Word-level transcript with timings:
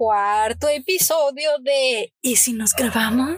cuarto 0.00 0.66
episodio 0.70 1.50
de 1.62 2.14
¿Y 2.22 2.36
si 2.36 2.54
nos 2.54 2.72
grabamos? 2.72 3.36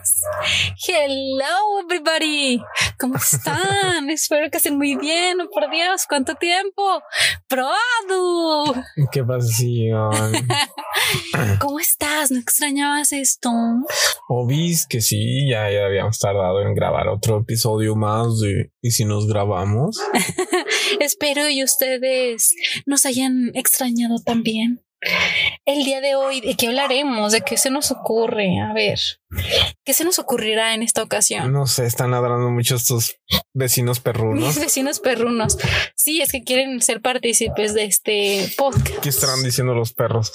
Hello 0.87 1.81
everybody, 1.83 2.63
¿cómo 3.01 3.17
están? 3.17 4.09
Espero 4.11 4.49
que 4.49 4.59
estén 4.59 4.77
muy 4.79 4.95
bien, 4.95 5.41
oh, 5.41 5.51
por 5.51 5.69
Dios, 5.73 6.07
¿cuánto 6.09 6.37
tiempo? 6.37 7.03
Proadu. 7.49 8.81
Qué 9.11 9.25
pasión. 9.25 10.13
¿Cómo 11.59 11.81
estás? 11.81 12.31
¿No 12.31 12.39
extrañabas 12.39 13.13
esto? 13.13 13.51
Obis 14.29 14.87
que 14.87 15.01
sí, 15.01 15.51
ya, 15.51 15.69
ya 15.69 15.87
habíamos 15.87 16.21
tardado 16.21 16.63
en 16.63 16.77
grabar 16.77 17.09
otro 17.09 17.41
episodio 17.41 17.97
más 17.97 18.39
de 18.39 18.71
¿Y 18.81 18.93
si 18.93 19.05
nos 19.05 19.27
grabamos? 19.27 20.01
Espero 21.01 21.49
y 21.49 21.65
ustedes 21.65 22.55
nos 22.87 23.05
hayan 23.05 23.51
extrañado 23.55 24.21
también. 24.25 24.81
El 25.65 25.85
día 25.85 26.01
de 26.01 26.15
hoy, 26.15 26.41
¿de 26.41 26.57
qué 26.57 26.69
hablaremos? 26.69 27.33
¿De 27.33 27.41
qué 27.41 27.57
se 27.57 27.71
nos 27.71 27.91
ocurre? 27.91 28.61
A 28.61 28.73
ver, 28.73 29.01
¿qué 29.85 29.95
se 29.95 30.05
nos 30.05 30.19
ocurrirá 30.19 30.75
en 30.75 30.83
esta 30.83 31.03
ocasión? 31.03 31.53
No 31.53 31.67
sé, 31.67 31.87
están 31.87 32.13
ladrando 32.13 32.51
mucho 32.51 32.77
estos 32.77 33.17
vecinos 33.53 34.01
perrunos. 34.01 34.45
Mis 34.45 34.61
vecinos 34.61 35.01
perrunos. 35.01 35.59
Sí, 35.97 36.21
es 36.21 36.31
que 36.31 36.43
quieren 36.45 36.81
ser 36.83 37.01
partícipes 37.01 37.75
de 37.75 37.85
este 37.85 38.53
podcast. 38.57 38.99
¿Qué 39.03 39.09
estarán 39.09 39.43
diciendo 39.43 39.75
los 39.75 39.93
perros? 39.93 40.33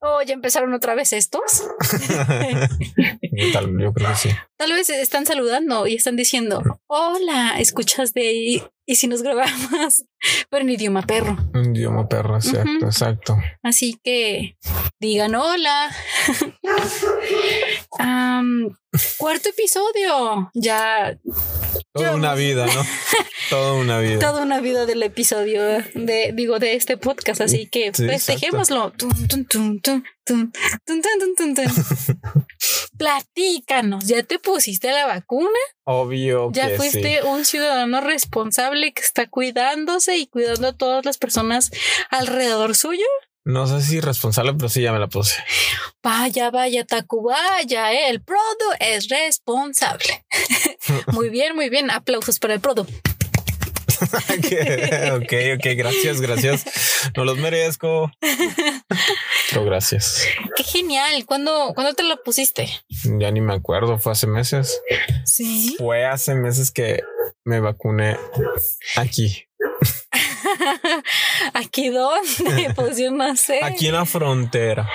Oh, 0.00 0.22
ya 0.22 0.34
empezaron 0.34 0.72
otra 0.74 0.94
vez 0.94 1.12
estos. 1.12 1.64
Tal, 3.52 3.78
yo 3.78 3.92
creo 3.92 4.10
que 4.10 4.16
sí. 4.16 4.30
Tal 4.56 4.72
vez 4.72 4.88
están 4.90 5.26
saludando 5.26 5.88
y 5.88 5.94
están 5.96 6.14
diciendo, 6.14 6.62
hola, 6.86 7.58
escuchas 7.58 8.14
de 8.14 8.28
ahí 8.28 8.62
y 8.86 8.96
si 8.96 9.08
nos 9.08 9.22
grabamos, 9.22 10.04
pero 10.50 10.62
en 10.62 10.70
idioma 10.70 11.02
perro. 11.02 11.36
Un 11.52 11.74
idioma 11.74 12.08
perro, 12.08 12.36
exacto, 12.36 12.86
exacto. 12.86 13.36
Así 13.62 14.00
que 14.02 14.56
digan 15.00 15.34
hola. 15.34 15.90
Cuarto 19.18 19.48
episodio. 19.50 20.50
Ya 20.54 21.18
Toda 21.92 22.14
una 22.14 22.34
vida, 22.34 22.66
¿no? 22.66 22.84
Toda 23.50 23.72
una 23.74 23.98
vida. 23.98 24.18
Toda 24.18 24.42
una 24.42 24.60
vida 24.60 24.84
del 24.86 25.02
episodio 25.02 25.62
de, 25.94 26.32
digo, 26.34 26.58
de 26.58 26.74
este 26.74 26.96
podcast. 26.96 27.40
Así 27.40 27.66
que 27.66 27.92
sí, 27.94 28.06
festejémoslo. 28.06 28.92
Platícanos, 32.98 34.06
¿ya 34.06 34.22
te 34.22 34.38
pusiste 34.38 34.90
la 34.90 35.06
vacuna? 35.06 35.58
Obvio. 35.84 36.50
Ya 36.52 36.70
fuiste 36.76 37.22
un 37.22 37.44
ciudadano 37.44 38.00
responsable 38.00 38.92
que 38.92 39.00
está 39.02 39.26
cuidándose 39.26 40.18
y 40.18 40.26
cuidando 40.26 40.68
a 40.68 40.76
todas 40.76 41.04
las 41.06 41.16
personas 41.16 41.70
alrededor 42.10 42.74
suyo. 42.74 43.06
No 43.48 43.66
sé 43.66 43.80
si 43.80 44.00
responsable, 44.00 44.52
pero 44.52 44.68
sí 44.68 44.82
ya 44.82 44.92
me 44.92 44.98
la 44.98 45.06
puse. 45.06 45.42
Vaya, 46.02 46.50
vaya, 46.50 46.84
Tacubaya, 46.84 47.94
¿eh? 47.94 48.10
el 48.10 48.20
Prodo 48.20 48.42
es 48.78 49.08
responsable. 49.08 50.22
muy 51.12 51.30
bien, 51.30 51.56
muy 51.56 51.70
bien. 51.70 51.90
Aplausos 51.90 52.38
para 52.38 52.52
el 52.52 52.60
Prodo. 52.60 52.82
ok, 54.02 55.32
ok, 55.56 55.66
gracias, 55.78 56.20
gracias. 56.20 57.10
No 57.16 57.24
los 57.24 57.38
merezco. 57.38 58.12
Pero 59.48 59.64
gracias. 59.64 60.26
Qué 60.54 60.62
genial. 60.62 61.24
¿Cuándo, 61.24 61.72
¿cuándo 61.74 61.94
te 61.94 62.02
lo 62.02 62.22
pusiste? 62.22 62.68
Ya 63.18 63.30
ni 63.30 63.40
me 63.40 63.54
acuerdo, 63.54 63.98
fue 63.98 64.12
hace 64.12 64.26
meses. 64.26 64.78
Sí. 65.24 65.74
Fue 65.78 66.04
hace 66.04 66.34
meses 66.34 66.70
que 66.70 67.02
me 67.44 67.60
vacuné 67.60 68.18
aquí, 68.96 69.48
¿Aquí 71.54 71.88
dónde? 71.88 72.72
Pues 72.74 72.98
yo 72.98 73.10
no 73.10 73.34
sé. 73.36 73.60
aquí 73.62 73.88
en 73.88 73.94
la 73.94 74.04
frontera. 74.04 74.88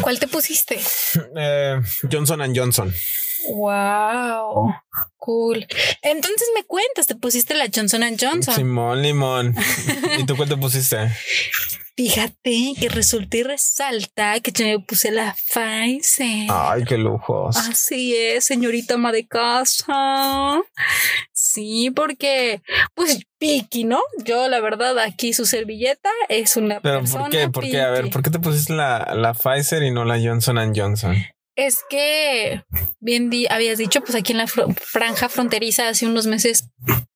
¿Cuál 0.00 0.18
te 0.18 0.28
pusiste? 0.28 0.78
Eh, 1.36 1.80
Johnson 2.10 2.40
and 2.42 2.56
Johnson. 2.56 2.94
Wow. 3.48 4.74
Cool. 5.16 5.66
Entonces 6.02 6.48
me 6.54 6.64
cuentas, 6.64 7.06
te 7.06 7.14
pusiste 7.14 7.54
la 7.54 7.66
Johnson 7.74 8.02
Johnson. 8.18 8.54
Simón 8.54 9.02
Limón. 9.02 9.54
¿Y 10.18 10.24
tú 10.26 10.36
cuál 10.36 10.48
te 10.48 10.56
pusiste? 10.56 11.10
Fíjate 11.98 12.74
que 12.80 12.88
resulta 12.88 13.38
y 13.38 13.42
resalta 13.42 14.38
que 14.38 14.52
yo 14.52 14.64
me 14.66 14.78
puse 14.78 15.10
la 15.10 15.34
Pfizer. 15.34 16.46
Ay, 16.48 16.84
qué 16.84 16.96
lujos. 16.96 17.56
Así 17.56 18.14
es, 18.14 18.44
señorita 18.44 18.94
ama 18.94 19.10
de 19.10 19.26
casa. 19.26 20.62
Sí, 21.32 21.90
porque, 21.90 22.62
pues, 22.94 23.26
Piki, 23.40 23.82
¿no? 23.82 23.98
Yo, 24.24 24.46
la 24.46 24.60
verdad, 24.60 24.96
aquí 25.00 25.32
su 25.32 25.44
servilleta 25.44 26.08
es 26.28 26.56
una 26.56 26.78
Pero 26.78 27.00
persona. 27.00 27.24
¿por 27.24 27.32
qué? 27.32 27.48
¿Por 27.48 27.64
qué? 27.64 27.80
A 27.80 27.90
ver, 27.90 28.02
piqui. 28.02 28.12
¿por 28.12 28.22
qué 28.22 28.30
te 28.30 28.38
pusiste 28.38 28.74
la, 28.74 29.12
la 29.16 29.34
Pfizer 29.34 29.82
y 29.82 29.90
no 29.90 30.04
la 30.04 30.20
Johnson 30.20 30.72
Johnson? 30.76 31.16
Es 31.58 31.80
que, 31.90 32.62
bien 33.00 33.30
di- 33.30 33.48
habías 33.50 33.78
dicho, 33.78 34.00
pues 34.00 34.14
aquí 34.14 34.30
en 34.30 34.38
la 34.38 34.46
franja 34.46 35.28
fronteriza 35.28 35.88
hace 35.88 36.06
unos 36.06 36.28
meses 36.28 36.68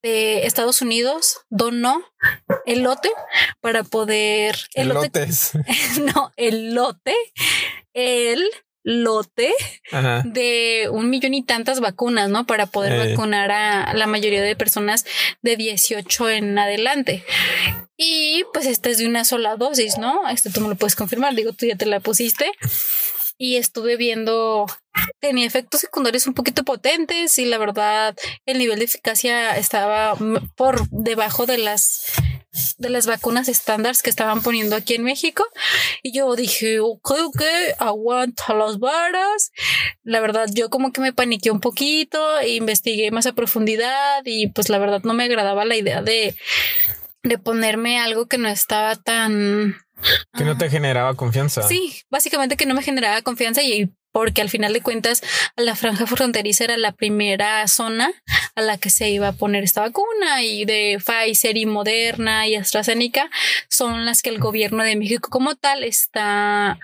de 0.03 0.47
Estados 0.47 0.83
Unidos 0.83 1.43
donó 1.49 2.03
el 2.67 2.83
lote 2.83 3.09
para 3.61 3.85
poder. 3.85 4.57
El 4.75 4.89
lote, 4.89 5.07
Elotes. 5.21 5.53
no, 6.17 6.33
el 6.37 6.75
lote, 6.75 7.15
el 7.95 8.43
lote 8.83 9.55
Ajá. 9.93 10.23
de 10.25 10.89
un 10.91 11.09
millón 11.09 11.35
y 11.35 11.45
tantas 11.45 11.79
vacunas, 11.79 12.29
¿no? 12.29 12.45
Para 12.45 12.67
poder 12.67 12.95
Eh. 12.95 13.11
vacunar 13.11 13.53
a 13.53 13.95
la 13.95 14.09
mayoría 14.09 14.43
de 14.43 14.57
personas 14.57 15.05
de 15.41 15.57
18 15.57 16.31
en 16.31 16.59
adelante. 16.59 17.25
Y 17.97 18.43
pues 18.53 18.67
esta 18.67 18.91
es 18.91 18.99
de 18.99 19.07
una 19.07 19.25
sola 19.25 19.55
dosis, 19.55 19.99
¿no? 19.99 20.29
Este 20.29 20.51
tú 20.51 20.63
me 20.63 20.69
lo 20.69 20.75
puedes 20.75 20.97
confirmar, 20.97 21.37
digo, 21.37 21.53
tú 21.53 21.65
ya 21.67 21.77
te 21.77 21.87
la 21.87 22.01
pusiste. 22.01 22.51
Y 23.39 23.57
estuve 23.57 23.97
viendo, 23.97 24.67
tenía 25.21 25.47
efectos 25.47 25.81
secundarios 25.81 26.27
un 26.27 26.35
poquito 26.35 26.65
potentes 26.65 27.39
y 27.39 27.45
la 27.45 27.59
verdad 27.59 28.17
el 28.47 28.59
nivel 28.59 28.79
de 28.79 28.85
eficacia 28.85 29.57
estaba 29.57 30.17
por 30.57 30.89
debajo 30.91 31.47
de 31.47 31.59
las 31.59 32.05
de 32.79 32.91
las 32.91 33.07
vacunas 33.07 33.49
estándares 33.49 34.03
que 34.03 34.11
estaban 34.11 34.43
poniendo 34.43 34.77
aquí 34.77 34.95
en 34.95 35.05
México. 35.05 35.45
Y 36.03 36.13
yo 36.13 36.35
dije, 36.37 36.81
ok, 36.81 37.11
ok, 37.25 37.43
aguanta 37.79 38.55
las 38.55 38.79
varas. 38.79 39.53
La 40.03 40.21
verdad, 40.21 40.49
yo 40.53 40.69
como 40.69 40.93
que 40.93 41.01
me 41.01 41.13
paniqué 41.13 41.51
un 41.51 41.61
poquito, 41.61 42.41
e 42.41 42.55
investigué 42.57 43.11
más 43.11 43.27
a 43.27 43.33
profundidad 43.33 44.23
y 44.25 44.49
pues 44.49 44.69
la 44.69 44.79
verdad 44.79 45.03
no 45.05 45.15
me 45.15 45.25
agradaba 45.25 45.65
la 45.65 45.77
idea 45.77 46.03
de, 46.03 46.37
de 47.23 47.39
ponerme 47.39 47.99
algo 47.99 48.27
que 48.27 48.39
no 48.39 48.49
estaba 48.49 48.97
tan... 48.97 49.77
Que 50.35 50.45
no 50.45 50.57
te 50.57 50.71
generaba 50.71 51.15
confianza. 51.15 51.63
Sí, 51.63 52.03
básicamente 52.11 52.57
que 52.57 52.67
no 52.67 52.75
me 52.75 52.83
generaba 52.83 53.23
confianza 53.23 53.63
y 53.63 53.93
porque 54.13 54.43
al 54.43 54.51
final 54.51 54.73
de 54.73 54.83
cuentas 54.83 55.23
la 55.57 55.75
franja 55.75 56.07
fronteriza 56.07 56.65
era 56.65 56.77
la 56.77 56.93
primera 56.93 57.67
zona 57.67 58.13
a 58.55 58.61
la 58.61 58.79
que 58.79 58.91
se 58.91 59.11
iba 59.11 59.29
a 59.29 59.33
poner 59.33 59.65
esta 59.65 59.81
vacuna 59.81 60.43
y 60.43 60.65
de 60.65 60.99
Pfizer 61.05 61.57
y 61.57 61.67
Moderna 61.67 62.47
y 62.47 62.55
AstraZeneca 62.55 63.31
son 63.69 64.05
las 64.05 64.23
que 64.23 64.31
el 64.31 64.39
gobierno 64.39 64.85
de 64.85 64.97
México 64.97 65.31
como 65.31 65.57
tal 65.57 65.83
está, 65.83 66.79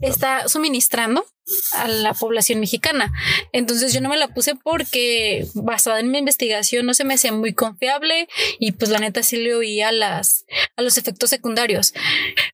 está 0.00 0.48
suministrando 0.48 1.24
a 1.72 1.88
la 1.88 2.14
población 2.14 2.60
mexicana. 2.60 3.12
Entonces 3.52 3.92
yo 3.92 4.00
no 4.00 4.08
me 4.08 4.16
la 4.16 4.28
puse 4.28 4.54
porque 4.54 5.46
basada 5.54 6.00
en 6.00 6.10
mi 6.10 6.18
investigación 6.18 6.86
no 6.86 6.94
se 6.94 7.04
me 7.04 7.14
hacía 7.14 7.32
muy 7.32 7.52
confiable 7.52 8.28
y 8.58 8.72
pues 8.72 8.90
la 8.90 8.98
neta 8.98 9.22
sí 9.22 9.36
le 9.36 9.54
oía 9.54 9.92
las 9.92 10.44
a 10.76 10.82
los 10.82 10.98
efectos 10.98 11.30
secundarios. 11.30 11.92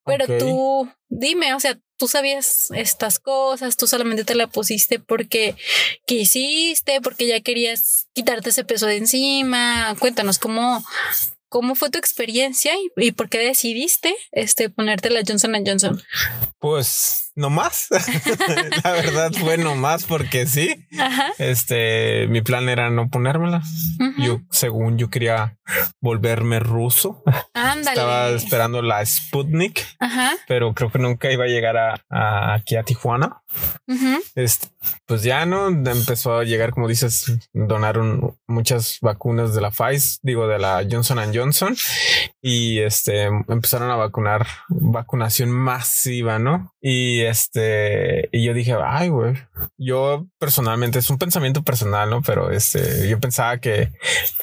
Pero 0.05 0.27
tú 0.39 0.91
dime, 1.09 1.55
o 1.55 1.61
sea, 1.61 1.79
tú 1.97 2.09
sabías 2.09 2.69
estas 2.75 3.19
cosas, 3.19 3.77
tú 3.77 3.87
solamente 3.87 4.25
te 4.25 4.35
la 4.35 4.47
pusiste 4.47 4.99
porque 4.99 5.57
quisiste, 6.07 7.01
porque 7.01 7.27
ya 7.27 7.41
querías 7.41 8.09
quitarte 8.15 8.51
ese 8.51 8.65
peso 8.65 8.87
de 8.87 8.97
encima. 8.97 9.95
Cuéntanos 9.99 10.39
cómo 10.39 10.85
cómo 11.49 11.75
fue 11.75 11.91
tu 11.91 11.99
experiencia 11.99 12.75
y, 12.77 13.07
y 13.07 13.13
por 13.13 13.29
qué 13.29 13.39
decidiste 13.39 14.15
este 14.33 14.71
ponerte 14.71 15.11
la 15.11 15.23
Johnson 15.27 15.55
Johnson. 15.67 16.03
Pues 16.59 17.28
no 17.39 17.51
más. 17.51 17.87
la 18.85 18.93
verdad 18.93 19.33
fue 19.33 19.57
no 19.59 19.75
más 19.77 20.05
porque 20.05 20.47
sí. 20.47 20.87
Ajá. 20.99 21.29
Este, 21.39 22.27
mi 22.29 22.43
plan 22.43 22.69
era 22.69 22.91
no 22.91 23.09
ponérmela. 23.09 23.63
ujú. 24.01 24.23
Yo, 24.23 24.41
según 24.51 24.99
yo 24.99 25.09
quería 25.11 25.57
volverme 26.01 26.59
ruso, 26.61 27.23
Ándale. 27.55 27.91
estaba 27.91 28.29
esperando 28.31 28.83
la 28.83 29.05
Sputnik, 29.05 29.85
Ajá. 30.01 30.33
pero 30.49 30.75
creo 30.75 30.91
que 30.91 30.99
nunca 30.99 31.31
iba 31.31 31.45
a 31.45 31.49
llegar 31.49 31.77
a, 31.77 31.95
a- 32.11 32.55
aquí 32.55 32.77
a 32.77 32.83
Tijuana. 32.83 33.43
Este, 34.35 34.69
pues 35.07 35.23
ya 35.23 35.47
no 35.47 35.69
empezó 35.69 36.39
a 36.39 36.45
llegar, 36.45 36.71
como 36.71 36.89
dices, 36.89 37.39
donaron 37.53 38.37
muchas 38.47 38.99
vacunas 39.01 39.55
de 39.55 39.61
la 39.61 39.71
Pfizer, 39.71 40.19
digo 40.23 40.47
de 40.49 40.59
la 40.59 40.85
Johnson 40.91 41.19
Johnson, 41.35 41.75
y 42.43 42.81
este 42.81 43.25
empezaron 43.25 43.91
a 43.91 43.97
vacunar 43.97 44.47
vacunación 44.69 45.51
masiva, 45.51 46.39
¿no? 46.39 46.75
Y 46.81 47.23
este, 47.23 48.29
y 48.31 48.45
yo 48.45 48.55
dije, 48.55 48.77
ay, 48.81 49.09
güey, 49.09 49.35
yo 49.77 50.27
personalmente 50.39 51.01
es 51.01 51.11
un 51.11 51.19
pensamiento 51.19 51.63
personal, 51.65 52.09
¿no? 52.09 52.23
Pero 52.23 52.51
este, 52.51 53.09
yo 53.09 53.19
pensaba 53.19 53.59
que 53.59 53.91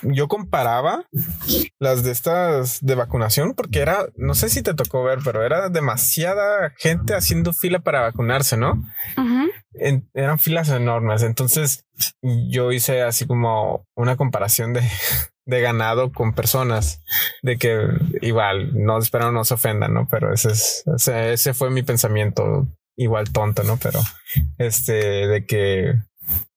yo 0.03 0.27
comparaba 0.27 1.05
las 1.79 2.03
de 2.03 2.11
estas 2.11 2.83
de 2.85 2.95
vacunación 2.95 3.53
porque 3.53 3.79
era, 3.79 4.07
no 4.17 4.35
sé 4.35 4.49
si 4.49 4.61
te 4.61 4.73
tocó 4.73 5.03
ver, 5.03 5.19
pero 5.23 5.43
era 5.45 5.69
demasiada 5.69 6.73
gente 6.77 7.15
haciendo 7.15 7.53
fila 7.53 7.79
para 7.79 8.01
vacunarse, 8.01 8.57
¿no? 8.57 8.83
eran 10.13 10.39
filas 10.39 10.69
enormes. 10.69 11.21
Entonces 11.21 11.85
yo 12.21 12.71
hice 12.71 13.01
así 13.01 13.25
como 13.27 13.85
una 13.95 14.15
comparación 14.15 14.73
de, 14.73 14.81
de 15.45 15.61
ganado 15.61 16.11
con 16.11 16.33
personas, 16.33 17.01
de 17.41 17.57
que 17.57 17.87
igual 18.21 18.71
no 18.73 18.97
espero 18.97 19.31
no 19.31 19.45
se 19.45 19.53
ofendan, 19.53 19.93
¿no? 19.93 20.07
Pero 20.09 20.33
ese 20.33 20.51
es, 20.51 20.83
ese, 21.07 21.53
fue 21.53 21.69
mi 21.69 21.83
pensamiento 21.83 22.67
igual 22.95 23.31
tonto, 23.31 23.63
¿no? 23.63 23.77
Pero 23.77 23.99
este 24.57 24.93
de 25.27 25.45
que 25.45 25.93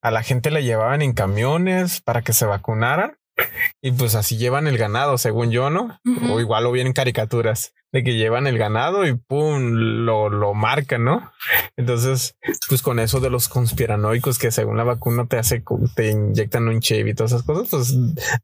a 0.00 0.10
la 0.10 0.22
gente 0.22 0.50
le 0.50 0.64
llevaban 0.64 1.02
en 1.02 1.12
camiones 1.12 2.00
para 2.00 2.22
que 2.22 2.32
se 2.32 2.46
vacunaran 2.46 3.17
y 3.82 3.92
pues 3.92 4.14
así 4.14 4.36
llevan 4.36 4.66
el 4.66 4.78
ganado, 4.78 5.18
según 5.18 5.50
yo, 5.50 5.70
¿no? 5.70 6.00
O 6.30 6.40
igual 6.40 6.64
lo 6.64 6.72
vienen 6.72 6.92
caricaturas 6.92 7.74
de 7.90 8.04
que 8.04 8.16
llevan 8.16 8.46
el 8.46 8.58
ganado 8.58 9.06
y 9.06 9.14
pum, 9.14 10.04
lo, 10.04 10.28
lo 10.28 10.52
marcan, 10.52 11.04
¿no? 11.04 11.32
Entonces, 11.76 12.36
pues 12.68 12.82
con 12.82 12.98
eso 12.98 13.20
de 13.20 13.30
los 13.30 13.48
conspiranoicos 13.48 14.38
que 14.38 14.50
según 14.50 14.76
la 14.76 14.84
vacuna 14.84 15.26
te 15.26 15.38
hace, 15.38 15.62
te 15.94 16.10
inyectan 16.10 16.68
un 16.68 16.80
chip 16.80 17.06
y 17.06 17.14
todas 17.14 17.32
esas 17.32 17.46
cosas, 17.46 17.68
pues 17.70 17.94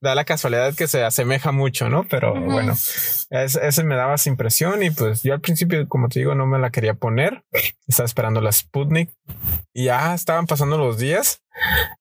da 0.01 0.15
la 0.15 0.25
casualidad 0.25 0.75
que 0.75 0.89
se 0.89 1.05
asemeja 1.05 1.53
mucho, 1.53 1.91
¿no? 1.91 2.07
Pero 2.09 2.35
bueno, 2.35 2.73
ese 2.73 3.85
me 3.85 3.97
daba 3.97 4.15
esa 4.15 4.31
impresión 4.31 4.83
y 4.83 4.91
pues 4.91 5.23
yo 5.23 5.35
al 5.35 5.41
principio, 5.41 5.87
como 5.89 6.09
te 6.09 6.21
digo, 6.21 6.35
no 6.35 6.47
me 6.47 6.59
la 6.59 6.71
quería 6.71 6.95
poner. 6.95 7.45
Estaba 7.87 8.07
esperando 8.07 8.41
la 8.41 8.53
Sputnik 8.53 9.11
y 9.75 9.85
ya 9.85 10.15
estaban 10.15 10.47
pasando 10.47 10.79
los 10.79 10.97
días 10.97 11.43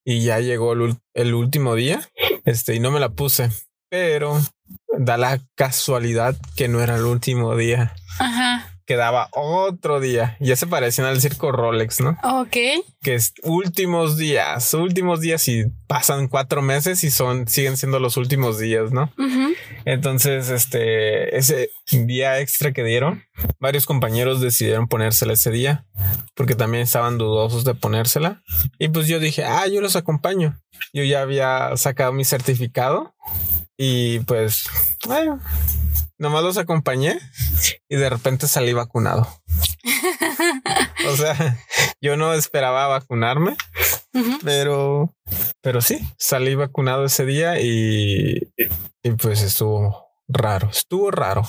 y 0.05 0.23
ya 0.23 0.39
llegó 0.39 0.73
el, 0.73 0.95
el 1.13 1.33
último 1.33 1.75
día, 1.75 2.01
este, 2.45 2.75
y 2.75 2.79
no 2.79 2.91
me 2.91 2.99
la 2.99 3.09
puse, 3.09 3.49
pero 3.89 4.39
da 4.97 5.17
la 5.17 5.39
casualidad 5.55 6.35
que 6.55 6.67
no 6.67 6.81
era 6.81 6.95
el 6.95 7.05
último 7.05 7.55
día. 7.55 7.93
Ajá. 8.19 8.72
Quedaba 8.93 9.27
otro 9.31 9.99
día. 9.99 10.37
Ya 10.39 10.55
se 10.55 10.67
parecían 10.67 11.07
al 11.07 11.19
circo 11.19 11.51
Rolex, 11.51 11.99
¿no? 11.99 12.15
Ok. 12.21 12.57
Que 13.01 13.15
es 13.15 13.33
últimos 13.41 14.17
días, 14.17 14.71
últimos 14.75 15.19
días 15.19 15.47
y 15.47 15.63
pasan 15.87 16.27
cuatro 16.27 16.61
meses 16.61 17.03
y 17.03 17.09
son, 17.09 17.47
siguen 17.47 17.75
siendo 17.75 17.99
los 17.99 18.17
últimos 18.17 18.59
días, 18.59 18.91
¿no? 18.91 19.11
Entonces, 19.85 20.51
este, 20.51 21.35
ese 21.35 21.71
día 21.91 22.39
extra 22.39 22.71
que 22.71 22.83
dieron, 22.83 23.23
varios 23.59 23.87
compañeros 23.87 24.41
decidieron 24.41 24.87
ponérsela 24.87 25.33
ese 25.33 25.49
día 25.49 25.87
porque 26.35 26.53
también 26.53 26.83
estaban 26.83 27.17
dudosos 27.17 27.63
de 27.63 27.73
ponérsela. 27.73 28.43
Y 28.77 28.89
pues 28.89 29.07
yo 29.07 29.19
dije, 29.19 29.43
ah, 29.43 29.65
yo 29.65 29.81
los 29.81 29.95
acompaño. 29.95 30.61
Yo 30.93 31.03
ya 31.03 31.23
había 31.23 31.75
sacado 31.77 32.13
mi 32.13 32.25
certificado 32.25 33.15
y 33.75 34.19
pues, 34.19 34.65
bueno, 35.07 35.39
nomás 36.17 36.43
los 36.43 36.57
acompañé 36.57 37.19
y 37.89 37.95
de 37.95 38.09
repente 38.09 38.47
salí 38.47 38.73
vacunado. 38.73 39.27
o 41.07 41.15
sea, 41.15 41.59
yo 42.01 42.17
no 42.17 42.33
esperaba 42.33 42.87
vacunarme, 42.87 43.55
pero, 44.43 45.13
pero 45.61 45.81
sí, 45.81 45.99
salí 46.17 46.55
vacunado 46.55 47.05
ese 47.05 47.25
día 47.25 47.59
y, 47.59 48.53
y 49.03 49.11
pues 49.11 49.41
estuvo 49.41 50.07
raro, 50.27 50.69
estuvo 50.69 51.11
raro. 51.11 51.43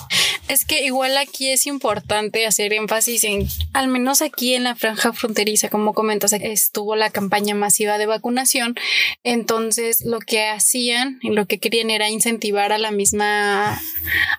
Es 0.47 0.63
que 0.63 0.85
igual 0.85 1.17
aquí 1.17 1.49
es 1.49 1.65
importante 1.65 2.45
hacer 2.45 2.71
énfasis 2.71 3.23
en, 3.23 3.47
al 3.73 3.87
menos 3.87 4.21
aquí 4.21 4.53
en 4.53 4.63
la 4.63 4.75
franja 4.75 5.11
fronteriza, 5.11 5.69
como 5.69 5.93
comentas, 5.93 6.33
estuvo 6.33 6.95
la 6.95 7.09
campaña 7.09 7.55
masiva 7.55 7.97
de 7.97 8.05
vacunación. 8.05 8.75
Entonces, 9.23 10.05
lo 10.05 10.19
que 10.19 10.45
hacían 10.45 11.19
y 11.23 11.31
lo 11.31 11.47
que 11.47 11.57
querían 11.57 11.89
era 11.89 12.09
incentivar 12.09 12.71
a 12.71 12.77
la 12.77 12.91
misma, 12.91 13.81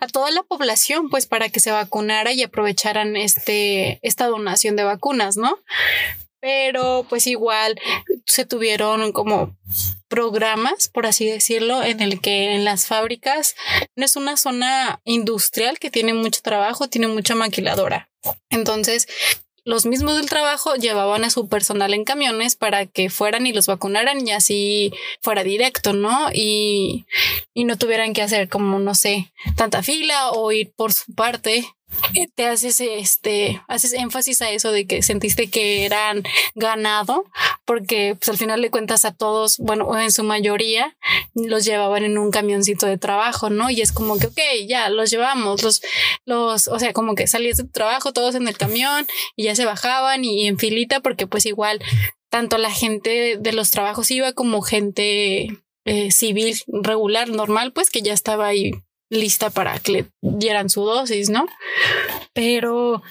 a 0.01 0.07
toda 0.13 0.31
la 0.31 0.45
población, 0.45 1.11
pues 1.11 1.27
para 1.27 1.49
que 1.49 1.59
se 1.59 1.73
vacunara 1.73 2.33
y 2.33 2.43
aprovecharan 2.45 3.17
este, 3.17 3.99
esta 4.03 4.27
donación 4.27 4.77
de 4.77 4.85
vacunas, 4.85 5.37
¿no? 5.37 5.59
Pero 6.41 7.07
pues 7.09 7.27
igual 7.27 7.81
se 8.27 8.45
tuvieron 8.45 9.13
como 9.13 9.57
programas, 10.09 10.89
por 10.89 11.07
así 11.07 11.27
decirlo, 11.27 11.83
en 11.83 12.01
el 12.01 12.21
que 12.21 12.55
en 12.55 12.65
las 12.65 12.87
fábricas 12.87 13.55
no 13.97 14.05
es 14.05 14.17
una 14.17 14.37
zona 14.37 15.01
industrial 15.05 15.79
que 15.79 15.91
tiene 15.91 16.15
mucho 16.15 16.41
trabajo, 16.43 16.89
tiene 16.89 17.09
mucha 17.09 17.35
maquiladora. 17.35 18.09
Entonces, 18.51 19.09
los 19.67 19.85
mismos 19.85 20.17
del 20.17 20.31
trabajo 20.31 20.77
llevaban 20.77 21.25
a 21.25 21.31
su 21.31 21.49
personal 21.49 21.93
en 21.93 22.05
camiones 22.05 22.55
para 22.55 22.87
que 22.87 23.11
fueran 23.11 23.49
y 23.49 23.53
los 23.53 23.67
vacunaran 23.67 24.27
y 24.27 24.31
así 24.31 24.93
fuera 25.21 25.43
directo, 25.43 25.93
¿no? 25.93 26.29
Y, 26.33 27.05
y 27.53 27.65
no 27.65 27.77
tuvieran 27.77 28.13
que 28.13 28.23
hacer 28.23 28.49
como, 28.49 28.79
no 28.79 28.95
sé, 28.95 29.33
tanta 29.57 29.83
fila 29.83 30.31
o 30.31 30.53
ir 30.53 30.73
por 30.77 30.93
su 30.93 31.13
parte 31.15 31.67
te 32.35 32.47
haces 32.47 32.81
este 32.81 33.63
haces 33.69 33.93
énfasis 33.93 34.43
a 34.43 34.51
eso 34.51 34.73
de 34.73 34.87
que 34.87 35.03
sentiste 35.03 35.49
que 35.49 35.85
eran 35.85 36.23
ganado 36.55 37.25
porque 37.65 38.17
pues 38.19 38.29
al 38.29 38.39
final 38.39 38.61
le 38.61 38.71
cuentas 38.71 39.05
a 39.05 39.15
todos 39.15 39.59
bueno 39.59 39.99
en 40.01 40.11
su 40.11 40.25
mayoría 40.25 40.97
los 41.35 41.65
llevaban 41.65 42.05
en 42.05 42.19
un 42.19 42.31
camioncito 42.31 42.87
de 42.87 42.99
trabajo 42.99 43.51
no 43.51 43.71
y 43.71 43.81
es 43.81 43.93
como 43.93 44.19
que 44.19 44.27
ok 44.27 44.39
ya 44.67 44.89
los 44.89 45.11
llevamos 45.11 45.63
los 45.63 45.83
los 46.25 46.69
o 46.69 46.79
sea 46.79 46.93
como 46.93 47.15
que 47.15 47.27
salías 47.27 47.59
de 47.59 47.65
trabajo 47.65 48.13
todos 48.13 48.35
en 48.35 48.49
el 48.49 48.57
camión 48.57 49.07
y 49.37 49.45
ya 49.45 49.55
se 49.55 49.65
bajaban 49.65 50.25
y 50.25 50.47
en 50.47 50.59
filita 50.59 51.01
porque 51.01 51.27
pues 51.27 51.47
igual 51.47 51.83
tanto 52.31 52.59
la 52.59 52.71
gente 52.71 53.37
de 53.39 53.53
los 53.53 53.71
trabajos 53.71 54.11
iba 54.11 54.33
como 54.33 54.63
gente 54.63 55.49
eh, 55.85 56.11
civil 56.11 56.59
regular 56.67 57.29
normal 57.29 57.73
pues 57.73 57.91
que 57.91 58.03
ya 58.03 58.13
estaba 58.13 58.47
ahí 58.47 58.73
lista 59.09 59.51
para 59.51 59.79
que 59.79 59.93
le 59.93 60.07
dieran 60.21 60.71
su 60.71 60.85
dosis, 60.85 61.31
¿no? 61.31 61.47
Pero 62.33 63.03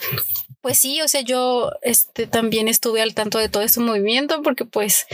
pues 0.61 0.77
sí, 0.79 1.01
o 1.01 1.07
sea, 1.07 1.21
yo 1.21 1.71
este 1.83 2.27
también 2.27 2.67
estuve 2.67 3.01
al 3.01 3.13
tanto 3.13 3.37
de 3.37 3.49
todo 3.49 3.63
este 3.63 3.79
movimiento 3.79 4.41
porque 4.41 4.65
pues 4.65 5.05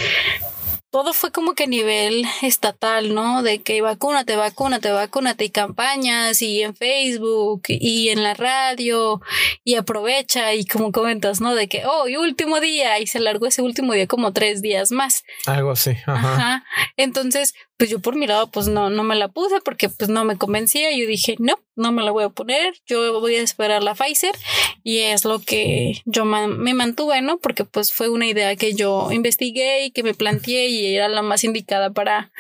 todo 0.92 1.13
fue 1.13 1.31
como 1.31 1.56
que 1.56 1.63
a 1.63 1.68
nivel 1.68 2.25
estatal, 2.42 3.16
¿no? 3.16 3.44
De 3.44 3.62
que 3.62 3.81
vacúnate, 3.81 4.36
vacúnate, 4.36 4.92
vacúnate 4.92 5.45
y 5.45 5.50
campañas 5.50 6.42
y 6.42 6.62
en 6.62 6.75
Facebook 6.75 7.63
y 7.68 8.10
en 8.10 8.24
la 8.24 8.33
radio 8.33 9.22
y 9.63 9.75
aprovecha 9.75 10.54
y 10.54 10.66
como 10.66 10.92
comentas, 10.92 11.39
¿no? 11.39 11.56
De 11.56 11.68
que, 11.69 11.83
oh, 11.86 12.07
y 12.07 12.18
último 12.18 12.60
día 12.60 13.00
y 13.00 13.07
se 13.07 13.19
largó 13.19 13.48
ese 13.48 13.62
último 13.62 13.94
día 13.94 14.06
como 14.06 14.33
tres 14.33 14.62
días 14.62 14.92
más. 14.92 15.24
Algo 15.45 15.72
así. 15.72 15.92
Ajá. 16.06 16.66
Entonces, 16.98 17.54
pues 17.81 17.89
yo 17.89 18.00
por 18.00 18.16
mi 18.16 18.28
lado, 18.28 18.45
pues 18.51 18.68
no, 18.68 18.92
no 18.92 19.01
me 19.01 19.16
la 19.16 19.28
puse 19.28 19.60
porque 19.60 19.89
pues 19.89 20.07
no 20.07 20.24
me 20.24 20.38
convencía. 20.38 20.95
Yo 20.95 21.07
dije, 21.07 21.36
no, 21.39 21.56
no 21.75 21.92
me 21.92 22.04
la 22.04 22.12
voy 22.12 22.24
a 22.24 22.30
poner. 22.30 22.75
Yo 22.86 23.19
voy 23.19 23.33
a 23.33 23.42
esperar 23.42 23.81
la 23.81 23.95
Pfizer 23.95 24.36
y 24.83 25.00
es 25.00 25.26
lo 25.26 25.40
que 25.40 26.00
yo 26.06 26.23
me 26.23 26.76
mantuve, 26.76 27.23
¿no? 27.23 27.40
Porque 27.40 27.66
pues 27.66 27.92
fue 27.92 28.07
una 28.07 28.28
idea 28.28 28.56
que 28.56 28.76
yo 28.76 29.11
investigué 29.11 29.85
y 29.85 29.90
que 29.90 30.04
me 30.04 30.14
planteé 30.14 30.69
y 30.69 30.95
era 30.95 31.09
la 31.09 31.23
más 31.23 31.44
indicada 31.44 31.90
para 31.90 32.31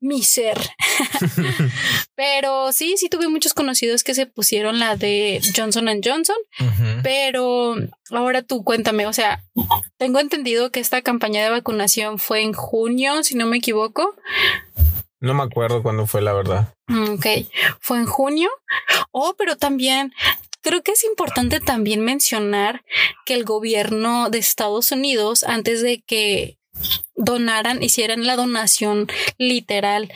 mi 0.00 0.22
ser. 0.22 0.58
pero 2.14 2.70
sí, 2.72 2.98
sí 2.98 3.08
tuve 3.08 3.28
muchos 3.28 3.54
conocidos 3.54 4.04
que 4.04 4.14
se 4.14 4.26
pusieron 4.26 4.78
la 4.78 4.96
de 4.96 5.40
Johnson 5.56 5.88
Johnson, 6.04 6.36
pero 7.02 7.74
ahora 8.10 8.42
tú 8.42 8.64
cuéntame, 8.64 9.06
o 9.06 9.14
sea, 9.14 9.42
tengo 9.96 10.20
entendido 10.20 10.70
que 10.70 10.80
esta 10.80 11.00
campaña 11.00 11.42
de 11.42 11.48
vacunación 11.48 12.18
fue 12.18 12.42
en 12.42 12.52
junio, 12.52 13.22
si 13.22 13.34
no 13.34 13.46
me 13.46 13.56
equivoco. 13.56 14.14
No 15.20 15.34
me 15.34 15.42
acuerdo 15.42 15.82
cuándo 15.82 16.06
fue, 16.06 16.22
la 16.22 16.32
verdad. 16.32 16.74
Mm, 16.86 17.14
ok, 17.14 17.26
fue 17.80 17.98
en 17.98 18.06
junio. 18.06 18.48
Oh, 19.12 19.34
pero 19.36 19.56
también 19.56 20.12
creo 20.62 20.82
que 20.82 20.92
es 20.92 21.04
importante 21.04 21.60
también 21.60 22.00
mencionar 22.00 22.84
que 23.26 23.34
el 23.34 23.44
gobierno 23.44 24.30
de 24.30 24.38
Estados 24.38 24.92
Unidos, 24.92 25.44
antes 25.44 25.82
de 25.82 26.02
que 26.06 26.58
donaran, 27.14 27.82
hicieran 27.82 28.26
la 28.26 28.36
donación 28.36 29.08
literal 29.36 30.10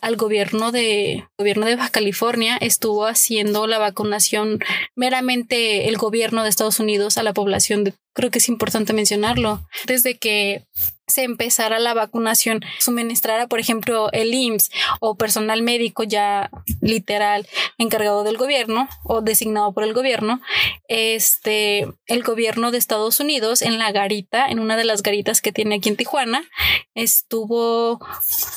al 0.00 0.16
gobierno 0.16 0.70
de 0.70 1.26
gobierno 1.38 1.66
de 1.66 1.76
Baja 1.76 1.90
California 1.90 2.56
estuvo 2.56 3.06
haciendo 3.06 3.66
la 3.66 3.78
vacunación 3.78 4.60
meramente 4.94 5.88
el 5.88 5.96
gobierno 5.96 6.42
de 6.42 6.48
Estados 6.48 6.80
Unidos 6.80 7.16
a 7.16 7.22
la 7.22 7.32
población 7.32 7.94
creo 8.12 8.30
que 8.30 8.38
es 8.38 8.48
importante 8.48 8.92
mencionarlo 8.92 9.66
desde 9.86 10.18
que 10.18 10.64
se 11.06 11.22
empezara 11.22 11.78
la 11.78 11.94
vacunación, 11.94 12.60
suministrara, 12.78 13.46
por 13.46 13.60
ejemplo, 13.60 14.10
el 14.12 14.32
IMSS 14.32 14.70
o 15.00 15.16
personal 15.16 15.62
médico 15.62 16.02
ya 16.02 16.50
literal 16.80 17.46
encargado 17.78 18.24
del 18.24 18.38
gobierno 18.38 18.88
o 19.04 19.20
designado 19.20 19.72
por 19.72 19.84
el 19.84 19.92
gobierno, 19.92 20.40
este, 20.88 21.86
el 22.06 22.22
gobierno 22.22 22.70
de 22.70 22.78
Estados 22.78 23.20
Unidos 23.20 23.60
en 23.62 23.78
la 23.78 23.92
garita, 23.92 24.46
en 24.46 24.60
una 24.60 24.76
de 24.76 24.84
las 24.84 25.02
garitas 25.02 25.42
que 25.42 25.52
tiene 25.52 25.76
aquí 25.76 25.90
en 25.90 25.96
Tijuana, 25.96 26.44
estuvo 26.94 28.00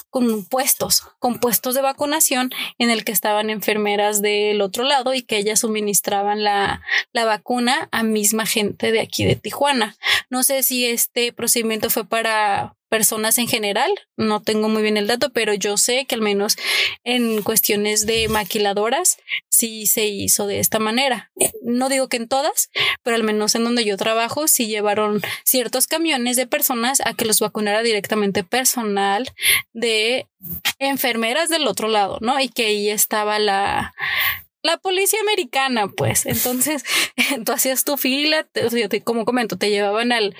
con 0.09 0.45
puestos, 0.45 1.03
con 1.19 1.39
puestos 1.39 1.75
de 1.75 1.81
vacunación 1.81 2.51
en 2.77 2.89
el 2.89 3.03
que 3.03 3.11
estaban 3.11 3.49
enfermeras 3.49 4.21
del 4.21 4.61
otro 4.61 4.83
lado 4.83 5.13
y 5.13 5.21
que 5.21 5.37
ellas 5.37 5.59
suministraban 5.59 6.43
la, 6.43 6.81
la 7.11 7.25
vacuna 7.25 7.89
a 7.91 8.03
misma 8.03 8.45
gente 8.45 8.91
de 8.91 9.01
aquí 9.01 9.25
de 9.25 9.35
Tijuana. 9.35 9.97
No 10.29 10.43
sé 10.43 10.63
si 10.63 10.85
este 10.85 11.33
procedimiento 11.33 11.89
fue 11.89 12.05
para 12.05 12.36
personas 12.89 13.37
en 13.37 13.47
general, 13.47 13.91
no 14.15 14.41
tengo 14.41 14.69
muy 14.69 14.81
bien 14.81 14.97
el 14.97 15.07
dato, 15.07 15.31
pero 15.31 15.53
yo 15.53 15.77
sé 15.77 16.05
que 16.05 16.15
al 16.15 16.21
menos 16.21 16.55
en 17.03 17.41
cuestiones 17.41 18.05
de 18.05 18.27
maquiladoras 18.29 19.17
sí 19.49 19.87
se 19.87 20.05
hizo 20.05 20.47
de 20.47 20.59
esta 20.59 20.79
manera. 20.79 21.31
No 21.61 21.89
digo 21.89 22.07
que 22.07 22.17
en 22.17 22.27
todas, 22.27 22.69
pero 23.03 23.15
al 23.15 23.23
menos 23.23 23.55
en 23.55 23.63
donde 23.63 23.83
yo 23.83 23.97
trabajo 23.97 24.47
sí 24.47 24.67
llevaron 24.67 25.21
ciertos 25.43 25.87
camiones 25.87 26.37
de 26.37 26.47
personas 26.47 27.01
a 27.05 27.13
que 27.13 27.25
los 27.25 27.39
vacunara 27.39 27.83
directamente 27.83 28.43
personal 28.43 29.29
de 29.73 30.27
enfermeras 30.79 31.49
del 31.49 31.67
otro 31.67 31.87
lado, 31.87 32.19
¿no? 32.21 32.39
Y 32.39 32.49
que 32.49 32.67
ahí 32.67 32.89
estaba 32.89 33.39
la 33.39 33.93
la 34.67 34.77
policía 34.77 35.19
americana, 35.21 35.87
pues. 35.87 36.25
Entonces, 36.27 36.83
tú 37.45 37.51
hacías 37.51 37.83
tu 37.83 37.97
fila, 37.97 38.43
te, 38.43 39.01
como 39.01 39.25
comento, 39.25 39.57
te 39.57 39.69
llevaban 39.69 40.11
al 40.11 40.35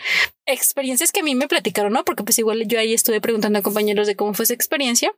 experiencias 0.46 1.12
que 1.12 1.20
a 1.22 1.24
mí 1.24 1.36
me 1.36 1.48
platicaron, 1.48 1.92
¿no? 1.92 2.06
Porque 2.06 2.24
pues 2.24 2.40
igual 2.40 2.68
yo 2.68 2.80
ahí 2.80 2.94
estuve 2.94 3.20
preguntando 3.20 3.60
a 3.60 3.62
compañeros 3.62 4.08
de 4.08 4.16
cómo 4.16 4.34
fue 4.34 4.44
esa 4.44 4.54
experiencia, 4.54 5.12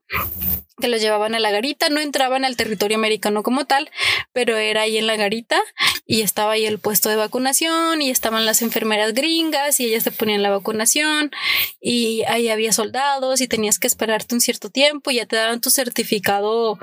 que 0.80 0.88
los 0.88 1.02
llevaban 1.02 1.36
a 1.36 1.40
la 1.40 1.52
garita, 1.52 1.90
no 1.90 2.00
entraban 2.00 2.46
al 2.46 2.56
territorio 2.56 2.98
americano 2.98 3.44
como 3.44 3.66
tal, 3.66 3.90
pero 4.34 4.58
era 4.58 4.82
ahí 4.82 4.98
en 4.98 5.08
la 5.08 5.16
garita 5.16 5.60
y 6.06 6.22
estaba 6.22 6.54
ahí 6.54 6.66
el 6.66 6.80
puesto 6.80 7.10
de 7.10 7.16
vacunación 7.16 8.02
y 8.02 8.10
estaban 8.10 8.46
las 8.46 8.62
enfermeras 8.62 9.14
gringas 9.14 9.80
y 9.80 9.86
ellas 9.86 10.04
te 10.04 10.12
ponían 10.12 10.44
la 10.44 10.50
vacunación 10.50 11.32
y 11.82 12.24
ahí 12.28 12.50
había 12.50 12.72
soldados 12.72 13.42
y 13.42 13.48
tenías 13.48 13.80
que 13.80 13.88
esperarte 13.88 14.36
un 14.36 14.42
cierto 14.42 14.70
tiempo 14.70 15.12
y 15.12 15.16
ya 15.16 15.26
te 15.26 15.36
daban 15.36 15.62
tu 15.62 15.70
certificado. 15.70 16.80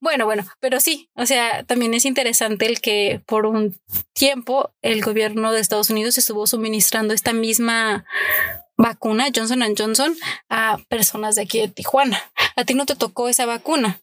Bueno, 0.00 0.24
bueno, 0.24 0.46
pero 0.60 0.80
sí, 0.80 1.10
o 1.14 1.26
sea, 1.26 1.64
también 1.64 1.94
es 1.94 2.04
interesante 2.04 2.66
el 2.66 2.80
que 2.80 3.20
por 3.26 3.46
un 3.46 3.78
tiempo 4.12 4.70
el 4.82 5.02
gobierno 5.02 5.52
de 5.52 5.60
Estados 5.60 5.90
Unidos 5.90 6.18
estuvo 6.18 6.46
suministrando 6.46 7.14
esta 7.14 7.32
misma 7.32 8.04
vacuna 8.80 9.26
Johnson 9.34 9.62
Johnson 9.76 10.16
a 10.48 10.78
personas 10.88 11.34
de 11.34 11.42
aquí 11.42 11.60
de 11.60 11.68
Tijuana. 11.68 12.18
A 12.56 12.64
ti 12.64 12.74
no 12.74 12.86
te 12.86 12.96
tocó 12.96 13.28
esa 13.28 13.46
vacuna 13.46 14.00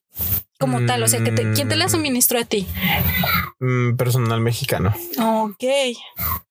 como 0.60 0.86
tal, 0.86 1.04
o 1.04 1.08
sea, 1.08 1.24
que 1.24 1.32
¿quién 1.54 1.70
te 1.70 1.76
la 1.76 1.86
mm. 1.86 1.90
suministró 1.90 2.40
a 2.40 2.44
ti? 2.44 2.68
Mm, 3.60 3.96
personal 3.96 4.42
mexicano. 4.42 4.94
Ok. 5.20 5.64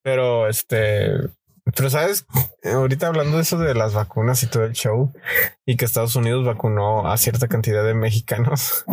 Pero 0.02 0.49
este, 0.49 1.11
pero 1.75 1.90
sabes, 1.90 2.26
ahorita 2.62 3.09
hablando 3.09 3.37
de 3.37 3.42
eso 3.42 3.59
de 3.59 3.75
las 3.75 3.95
vacunas 3.95 4.42
y 4.42 4.47
todo 4.47 4.64
el 4.64 4.73
show 4.73 5.12
y 5.64 5.76
que 5.76 5.85
Estados 5.85 6.14
Unidos 6.14 6.47
vacunó 6.47 7.11
a 7.11 7.16
cierta 7.16 7.49
cantidad 7.49 7.85
de 7.85 7.95
mexicanos, 7.95 8.85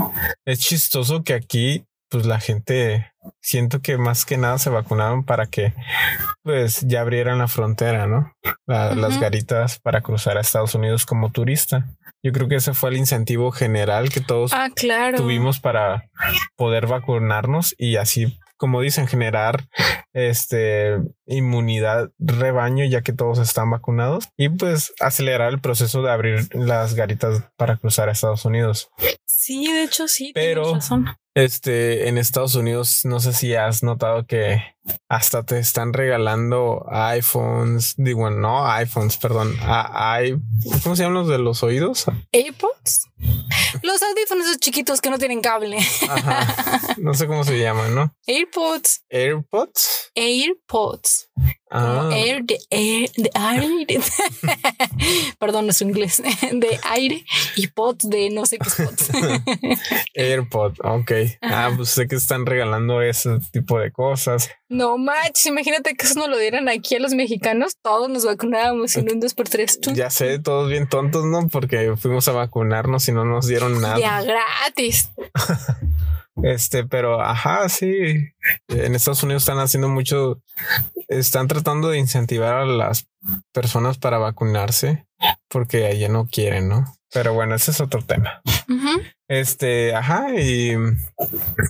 es 0.46 0.60
chistoso 0.60 1.24
que 1.24 1.34
aquí 1.34 1.86
pues 2.14 2.28
la 2.28 2.40
gente 2.40 3.12
siento 3.42 3.82
que 3.82 3.98
más 3.98 4.24
que 4.24 4.38
nada 4.38 4.60
se 4.60 4.70
vacunaron 4.70 5.24
para 5.26 5.48
que 5.48 5.74
pues 6.44 6.82
ya 6.82 7.02
abrieran 7.02 7.40
la 7.40 7.48
frontera, 7.48 8.06
¿no? 8.06 8.32
Las 8.68 9.20
garitas 9.20 9.80
para 9.80 10.02
cruzar 10.02 10.38
a 10.38 10.42
Estados 10.42 10.76
Unidos 10.76 11.08
como 11.08 11.32
turista. 11.32 11.88
Yo 12.22 12.32
creo 12.32 12.48
que 12.48 12.58
ese 12.58 12.76
fue 12.76 12.92
el 12.92 12.98
incentivo 12.98 13.52
general 13.52 14.10
que 14.10 14.22
todos 14.22 14.54
ah, 14.54 14.70
tuvimos 15.18 15.60
para 15.60 16.08
poder 16.56 16.86
vacunarnos 16.86 17.74
y 17.80 17.96
así 17.96 18.38
como 18.58 18.80
dicen, 18.80 19.08
generar 19.08 19.68
este 20.14 20.98
inmunidad 21.26 22.12
rebaño 22.20 22.86
ya 22.86 23.02
que 23.02 23.12
todos 23.12 23.40
están 23.40 23.72
vacunados 23.72 24.30
y 24.38 24.50
pues 24.50 24.94
acelerar 25.00 25.52
el 25.52 25.60
proceso 25.60 26.04
de 26.04 26.12
abrir 26.12 26.48
las 26.56 26.94
garitas 26.94 27.44
para 27.58 27.76
cruzar 27.76 28.08
a 28.08 28.12
Estados 28.12 28.46
Unidos. 28.46 28.90
Sí, 29.26 29.66
de 29.70 29.84
hecho 29.84 30.08
sí. 30.08 30.32
Pero 30.34 30.80
este 31.36 32.08
en 32.08 32.18
Estados 32.18 32.56
Unidos 32.56 33.02
no 33.06 33.20
sé 33.20 33.34
si 33.34 33.56
has 33.56 33.84
notado 33.84 34.26
que 34.26 34.62
hasta 35.08 35.44
te 35.44 35.60
están 35.60 35.94
regalando 35.94 36.86
iPhones, 36.90 37.96
digo 37.98 38.30
no 38.30 38.68
iPhones, 38.72 39.18
perdón, 39.18 39.56
a, 39.62 40.20
¿cómo 40.84 40.96
se 40.96 41.04
llaman 41.04 41.16
los 41.16 41.28
de 41.28 41.38
los 41.38 41.64
oídos? 41.64 42.06
AirPods. 42.32 43.08
Los 43.82 44.02
audífonos 44.04 44.58
chiquitos 44.60 45.02
que 45.02 45.10
no 45.10 45.18
tienen 45.18 45.42
cable. 45.42 45.78
No 46.98 47.14
sé 47.14 47.28
cómo 47.28 47.44
se 47.44 47.60
llaman, 47.60 47.96
¿no? 47.96 48.16
AirPods. 48.28 49.04
AirPods. 49.10 50.12
AirPods. 50.16 51.30
Ah. 51.76 52.12
Air 52.14 52.44
de, 52.44 52.60
air 52.70 53.10
de 53.18 53.32
aire. 53.34 54.00
Perdón, 55.40 55.66
no 55.66 55.72
es 55.72 55.82
inglés. 55.82 56.22
De 56.52 56.80
aire 56.84 57.26
y 57.56 57.68
pods 57.68 58.08
de 58.10 58.30
no 58.30 58.46
sé 58.46 58.60
qué 58.60 58.70
es 58.70 58.76
pods. 58.76 59.10
AirPod, 60.14 60.74
ok. 60.84 61.12
Ah, 61.42 61.72
pues 61.76 61.90
sé 61.90 62.08
que 62.08 62.16
están 62.16 62.46
regalando 62.46 63.02
ese 63.02 63.40
tipo 63.52 63.80
de 63.80 63.92
cosas. 63.92 64.52
No 64.74 64.98
manches, 64.98 65.46
imagínate 65.46 65.94
que 65.94 66.06
eso 66.08 66.20
nos 66.20 66.30
lo 66.30 66.38
dieran 66.38 66.68
aquí 66.68 66.96
a 66.96 67.00
los 67.00 67.14
mexicanos, 67.14 67.78
todos 67.84 68.10
nos 68.10 68.26
vacunábamos 68.26 68.96
en 68.96 69.12
un 69.12 69.20
2 69.20 69.34
por 69.36 69.48
3 69.48 69.80
Ya 69.94 70.10
sé, 70.10 70.40
todos 70.40 70.68
bien 70.68 70.90
tontos, 70.90 71.26
¿no? 71.26 71.48
Porque 71.48 71.96
fuimos 71.96 72.28
a 72.28 72.32
vacunarnos 72.32 73.08
y 73.08 73.12
no 73.12 73.24
nos 73.24 73.46
dieron 73.46 73.80
nada. 73.80 74.00
Ya 74.00 74.22
gratis. 74.24 75.12
Este, 76.42 76.84
pero 76.84 77.22
ajá, 77.22 77.70
sí. 77.70 78.32
En 78.68 78.96
Estados 78.96 79.22
Unidos 79.22 79.44
están 79.44 79.60
haciendo 79.60 79.88
mucho, 79.88 80.42
están 81.08 81.48
tratando 81.48 81.90
de 81.90 82.00
incentivar 82.00 82.56
a 82.56 82.66
las 82.66 83.08
personas 83.52 84.00
para 84.00 84.18
vacunarse 84.18 85.06
porque 85.48 85.86
allá 85.86 86.10
no 86.10 86.26
quieren, 86.26 86.70
¿no? 86.70 86.86
Pero 87.14 87.34
bueno, 87.36 87.54
ese 87.54 87.70
es 87.70 87.80
otro 87.82 88.02
tema. 88.02 88.42
Este, 89.34 89.96
ajá, 89.96 90.28
y 90.36 90.76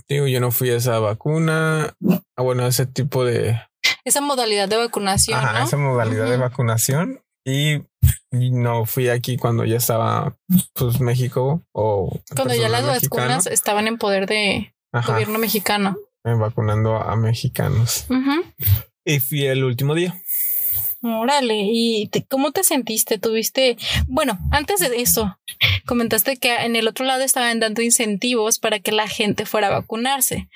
digo, 0.06 0.26
yo 0.26 0.38
no 0.38 0.50
fui 0.50 0.68
a 0.68 0.76
esa 0.76 0.98
vacuna, 0.98 1.96
ah, 2.36 2.42
bueno, 2.42 2.66
ese 2.66 2.84
tipo 2.84 3.24
de... 3.24 3.58
Esa 4.04 4.20
modalidad 4.20 4.68
de 4.68 4.76
vacunación. 4.76 5.38
Ajá, 5.38 5.64
esa 5.64 5.78
modalidad 5.78 6.28
de 6.28 6.36
vacunación. 6.36 7.22
Y, 7.46 7.82
no 8.30 8.84
fui 8.84 9.08
aquí 9.08 9.38
cuando 9.38 9.64
ya 9.64 9.78
estaba, 9.78 10.36
pues, 10.74 11.00
México 11.00 11.62
o... 11.72 12.20
Cuando 12.36 12.54
ya 12.54 12.68
las 12.68 12.84
vacunas 12.84 13.46
estaban 13.46 13.88
en 13.88 13.96
poder 13.96 14.26
de 14.26 14.74
gobierno 15.06 15.38
mexicano. 15.38 15.96
Vacunando 16.22 16.96
a 16.96 17.16
mexicanos. 17.16 18.06
Y 19.06 19.20
fui 19.20 19.46
el 19.46 19.64
último 19.64 19.94
día. 19.94 20.14
Órale, 21.06 21.68
¿y 21.70 22.10
cómo 22.30 22.50
te 22.50 22.64
sentiste? 22.64 23.18
¿Tuviste, 23.18 23.76
bueno, 24.06 24.38
antes 24.50 24.80
de 24.80 25.02
eso, 25.02 25.38
comentaste 25.84 26.38
que 26.38 26.54
en 26.54 26.76
el 26.76 26.88
otro 26.88 27.04
lado 27.04 27.22
estaban 27.22 27.60
dando 27.60 27.82
incentivos 27.82 28.58
para 28.58 28.78
que 28.78 28.90
la 28.90 29.06
gente 29.06 29.44
fuera 29.44 29.66
a 29.66 29.80
vacunarse. 29.80 30.48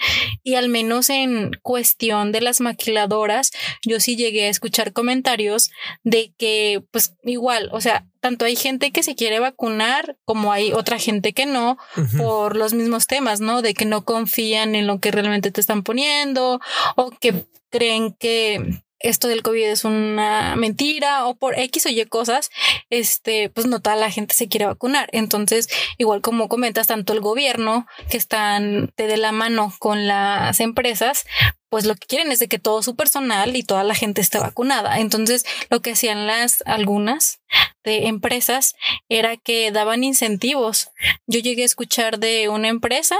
Y 0.42 0.54
al 0.54 0.70
menos 0.70 1.10
en 1.10 1.50
cuestión 1.60 2.32
de 2.32 2.40
las 2.40 2.62
maquiladoras, 2.62 3.50
yo 3.84 4.00
sí 4.00 4.16
llegué 4.16 4.46
a 4.46 4.48
escuchar 4.48 4.94
comentarios 4.94 5.70
de 6.02 6.32
que, 6.38 6.82
pues 6.92 7.14
igual, 7.24 7.68
o 7.72 7.82
sea, 7.82 8.06
tanto 8.20 8.46
hay 8.46 8.56
gente 8.56 8.90
que 8.90 9.02
se 9.02 9.16
quiere 9.16 9.40
vacunar 9.40 10.16
como 10.24 10.50
hay 10.50 10.72
otra 10.72 10.98
gente 10.98 11.34
que 11.34 11.44
no 11.44 11.76
por 12.16 12.56
los 12.56 12.72
mismos 12.72 13.06
temas, 13.06 13.40
¿no? 13.40 13.60
De 13.60 13.74
que 13.74 13.84
no 13.84 14.06
confían 14.06 14.74
en 14.74 14.86
lo 14.86 14.98
que 14.98 15.10
realmente 15.10 15.50
te 15.50 15.60
están 15.60 15.82
poniendo 15.82 16.58
o 16.96 17.10
que 17.10 17.44
creen 17.70 18.14
que 18.14 18.80
esto 19.00 19.28
del 19.28 19.42
COVID 19.42 19.64
es 19.64 19.84
una 19.84 20.56
mentira 20.56 21.26
o 21.26 21.34
por 21.34 21.58
X 21.58 21.86
o 21.86 21.88
Y 21.88 22.04
cosas, 22.06 22.50
este, 22.90 23.50
pues 23.50 23.66
no 23.66 23.80
toda 23.80 23.96
la 23.96 24.10
gente 24.10 24.34
se 24.34 24.48
quiere 24.48 24.66
vacunar. 24.66 25.08
Entonces, 25.12 25.68
igual 25.98 26.20
como 26.20 26.48
comentas, 26.48 26.86
tanto 26.86 27.12
el 27.12 27.20
gobierno 27.20 27.86
que 28.10 28.16
están 28.16 28.92
de 28.96 29.16
la 29.16 29.32
mano 29.32 29.72
con 29.78 30.06
las 30.06 30.60
empresas, 30.60 31.24
pues 31.68 31.84
lo 31.84 31.94
que 31.94 32.06
quieren 32.06 32.32
es 32.32 32.38
de 32.38 32.48
que 32.48 32.58
todo 32.58 32.82
su 32.82 32.96
personal 32.96 33.54
y 33.54 33.62
toda 33.62 33.84
la 33.84 33.94
gente 33.94 34.20
esté 34.20 34.38
vacunada. 34.38 34.98
Entonces, 34.98 35.44
lo 35.70 35.80
que 35.80 35.92
hacían 35.92 36.26
las 36.26 36.62
algunas 36.66 37.40
de 37.84 38.06
empresas 38.06 38.74
era 39.08 39.36
que 39.36 39.70
daban 39.72 40.04
incentivos. 40.04 40.90
Yo 41.26 41.40
llegué 41.40 41.62
a 41.62 41.66
escuchar 41.66 42.18
de 42.18 42.48
una 42.48 42.68
empresa 42.68 43.16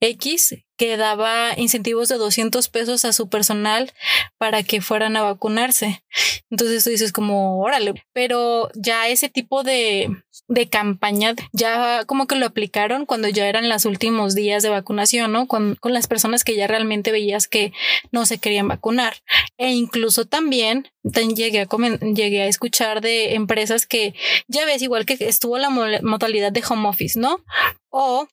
X 0.00 0.54
que 0.76 0.96
daba 0.96 1.54
incentivos 1.56 2.08
de 2.08 2.16
200 2.16 2.68
pesos 2.68 3.04
a 3.04 3.12
su 3.12 3.28
personal 3.28 3.92
para 4.36 4.62
que 4.62 4.82
fueran 4.82 5.16
a 5.16 5.22
vacunarse. 5.22 6.04
Entonces 6.50 6.84
tú 6.84 6.90
dices 6.90 7.12
como, 7.12 7.60
órale, 7.60 7.94
pero 8.12 8.70
ya 8.74 9.08
ese 9.08 9.28
tipo 9.28 9.62
de, 9.62 10.10
de 10.48 10.68
campaña 10.68 11.34
ya 11.52 12.04
como 12.04 12.26
que 12.26 12.36
lo 12.36 12.46
aplicaron 12.46 13.06
cuando 13.06 13.28
ya 13.28 13.48
eran 13.48 13.68
los 13.68 13.86
últimos 13.86 14.34
días 14.34 14.62
de 14.62 14.68
vacunación, 14.68 15.32
¿no? 15.32 15.46
Con, 15.46 15.76
con 15.76 15.94
las 15.94 16.06
personas 16.06 16.44
que 16.44 16.56
ya 16.56 16.66
realmente 16.66 17.10
veías 17.10 17.48
que 17.48 17.72
no 18.12 18.26
se 18.26 18.38
querían 18.38 18.68
vacunar. 18.68 19.14
E 19.56 19.70
incluso 19.72 20.26
también 20.26 20.90
llegué 21.02 21.60
a, 21.60 21.68
llegué 22.00 22.42
a 22.42 22.48
escuchar 22.48 23.00
de 23.00 23.34
empresas 23.34 23.65
empresas 23.66 23.86
que 23.86 24.14
ya 24.46 24.64
ves, 24.64 24.82
igual 24.82 25.04
que 25.04 25.16
estuvo 25.20 25.58
la 25.58 25.70
modalidad 25.70 26.52
de 26.52 26.62
home 26.68 26.88
office, 26.88 27.18
¿no? 27.18 27.44
O 27.90 28.28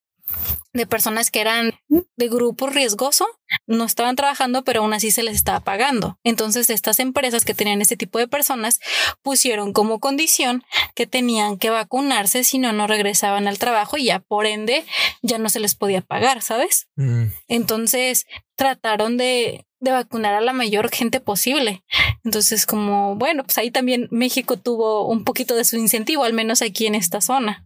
de 0.73 0.87
personas 0.87 1.29
que 1.29 1.41
eran 1.41 1.73
de 1.87 2.29
grupo 2.29 2.67
riesgoso, 2.67 3.27
no 3.67 3.85
estaban 3.85 4.15
trabajando, 4.15 4.63
pero 4.63 4.81
aún 4.81 4.93
así 4.93 5.11
se 5.11 5.23
les 5.23 5.35
estaba 5.35 5.59
pagando. 5.59 6.17
Entonces, 6.23 6.69
estas 6.69 6.99
empresas 6.99 7.45
que 7.45 7.53
tenían 7.53 7.81
este 7.81 7.95
tipo 7.97 8.17
de 8.17 8.27
personas 8.27 8.79
pusieron 9.21 9.71
como 9.71 9.99
condición 9.99 10.63
que 10.95 11.05
tenían 11.05 11.57
que 11.57 11.69
vacunarse, 11.69 12.43
si 12.43 12.57
no, 12.57 12.73
no 12.73 12.87
regresaban 12.87 13.47
al 13.47 13.59
trabajo 13.59 13.97
y 13.97 14.05
ya 14.05 14.19
por 14.19 14.47
ende 14.47 14.83
ya 15.21 15.37
no 15.37 15.49
se 15.49 15.59
les 15.59 15.75
podía 15.75 16.01
pagar, 16.01 16.41
¿sabes? 16.41 16.87
Mm. 16.95 17.25
Entonces, 17.47 18.25
trataron 18.55 19.17
de 19.17 19.65
de 19.83 19.91
vacunar 19.91 20.33
a 20.33 20.39
la 20.39 20.53
mayor 20.53 20.89
gente 20.89 21.19
posible. 21.19 21.83
Entonces, 22.23 22.65
como, 22.65 23.17
bueno, 23.17 23.43
pues 23.43 23.57
ahí 23.57 23.69
también 23.69 24.07
México 24.11 24.55
tuvo 24.55 25.05
un 25.09 25.25
poquito 25.25 25.55
de 25.55 25.65
su 25.65 25.75
incentivo, 25.75 26.23
al 26.23 26.31
menos 26.31 26.61
aquí 26.61 26.87
en 26.87 26.95
esta 26.95 27.19
zona. 27.19 27.65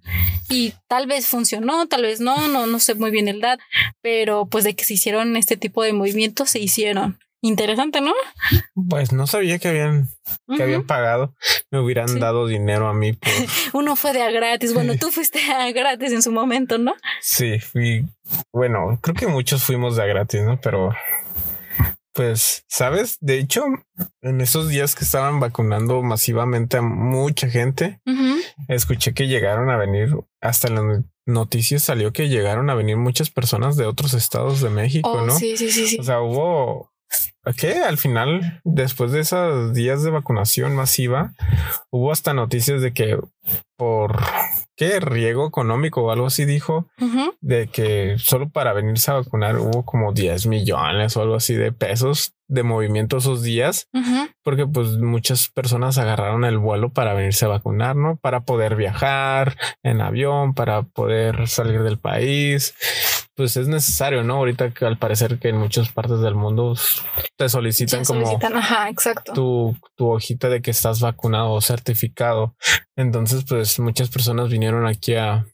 Y 0.49 0.73
tal 0.87 1.05
vez 1.05 1.27
funcionó, 1.27 1.87
tal 1.87 2.01
vez 2.01 2.19
no, 2.19 2.47
no, 2.47 2.65
no 2.65 2.79
sé 2.79 2.95
muy 2.99 3.11
bien 3.11 3.27
el 3.27 3.41
dato, 3.41 3.63
pero 4.01 4.45
pues 4.47 4.63
de 4.63 4.75
que 4.75 4.83
se 4.83 4.95
hicieron 4.95 5.35
este 5.37 5.57
tipo 5.57 5.83
de 5.83 5.93
movimientos, 5.93 6.49
se 6.49 6.59
hicieron. 6.59 7.19
Interesante, 7.41 8.01
¿no? 8.01 8.13
Pues 8.89 9.13
no 9.13 9.27
sabía 9.27 9.59
que 9.59 9.67
habían, 9.67 10.09
que 10.55 10.63
habían 10.63 10.87
pagado. 10.87 11.35
Me 11.69 11.79
hubieran 11.79 12.19
dado 12.19 12.47
dinero 12.47 12.87
a 12.87 12.93
mí. 12.93 13.17
Uno 13.73 13.95
fue 13.95 14.13
de 14.13 14.23
a 14.23 14.31
gratis. 14.31 14.73
Bueno, 14.73 14.93
tú 14.99 15.11
fuiste 15.11 15.39
a 15.51 15.71
gratis 15.71 16.11
en 16.13 16.23
su 16.23 16.31
momento, 16.31 16.79
¿no? 16.79 16.95
Sí, 17.21 17.59
fui. 17.59 18.05
Bueno, 18.51 18.99
creo 19.01 19.15
que 19.15 19.27
muchos 19.27 19.63
fuimos 19.63 19.95
de 19.95 20.03
a 20.03 20.05
gratis, 20.07 20.41
¿no? 20.41 20.59
Pero 20.59 20.93
pues, 22.17 22.65
¿sabes? 22.67 23.19
De 23.21 23.37
hecho, 23.37 23.63
en 24.21 24.41
esos 24.41 24.69
días 24.69 24.95
que 24.95 25.03
estaban 25.03 25.39
vacunando 25.39 26.01
masivamente 26.01 26.77
a 26.77 26.81
mucha 26.81 27.47
gente, 27.47 28.01
escuché 28.67 29.13
que 29.13 29.27
llegaron 29.27 29.69
a 29.69 29.77
venir, 29.77 30.15
hasta 30.41 30.69
las 30.69 30.83
noticias 31.27 31.83
salió 31.83 32.13
que 32.13 32.29
llegaron 32.29 32.69
a 32.69 32.75
venir 32.75 32.97
muchas 32.97 33.29
personas 33.29 33.75
de 33.75 33.85
otros 33.85 34.13
estados 34.13 34.61
de 34.61 34.69
México, 34.69 35.11
oh, 35.11 35.25
¿no? 35.25 35.37
Sí, 35.37 35.57
sí, 35.57 35.71
sí, 35.71 35.87
sí. 35.87 35.97
O 35.99 36.03
sea, 36.03 36.21
hubo 36.21 36.91
que 37.55 37.79
al 37.79 37.97
final, 37.97 38.61
después 38.63 39.11
de 39.11 39.21
esos 39.21 39.73
días 39.73 40.03
de 40.03 40.11
vacunación 40.11 40.75
masiva, 40.75 41.33
hubo 41.91 42.11
hasta 42.11 42.33
noticias 42.33 42.81
de 42.81 42.93
que 42.93 43.17
por 43.77 44.21
qué 44.75 44.99
riego 44.99 45.47
económico 45.47 46.01
o 46.03 46.11
algo 46.11 46.27
así 46.27 46.45
dijo, 46.45 46.87
de 47.41 47.67
que 47.67 48.15
solo 48.17 48.49
para 48.49 48.73
venirse 48.73 49.11
a 49.11 49.15
vacunar 49.15 49.57
hubo 49.57 49.85
como 49.85 50.13
10 50.13 50.47
millones 50.47 51.15
o 51.15 51.21
algo 51.21 51.35
así 51.35 51.53
de 51.53 51.71
pesos 51.71 52.33
de 52.49 52.63
movimiento 52.63 53.17
esos 53.17 53.43
días, 53.43 53.87
porque 54.43 54.65
pues 54.65 54.97
muchas 54.97 55.49
personas 55.49 55.97
agarraron 55.97 56.45
el 56.45 56.57
vuelo 56.57 56.91
para 56.93 57.13
venirse 57.13 57.45
a 57.45 57.49
vacunar, 57.49 57.95
¿no? 57.95 58.17
Para 58.17 58.41
poder 58.41 58.75
viajar 58.75 59.57
en 59.83 60.01
avión, 60.01 60.53
para 60.53 60.83
poder 60.83 61.47
salir 61.47 61.83
del 61.83 61.97
país 61.97 62.73
pues 63.37 63.55
es 63.55 63.67
necesario, 63.67 64.23
¿no? 64.23 64.37
Ahorita 64.37 64.71
que 64.71 64.83
al 64.83 64.97
parecer 64.97 65.37
que 65.37 65.49
en 65.49 65.57
muchas 65.57 65.89
partes 65.89 66.21
del 66.21 66.33
mundo 66.33 66.75
te 67.37 67.47
solicitan, 67.47 68.03
como 68.03 68.39
exacto. 68.89 69.33
Tu, 69.33 69.77
tu 69.95 70.09
hojita 70.09 70.49
de 70.49 70.63
que 70.63 70.71
estás 70.71 71.01
vacunado 71.01 71.51
o 71.51 71.61
certificado. 71.61 72.55
Entonces, 72.95 73.45
pues 73.47 73.77
muchas 73.79 74.09
personas 74.09 74.49
vinieron 74.49 74.87
aquí 74.87 75.13
a, 75.13 75.45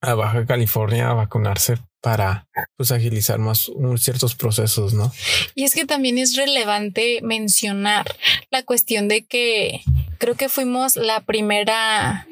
a 0.00 0.14
Baja 0.14 0.46
California 0.46 1.10
a 1.10 1.14
vacunarse 1.14 1.78
para 2.00 2.46
pues 2.76 2.92
agilizar 2.92 3.40
más 3.40 3.72
ciertos 3.96 4.36
procesos, 4.36 4.94
¿no? 4.94 5.12
Y 5.56 5.64
es 5.64 5.74
que 5.74 5.84
también 5.84 6.18
es 6.18 6.36
relevante 6.36 7.20
mencionar 7.22 8.06
la 8.52 8.62
cuestión 8.62 9.08
de 9.08 9.24
que 9.24 9.82
creo 10.18 10.36
que 10.36 10.48
fuimos 10.48 10.94
la 10.94 11.22
primera 11.22 12.28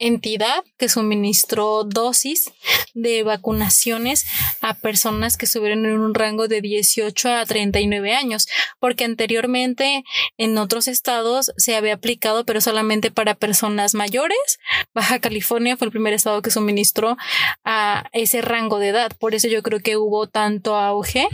entidad 0.00 0.64
que 0.78 0.88
suministró 0.88 1.84
dosis 1.84 2.50
de 2.94 3.22
vacunaciones 3.22 4.26
a 4.60 4.74
personas 4.74 5.36
que 5.36 5.44
estuvieron 5.44 5.86
en 5.86 5.98
un 5.98 6.14
rango 6.14 6.48
de 6.48 6.60
18 6.60 7.28
a 7.28 7.46
39 7.46 8.14
años, 8.14 8.48
porque 8.80 9.04
anteriormente 9.04 10.02
en 10.38 10.58
otros 10.58 10.88
estados 10.88 11.52
se 11.56 11.76
había 11.76 11.94
aplicado, 11.94 12.44
pero 12.44 12.60
solamente 12.60 13.10
para 13.10 13.34
personas 13.34 13.94
mayores. 13.94 14.58
Baja 14.94 15.20
California 15.20 15.76
fue 15.76 15.86
el 15.86 15.92
primer 15.92 16.14
estado 16.14 16.42
que 16.42 16.50
suministró 16.50 17.16
a 17.64 18.08
ese 18.12 18.40
rango 18.42 18.78
de 18.78 18.88
edad. 18.88 19.12
Por 19.18 19.34
eso 19.34 19.48
yo 19.48 19.62
creo 19.62 19.80
que 19.80 19.96
hubo 19.96 20.28
tanto 20.28 20.76
auge, 20.76 21.28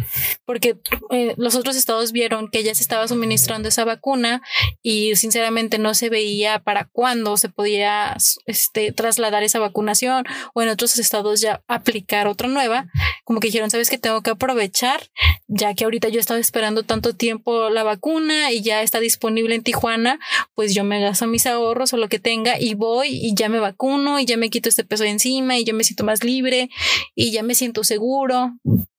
porque 0.45 0.77
eh, 1.11 1.35
los 1.37 1.55
otros 1.55 1.77
estados 1.77 2.13
vieron 2.13 2.49
que 2.49 2.65
ya 2.65 2.75
se 2.75 2.83
estaba 2.83 3.07
suministrando 3.09 3.69
esa 3.69 3.85
vacuna 3.85 4.43
y 4.83 5.15
sinceramente 5.17 5.79
no 5.79 5.95
se 5.95 6.11
veía 6.11 6.59
para 6.59 6.89
cuándo 6.93 7.37
se 7.37 7.49
podía 7.49 8.17
este, 8.57 8.91
trasladar 8.93 9.43
esa 9.43 9.59
vacunación 9.59 10.25
o 10.55 10.63
en 10.63 10.71
otros 10.71 10.99
estados 10.99 11.43
ya 11.43 11.63
aplicar 11.69 12.27
otra 12.27 12.49
nueva, 12.49 12.87
como 13.25 13.41
que 13.41 13.49
dijeron, 13.49 13.71
sabes 13.71 13.91
que 13.91 13.99
tengo 13.99 14.23
que 14.23 14.31
aprovechar, 14.31 15.11
ya 15.47 15.75
que 15.75 15.85
ahorita 15.85 16.09
yo 16.09 16.17
he 16.17 16.21
estado 16.21 16.41
esperando 16.41 16.85
tanto 16.85 17.15
tiempo 17.15 17.69
la 17.69 17.83
vacuna 17.83 18.51
y 18.51 18.63
ya 18.63 18.81
está 18.81 18.99
disponible 18.99 19.55
en 19.55 19.63
Tijuana, 19.63 20.19
pues 20.55 20.75
yo 20.75 20.85
me 20.85 21.01
gasto 21.01 21.27
mis 21.27 21.47
ahorros 21.47 21.93
o 21.93 21.99
lo 21.99 22.09
que 22.09 22.19
tenga 22.19 22.59
y 22.59 22.75
voy 22.75 23.09
y 23.11 23.35
ya 23.35 23.51
me 23.51 23.61
vacuno 23.61 24.19
y 24.19 24.25
ya 24.25 24.39
me 24.39 24.49
quito 24.49 24.71
este 24.71 24.85
peso 24.85 25.05
de 25.05 25.11
encima 25.11 25.59
y 25.59 25.65
yo 25.65 25.75
me 25.75 25.85
siento 25.85 26.05
más 26.05 26.25
libre 26.25 26.71
y 27.15 27.31
ya 27.31 27.43
me 27.43 27.55
siento 27.55 27.85
seguro. 27.85 28.55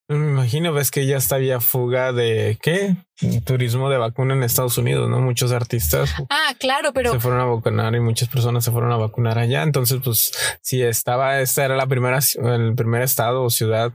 Me 0.08 0.16
imagino, 0.16 0.72
ves 0.72 0.90
que 0.90 1.06
ya 1.06 1.16
está 1.16 1.38
fuga 1.60 2.12
de 2.12 2.58
qué? 2.62 2.96
Turismo 3.44 3.90
de 3.90 3.96
vacuna 3.96 4.34
en 4.34 4.42
Estados 4.42 4.78
Unidos, 4.78 5.08
¿no? 5.08 5.20
Muchos 5.20 5.52
artistas. 5.52 6.14
Ah, 6.30 6.54
claro, 6.58 6.92
pero 6.92 7.12
se 7.12 7.20
fueron 7.20 7.40
a 7.40 7.44
vacunar 7.44 7.94
y 7.94 8.00
muchas 8.00 8.28
personas 8.28 8.64
se 8.64 8.70
fueron 8.70 8.92
a 8.92 8.96
vacunar 8.96 9.38
allá. 9.38 9.62
Entonces, 9.62 9.98
pues, 10.04 10.32
si 10.62 10.82
estaba, 10.82 11.40
esta 11.40 11.64
era 11.64 11.76
la 11.76 11.86
primera, 11.86 12.18
el 12.18 12.74
primer 12.74 13.02
estado 13.02 13.42
o 13.42 13.50
ciudad 13.50 13.92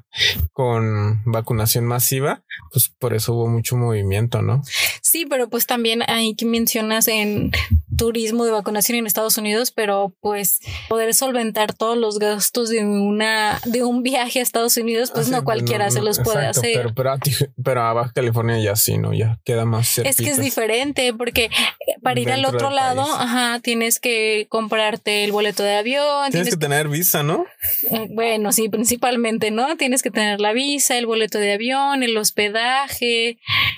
con 0.52 1.22
vacunación 1.26 1.86
masiva, 1.86 2.44
pues 2.72 2.90
por 2.90 3.14
eso 3.14 3.34
hubo 3.34 3.48
mucho 3.48 3.78
movimiento, 3.78 4.42
¿no? 4.42 4.62
Sí, 5.02 5.26
pero 5.30 5.50
pues 5.50 5.68
también 5.68 6.02
hay 6.08 6.36
que 6.36 6.46
mencionas 6.46 7.08
en 7.08 7.52
turismo 7.98 8.46
de 8.46 8.52
vacunación 8.52 8.98
en 8.98 9.08
Estados 9.08 9.38
Unidos, 9.38 9.72
pero 9.72 10.14
pues 10.20 10.60
poder 10.90 11.14
solventar 11.14 11.74
todos 11.74 11.98
los 11.98 12.20
gastos 12.20 12.70
de 12.70 12.84
una 12.84 13.60
de 13.66 13.84
un 13.84 14.04
viaje 14.04 14.40
a 14.40 14.42
Estados 14.42 14.76
Unidos, 14.78 15.12
pues 15.14 15.30
no 15.30 15.44
cualquiera 15.44 15.90
se 15.92 16.02
los 16.02 16.20
puede 16.20 16.46
hacer. 16.46 16.74
Pero, 16.74 16.94
pero, 16.94 17.12
a, 17.14 17.20
pero 17.64 17.84
a 17.84 17.94
Baja 17.94 18.12
California 18.14 18.60
ya 18.60 18.76
sí, 18.76 18.98
¿no? 18.98 19.13
Ya 19.14 19.40
queda 19.44 19.66
más 19.66 19.98
Es 20.00 20.18
que 20.18 20.30
es 20.30 20.40
diferente 20.40 21.14
porque 21.14 21.46
eh, 21.46 21.96
para 22.02 22.20
ir 22.20 22.32
al 22.32 22.46
otro 22.46 22.70
lado, 22.70 23.02
ajá, 23.02 23.60
tienes 23.62 24.00
que 24.00 24.48
comprarte 24.50 25.24
el 25.24 25.32
boleto 25.32 25.64
de 25.64 25.76
avión. 25.76 26.32
Tienes, 26.32 26.50
que, 26.50 26.58
tener 26.58 26.88
visa, 26.88 27.24
¿no? 27.24 27.46
Eh, 27.92 28.08
bueno, 28.12 28.52
sí, 28.52 28.70
principalmente, 28.70 29.52
¿no? 29.52 29.78
Tienes 29.78 30.02
que 30.02 30.12
tener 30.12 30.40
la 30.40 30.54
visa, 30.54 30.98
el 30.98 31.06
boleto 31.06 31.38
de 31.40 31.54
avión, 31.54 32.04
el 32.04 32.18
hospedaje, 32.18 33.38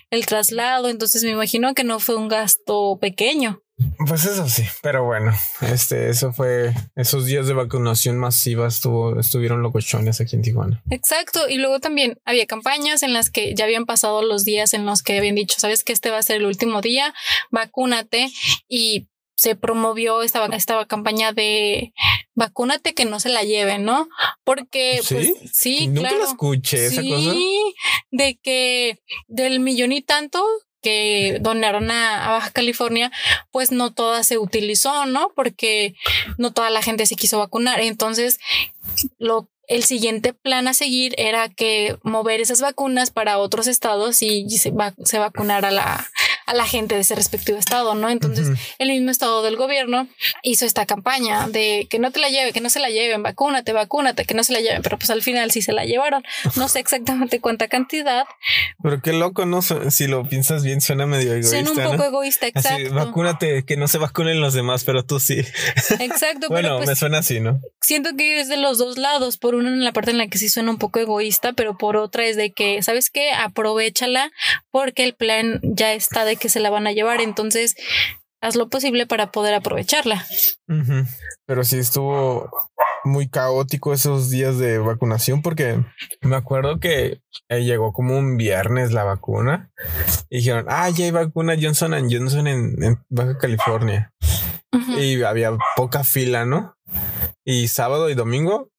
el 0.09 0.25
traslado. 0.25 0.89
Entonces 0.89 1.23
me 1.23 1.31
imagino 1.31 1.73
que 1.73 1.83
no 1.83 1.99
fue 1.99 2.15
un 2.15 2.27
gasto 2.27 2.97
pequeño. 2.99 3.64
Pues 4.07 4.25
eso 4.25 4.47
sí, 4.47 4.63
pero 4.81 5.03
bueno, 5.03 5.33
este, 5.61 6.09
eso 6.09 6.31
fue 6.31 6.73
esos 6.95 7.25
días 7.25 7.47
de 7.47 7.53
vacunación 7.53 8.17
masiva 8.17 8.67
estuvo, 8.67 9.19
estuvieron 9.19 9.61
locochones 9.61 10.21
aquí 10.21 10.35
en 10.37 10.43
Tijuana. 10.43 10.81
Exacto, 10.89 11.49
y 11.49 11.57
luego 11.57 11.79
también 11.79 12.17
había 12.23 12.45
campañas 12.45 13.03
en 13.03 13.13
las 13.13 13.29
que 13.29 13.53
ya 13.53 13.65
habían 13.65 13.85
pasado 13.85 14.21
los 14.21 14.45
días 14.45 14.73
en 14.73 14.85
los 14.85 15.03
que 15.03 15.17
habían 15.17 15.35
dicho, 15.35 15.59
sabes 15.59 15.83
que 15.83 15.91
este 15.91 16.09
va 16.09 16.19
a 16.19 16.23
ser 16.23 16.37
el 16.37 16.45
último 16.45 16.81
día, 16.81 17.13
vacúnate 17.51 18.29
y 18.69 19.09
se 19.35 19.55
promovió 19.55 20.23
esta, 20.23 20.45
esta 20.45 20.85
campaña 20.85 21.33
de 21.33 21.93
vacúnate 22.33 22.93
que 22.93 23.05
no 23.05 23.19
se 23.19 23.29
la 23.29 23.43
lleven, 23.43 23.83
¿no? 23.83 24.07
Porque 24.43 25.01
sí, 25.03 25.15
pues, 25.15 25.51
sí 25.51 25.87
nunca 25.87 26.09
claro, 26.09 26.25
escuché 26.25 26.85
esa 26.85 27.01
cosa. 27.01 27.33
De 28.11 28.39
que 28.41 28.99
del 29.27 29.59
millón 29.59 29.91
y 29.91 30.01
tanto 30.01 30.43
que 30.85 31.39
donaron 31.41 31.89
a, 31.89 32.29
Baja 32.29 32.51
California, 32.51 33.11
pues 33.49 33.71
no 33.71 33.91
toda 33.91 34.23
se 34.23 34.37
utilizó, 34.37 35.07
¿no? 35.07 35.31
Porque 35.35 35.95
no 36.37 36.53
toda 36.53 36.69
la 36.69 36.83
gente 36.83 37.07
se 37.07 37.15
quiso 37.15 37.39
vacunar. 37.39 37.79
Entonces, 37.79 38.39
lo 39.17 39.49
el 39.67 39.83
siguiente 39.83 40.31
plan 40.31 40.67
a 40.67 40.75
seguir 40.75 41.15
era 41.17 41.49
que 41.49 41.97
mover 42.03 42.39
esas 42.39 42.61
vacunas 42.61 43.09
para 43.09 43.39
otros 43.39 43.65
estados 43.65 44.21
y 44.21 44.47
se, 44.59 44.69
va, 44.69 44.93
se 45.03 45.17
vacunara 45.17 45.71
la, 45.71 46.07
a 46.45 46.53
la 46.53 46.65
gente 46.65 46.95
de 46.95 47.01
ese 47.01 47.15
respectivo 47.15 47.57
estado, 47.57 47.95
¿no? 47.95 48.09
Entonces, 48.09 48.49
el 48.77 48.89
mismo 48.89 49.11
estado 49.11 49.43
del 49.43 49.55
gobierno 49.55 50.07
hizo 50.43 50.65
esta 50.65 50.85
campaña 50.85 51.47
de 51.47 51.87
que 51.89 51.99
no 51.99 52.11
te 52.11 52.19
la 52.19 52.29
lleve, 52.29 52.53
que 52.53 52.61
no 52.61 52.69
se 52.69 52.79
la 52.79 52.89
lleven, 52.89 53.23
vacúnate, 53.23 53.73
vacúnate, 53.73 54.25
que 54.25 54.33
no 54.33 54.43
se 54.43 54.53
la 54.53 54.59
lleven, 54.59 54.81
pero 54.81 54.97
pues 54.97 55.09
al 55.09 55.21
final 55.21 55.51
sí 55.51 55.61
se 55.61 55.73
la 55.73 55.85
llevaron. 55.85 56.23
No 56.55 56.67
sé 56.67 56.79
exactamente 56.79 57.41
cuánta 57.41 57.67
cantidad. 57.67 58.25
Pero 58.81 59.01
qué 59.01 59.13
loco, 59.13 59.45
¿no? 59.45 59.61
Si 59.61 60.07
lo 60.07 60.27
piensas 60.27 60.63
bien, 60.63 60.81
suena 60.81 61.05
medio 61.05 61.31
egoísta. 61.31 61.63
Suena 61.65 61.71
un 61.71 61.91
poco 61.91 62.03
egoísta, 62.03 62.47
exacto. 62.47 62.93
vacúnate, 62.93 63.65
que 63.65 63.77
no 63.77 63.87
se 63.87 63.97
vacunen 63.97 64.41
los 64.41 64.53
demás, 64.53 64.83
pero 64.83 65.03
tú 65.03 65.19
sí. 65.19 65.43
Exacto. 65.99 66.47
bueno, 66.49 66.77
pues 66.77 66.89
me 66.89 66.95
suena 66.95 67.19
así, 67.19 67.39
¿no? 67.39 67.59
Siento 67.81 68.11
que 68.17 68.39
es 68.39 68.49
de 68.49 68.57
los 68.57 68.77
dos 68.77 68.97
lados. 68.97 69.37
Por 69.37 69.55
uno, 69.55 69.69
en 69.69 69.83
la 69.83 69.93
parte 69.93 70.11
en 70.11 70.17
la 70.17 70.27
que 70.27 70.37
sí 70.37 70.49
suena 70.49 70.71
un 70.71 70.77
poco 70.77 70.99
egoísta, 70.99 71.53
pero 71.53 71.77
por 71.77 71.97
otra 71.97 72.25
es 72.25 72.35
de 72.35 72.51
que, 72.51 72.81
¿sabes 72.83 73.09
qué? 73.09 73.31
Aprovechala 73.31 74.31
porque 74.71 75.03
el 75.03 75.15
plan 75.15 75.59
ya 75.63 75.93
está 75.93 76.25
de 76.25 76.34
que 76.37 76.49
se 76.49 76.59
la 76.59 76.69
van 76.69 76.87
a 76.87 76.91
llevar. 76.91 77.21
Entonces, 77.21 77.75
haz 78.41 78.55
lo 78.55 78.69
posible 78.69 79.07
para 79.07 79.31
poder 79.31 79.53
aprovecharla. 79.53 80.25
Pero 81.45 81.63
sí 81.63 81.77
estuvo 81.77 82.49
muy 83.03 83.29
caótico 83.29 83.93
esos 83.93 84.29
días 84.29 84.57
de 84.57 84.79
vacunación 84.79 85.41
porque 85.41 85.83
me 86.21 86.35
acuerdo 86.35 86.79
que 86.79 87.21
eh, 87.49 87.63
llegó 87.63 87.93
como 87.93 88.17
un 88.17 88.37
viernes 88.37 88.91
la 88.91 89.03
vacuna 89.03 89.71
y 90.29 90.37
dijeron, 90.37 90.65
ah, 90.69 90.89
ya 90.89 91.05
hay 91.05 91.11
vacuna 91.11 91.55
Johnson 91.59 91.93
Johnson 92.09 92.47
en, 92.47 92.99
Baja 93.09 93.37
California. 93.37 94.11
Y 94.97 95.23
había 95.23 95.51
poca 95.77 96.03
fila, 96.03 96.45
¿no? 96.45 96.75
Y 97.45 97.69
sábado 97.69 98.09
y 98.09 98.13
domingo, 98.13 98.69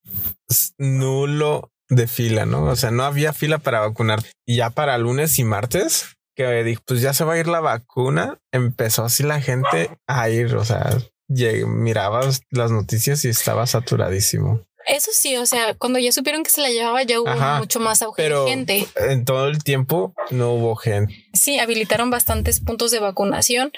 nulo 0.77 1.71
de 1.88 2.07
fila, 2.07 2.45
¿no? 2.45 2.64
O 2.64 2.77
sea, 2.77 2.90
no 2.90 3.05
había 3.05 3.33
fila 3.33 3.59
para 3.59 3.81
vacunar. 3.81 4.23
Y 4.45 4.57
ya 4.57 4.71
para 4.71 4.99
lunes 4.99 5.38
y 5.38 5.45
martes, 5.45 6.15
que 6.37 6.62
dijo, 6.62 6.83
pues 6.87 7.01
ya 7.01 7.14
se 7.14 7.25
va 7.25 7.35
a 7.35 7.38
ir 7.38 7.49
la 7.49 7.61
vacuna, 7.61 8.38
empezó 8.53 9.05
así 9.05 9.22
la 9.22 9.40
gente 9.40 9.90
a 10.07 10.29
ir, 10.29 10.55
o 10.55 10.64
sea, 10.64 10.96
mirabas 11.29 12.42
las 12.51 12.70
noticias 12.70 13.25
y 13.25 13.29
estaba 13.29 13.66
saturadísimo. 13.66 14.61
Eso 14.87 15.11
sí, 15.12 15.37
o 15.37 15.46
sea, 15.46 15.75
cuando 15.75 15.99
ya 15.99 16.12
supieron 16.12 16.44
que 16.44 16.51
se 16.51 16.61
la 16.61 16.70
llevaba, 16.70 17.03
ya 17.03 17.20
hubo 17.20 17.35
mucho 17.59 17.81
más 17.81 18.03
auge 18.03 18.29
de 18.29 18.44
gente. 18.46 18.87
En 18.94 19.25
todo 19.25 19.49
el 19.49 19.64
tiempo 19.64 20.14
no 20.31 20.53
hubo 20.53 20.77
gente. 20.77 21.27
Sí, 21.33 21.59
habilitaron 21.59 22.11
bastantes 22.11 22.61
puntos 22.61 22.92
de 22.92 23.01
vacunación 23.01 23.72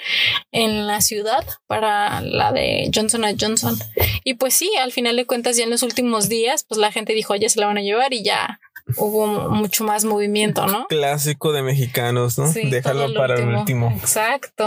en 0.51 0.85
la 0.85 1.01
ciudad 1.01 1.43
para 1.65 2.21
la 2.21 2.51
de 2.51 2.91
Johnson 2.93 3.23
Johnson. 3.39 3.75
Y 4.23 4.35
pues 4.35 4.53
sí, 4.53 4.71
al 4.79 4.91
final 4.91 5.15
de 5.15 5.25
cuentas, 5.25 5.57
ya 5.57 5.63
en 5.63 5.71
los 5.71 5.81
últimos 5.81 6.29
días, 6.29 6.63
pues 6.63 6.77
la 6.79 6.91
gente 6.91 7.13
dijo, 7.13 7.35
ya 7.35 7.49
se 7.49 7.59
la 7.59 7.65
van 7.65 7.79
a 7.79 7.81
llevar 7.81 8.13
y 8.13 8.21
ya 8.21 8.59
hubo 8.97 9.49
mucho 9.49 9.83
más 9.83 10.05
movimiento, 10.05 10.65
¿no? 10.67 10.87
Clásico 10.87 11.51
de 11.51 11.63
mexicanos, 11.63 12.37
¿no? 12.37 12.51
Déjalo 12.51 13.13
para 13.13 13.35
el 13.35 13.47
último. 13.47 13.91
Exacto. 13.99 14.65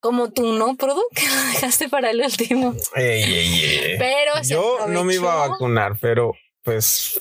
Como 0.00 0.30
tú, 0.30 0.52
¿no, 0.54 0.76
Produ? 0.76 1.02
Que 1.14 1.26
lo 1.26 1.42
dejaste 1.52 1.88
para 1.88 2.10
el 2.10 2.20
último. 2.20 2.74
Pero 2.94 4.42
yo 4.42 4.86
no 4.88 5.04
me 5.04 5.14
iba 5.14 5.32
a 5.32 5.48
vacunar, 5.48 5.96
pero 6.00 6.34
pues 6.62 7.18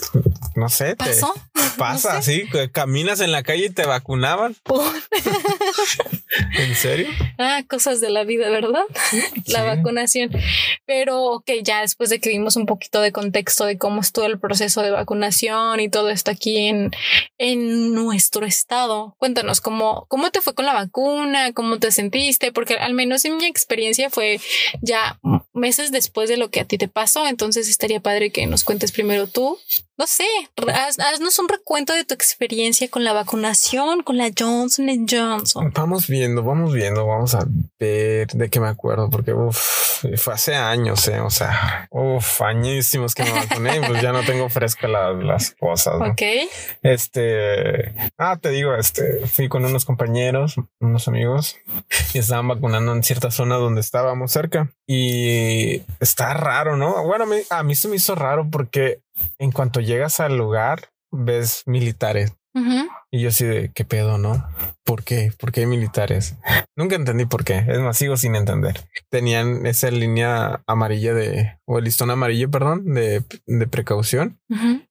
no 0.56 0.70
sé, 0.70 0.96
¿Pasó? 0.96 1.34
pasa 1.78 2.18
así, 2.18 2.44
caminas 2.72 3.22
en 3.22 3.32
la 3.32 3.44
calle 3.44 3.66
y 3.66 3.70
te 3.70 3.86
vacunaban. 3.86 4.56
¿En 6.58 6.76
serio? 6.76 7.08
Ah, 7.38 7.64
cosas 7.68 8.02
de 8.02 8.10
la 8.10 8.24
vida, 8.24 8.50
¿verdad? 8.50 8.84
La 9.48 9.64
vacunación. 9.64 10.32
Pero 10.86 11.44
que 11.46 11.64
ya 11.64 11.82
después 11.82 12.10
de 12.10 12.20
que 12.20 12.30
vimos 12.30 12.56
un 12.56 12.66
poquito 12.66 13.02
de 13.02 13.12
contexto 13.12 13.66
de 13.66 13.78
cómo 13.78 14.02
estuvo 14.02 14.26
el 14.26 14.40
proceso 14.40 14.82
de 14.82 14.92
vacunación 14.92 15.80
y 15.80 15.90
todo 15.90 16.10
esto 16.10 16.32
aquí 16.32 16.68
en, 16.68 16.92
en 17.38 17.94
nuestro 17.94 18.46
estado, 18.46 19.16
cuéntanos 19.18 19.62
cómo, 19.62 20.06
cómo 20.08 20.32
te 20.32 20.42
fue 20.42 20.54
con 20.54 20.66
la 20.66 20.74
vacuna, 20.74 21.54
cómo 21.54 21.80
te 21.80 21.92
sentiste, 21.92 22.52
porque 22.52 22.76
al 22.76 22.94
menos 22.94 23.26
en 23.26 23.38
mi 23.38 23.46
experiencia 23.46 24.10
fue 24.10 24.40
ya 24.82 25.20
meses 25.54 25.92
después 25.92 26.30
de 26.30 26.38
lo 26.38 26.50
que 26.50 26.62
a 26.62 26.66
ti 26.66 26.78
te 26.78 26.88
pasó, 26.88 27.28
entonces 27.28 27.68
estaría 27.68 28.00
padre 28.00 28.32
que 28.32 28.46
nos 28.48 28.64
cuentes 28.64 28.92
primero 28.92 29.28
tú 29.28 29.58
no 30.02 30.08
sé, 30.08 30.26
haznos 30.98 31.38
un 31.38 31.48
recuento 31.48 31.94
de 31.94 32.04
tu 32.04 32.16
experiencia 32.16 32.90
con 32.90 33.04
la 33.04 33.14
vacunación, 33.14 34.02
con 34.02 34.18
la 34.18 34.32
Johnson 34.36 34.88
Johnson. 35.08 35.72
Vamos 35.76 36.08
viendo, 36.08 36.42
vamos 36.42 36.74
viendo, 36.74 37.06
vamos 37.06 37.36
a 37.36 37.46
ver 37.80 38.26
de 38.26 38.50
qué 38.50 38.60
me 38.60 38.68
acuerdo, 38.68 39.12
porque 39.12 39.36
fue 40.18 40.34
hace 40.34 40.56
años, 40.56 41.08
eh, 41.08 41.20
o 41.20 41.30
sea, 41.30 41.88
uf, 41.92 42.42
añísimos 42.42 43.14
que 43.14 43.26
me 43.26 43.32
vacuné, 43.32 43.80
pues 43.86 44.02
ya 44.02 44.12
no 44.12 44.24
tengo 44.24 44.50
fresca 44.50 44.88
las 44.88 45.52
cosas. 45.52 46.02
Ok. 46.02 46.22
Este, 46.82 47.94
ah, 48.18 48.40
te 48.42 48.50
digo, 48.50 48.74
este, 48.74 49.28
fui 49.28 49.50
con 49.50 49.66
unos 49.66 49.86
compañeros, 49.86 50.56
unos 50.80 51.08
amigos, 51.08 51.58
y 52.16 52.18
estaban 52.18 52.48
vacunando 52.48 52.92
en 52.92 53.04
cierta 53.04 53.30
zona 53.30 53.58
donde 53.58 53.82
estábamos 53.82 54.32
cerca. 54.32 54.74
Y 54.88 55.84
está 56.00 56.34
raro, 56.34 56.76
¿no? 56.76 57.06
Bueno, 57.06 57.26
a 57.26 57.28
mí, 57.28 57.38
a 57.50 57.64
mí 57.64 57.76
se 57.76 57.88
me 57.88 57.96
hizo 57.98 58.16
raro 58.16 58.50
porque 58.52 59.00
en 59.38 59.52
cuanto 59.52 59.80
llegas 59.80 60.20
al 60.20 60.38
lugar, 60.38 60.90
ves 61.12 61.64
militares. 61.66 62.34
Y 63.12 63.22
yo 63.22 63.32
sí 63.32 63.46
de 63.46 63.72
qué 63.74 63.86
pedo, 63.86 64.18
¿no? 64.18 64.46
¿Por 64.84 65.04
qué? 65.04 65.32
¿Por 65.38 65.52
qué 65.52 65.62
hay 65.62 65.68
militares? 65.68 66.36
Nunca 66.76 66.96
entendí 66.96 67.26
por 67.26 67.46
qué. 67.46 67.64
Es 67.68 67.80
más, 67.80 67.98
sigo 67.98 68.18
sin 68.18 68.36
entender. 68.36 68.88
Tenían 69.10 69.66
esa 69.66 69.90
línea 69.90 70.62
amarilla 70.68 71.14
de, 71.14 71.58
o 71.66 71.78
el 71.78 71.86
listón 71.86 72.12
amarillo, 72.12 72.52
perdón, 72.52 72.94
de, 72.94 73.24
de 73.46 73.68
precaución. 73.68 74.40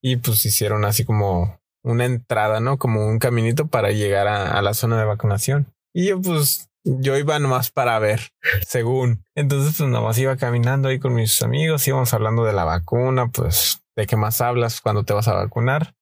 Y 0.01 0.17
pues 0.17 0.45
hicieron 0.47 0.85
así 0.85 1.05
como 1.05 1.61
una 1.83 2.07
entrada, 2.07 2.61
¿no? 2.61 2.79
Como 2.79 3.07
un 3.07 3.19
caminito 3.19 3.67
para 3.67 3.91
llegar 3.91 4.27
a, 4.27 4.59
a 4.59 4.63
la 4.63 4.75
zona 4.75 4.99
de 4.99 5.05
vacunación. 5.05 5.67
Y 5.93 6.07
yo 6.09 6.21
pues 6.21 6.71
yo 6.85 7.17
iba 7.17 7.39
nomás 7.39 7.71
para 7.71 7.99
ver, 7.99 8.21
según. 8.67 9.25
Entonces, 9.35 9.77
pues 9.77 9.89
nomás 9.89 10.19
iba 10.19 10.37
caminando 10.37 10.89
ahí 10.89 10.99
con 10.99 11.15
mis 11.15 11.43
amigos, 11.43 11.87
íbamos 11.87 12.13
hablando 12.15 12.45
de 12.45 12.53
la 12.53 12.65
vacuna, 12.65 13.29
pues 13.29 13.83
de 14.01 14.07
qué 14.07 14.17
más 14.17 14.41
hablas 14.41 14.81
cuando 14.81 15.05
te 15.05 15.13
vas 15.13 15.29
a 15.29 15.35
vacunar. 15.35 15.95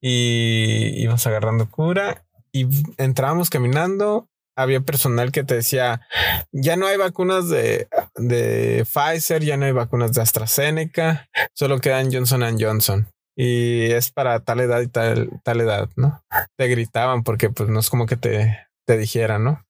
Y 0.00 0.94
íbamos 1.02 1.26
agarrando 1.26 1.70
cura 1.70 2.24
y 2.52 2.66
entrábamos 2.98 3.50
caminando. 3.50 4.28
Había 4.56 4.80
personal 4.80 5.32
que 5.32 5.44
te 5.44 5.54
decía, 5.54 6.06
ya 6.52 6.76
no 6.76 6.86
hay 6.86 6.98
vacunas 6.98 7.48
de, 7.48 7.88
de 8.16 8.84
Pfizer, 8.84 9.42
ya 9.42 9.56
no 9.56 9.64
hay 9.64 9.72
vacunas 9.72 10.12
de 10.12 10.20
AstraZeneca, 10.20 11.26
solo 11.54 11.80
quedan 11.80 12.12
Johnson 12.12 12.58
Johnson 12.60 13.08
y 13.34 13.90
es 13.92 14.10
para 14.10 14.40
tal 14.40 14.60
edad 14.60 14.82
y 14.82 14.88
tal, 14.88 15.40
tal 15.42 15.62
edad, 15.62 15.88
¿no? 15.96 16.22
Te 16.58 16.66
gritaban 16.66 17.22
porque 17.22 17.48
pues 17.48 17.70
no 17.70 17.80
es 17.80 17.88
como 17.88 18.04
que 18.04 18.16
te 18.16 18.58
te 18.86 18.98
dijeran, 18.98 19.44
¿no? 19.44 19.64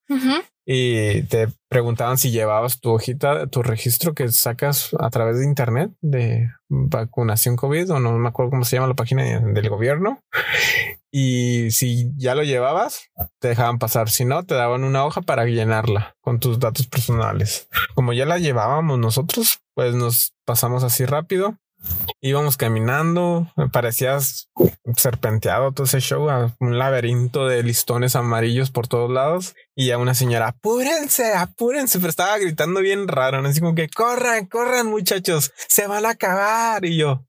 Y 0.65 1.23
te 1.25 1.49
preguntaban 1.69 2.19
si 2.19 2.31
llevabas 2.31 2.81
tu 2.81 2.91
hojita, 2.91 3.49
tu 3.49 3.63
registro 3.63 4.15
que 4.15 4.29
sacas 4.29 4.91
a 4.99 5.11
través 5.11 5.39
de 5.39 5.45
internet 5.45 5.91
de 6.01 6.51
vacunación 6.69 7.57
COVID 7.57 7.93
o 7.93 7.99
no 7.99 8.13
me 8.19 8.29
acuerdo 8.29 8.51
cómo 8.51 8.65
se 8.65 8.77
llama 8.77 8.89
la 8.89 8.95
página 8.95 9.41
del 9.41 9.69
gobierno. 9.69 10.21
Y 11.11 11.71
si 11.73 12.13
ya 12.17 12.35
lo 12.35 12.43
llevabas, 12.43 13.11
te 13.39 13.49
dejaban 13.49 13.79
pasar. 13.79 14.09
Si 14.09 14.25
no, 14.25 14.45
te 14.45 14.55
daban 14.55 14.85
una 14.85 15.05
hoja 15.05 15.21
para 15.21 15.45
llenarla 15.45 16.17
con 16.21 16.41
tus 16.41 16.59
datos 16.59 16.87
personales. 16.87 17.69
Como 17.95 18.13
ya 18.13 18.25
la 18.25 18.39
llevábamos 18.39 18.99
nosotros, 18.99 19.61
pues 19.75 19.95
nos 19.95 20.33
pasamos 20.47 20.85
así 20.85 21.05
rápido 21.05 21.59
íbamos 22.21 22.57
caminando, 22.57 23.53
parecías 23.73 24.49
serpenteado 24.97 25.73
todo 25.73 25.87
ese 25.87 26.01
show, 26.01 26.29
un 26.61 26.79
laberinto 26.79 27.47
de 27.47 27.63
listones 27.63 28.17
amarillos 28.17 28.71
por 28.71 28.89
todos 28.89 29.11
lados 29.11 29.55
y 29.75 29.91
a 29.91 29.99
una 29.99 30.15
señora, 30.15 30.49
apúrense, 30.49 31.35
apúrense, 31.35 31.99
pero 31.99 32.11
estaba 32.11 32.39
gritando 32.39 32.81
bien 32.81 33.09
raro, 33.09 33.43
¿no? 33.43 33.49
así 33.49 33.61
como 33.61 33.75
que 33.75 33.89
corran, 33.89 34.47
corran 34.47 34.87
muchachos, 34.87 35.53
se 35.69 35.87
van 35.87 36.07
a 36.07 36.11
acabar 36.11 36.85
y 36.85 36.97
yo. 36.97 37.25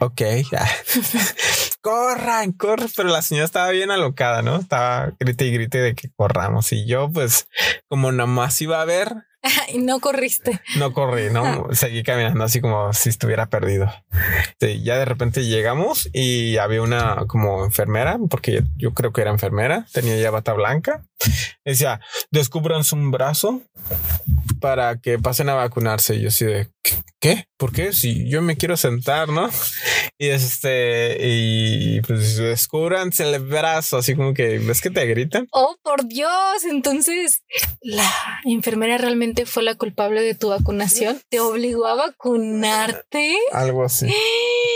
Ok, 0.00 0.20
corran, 1.80 2.52
corran, 2.52 2.88
pero 2.96 3.08
la 3.08 3.22
señora 3.22 3.44
estaba 3.44 3.70
bien 3.70 3.92
alocada, 3.92 4.42
¿no? 4.42 4.56
Estaba 4.56 5.12
grite 5.20 5.44
y 5.44 5.52
grite 5.52 5.78
de 5.78 5.94
que 5.94 6.10
corramos 6.10 6.72
y 6.72 6.86
yo 6.86 7.08
pues 7.08 7.46
como 7.88 8.10
nada 8.10 8.26
más 8.26 8.60
iba 8.60 8.82
a 8.82 8.84
ver, 8.84 9.14
y 9.72 9.78
no 9.78 10.00
corriste. 10.00 10.60
No 10.78 10.92
corrí, 10.92 11.30
no 11.30 11.68
seguí 11.72 12.02
caminando 12.02 12.44
así 12.44 12.60
como 12.60 12.92
si 12.92 13.08
estuviera 13.08 13.46
perdido. 13.46 13.92
ya 14.60 14.98
de 14.98 15.04
repente 15.04 15.44
llegamos 15.44 16.08
y 16.12 16.56
había 16.58 16.82
una 16.82 17.24
como 17.26 17.64
enfermera, 17.64 18.18
porque 18.30 18.62
yo 18.76 18.92
creo 18.94 19.12
que 19.12 19.20
era 19.22 19.30
enfermera, 19.30 19.86
tenía 19.92 20.16
ya 20.16 20.30
bata 20.30 20.52
blanca. 20.52 21.02
Decía, 21.64 22.00
descubran 22.30 22.82
un 22.92 23.10
brazo 23.10 23.62
para 24.60 24.96
que 24.98 25.18
pasen 25.18 25.48
a 25.48 25.54
vacunarse. 25.54 26.16
Y 26.16 26.22
yo 26.22 26.28
así 26.28 26.44
de 26.44 26.68
¿qué? 27.20 27.46
¿Por 27.56 27.72
qué? 27.72 27.92
Si 27.92 28.28
yo 28.28 28.42
me 28.42 28.56
quiero 28.56 28.76
sentar, 28.76 29.28
¿no? 29.28 29.48
Y 30.18 30.28
este, 30.28 31.16
y 31.20 32.00
pues 32.02 32.36
descubran 32.36 33.10
el 33.18 33.38
brazo, 33.40 33.98
así 33.98 34.14
como 34.14 34.34
que 34.34 34.58
ves 34.58 34.80
que 34.80 34.90
te 34.90 35.06
gritan. 35.06 35.46
Oh, 35.52 35.76
por 35.82 36.06
Dios. 36.06 36.64
Entonces, 36.68 37.42
la 37.80 38.10
enfermera 38.44 38.98
realmente 38.98 39.46
fue 39.46 39.62
la 39.62 39.74
culpable 39.74 40.22
de 40.22 40.34
tu 40.34 40.48
vacunación. 40.48 41.20
Te 41.28 41.40
obligó 41.40 41.86
a 41.86 41.94
vacunarte. 41.94 43.36
Algo 43.52 43.84
así. 43.84 44.06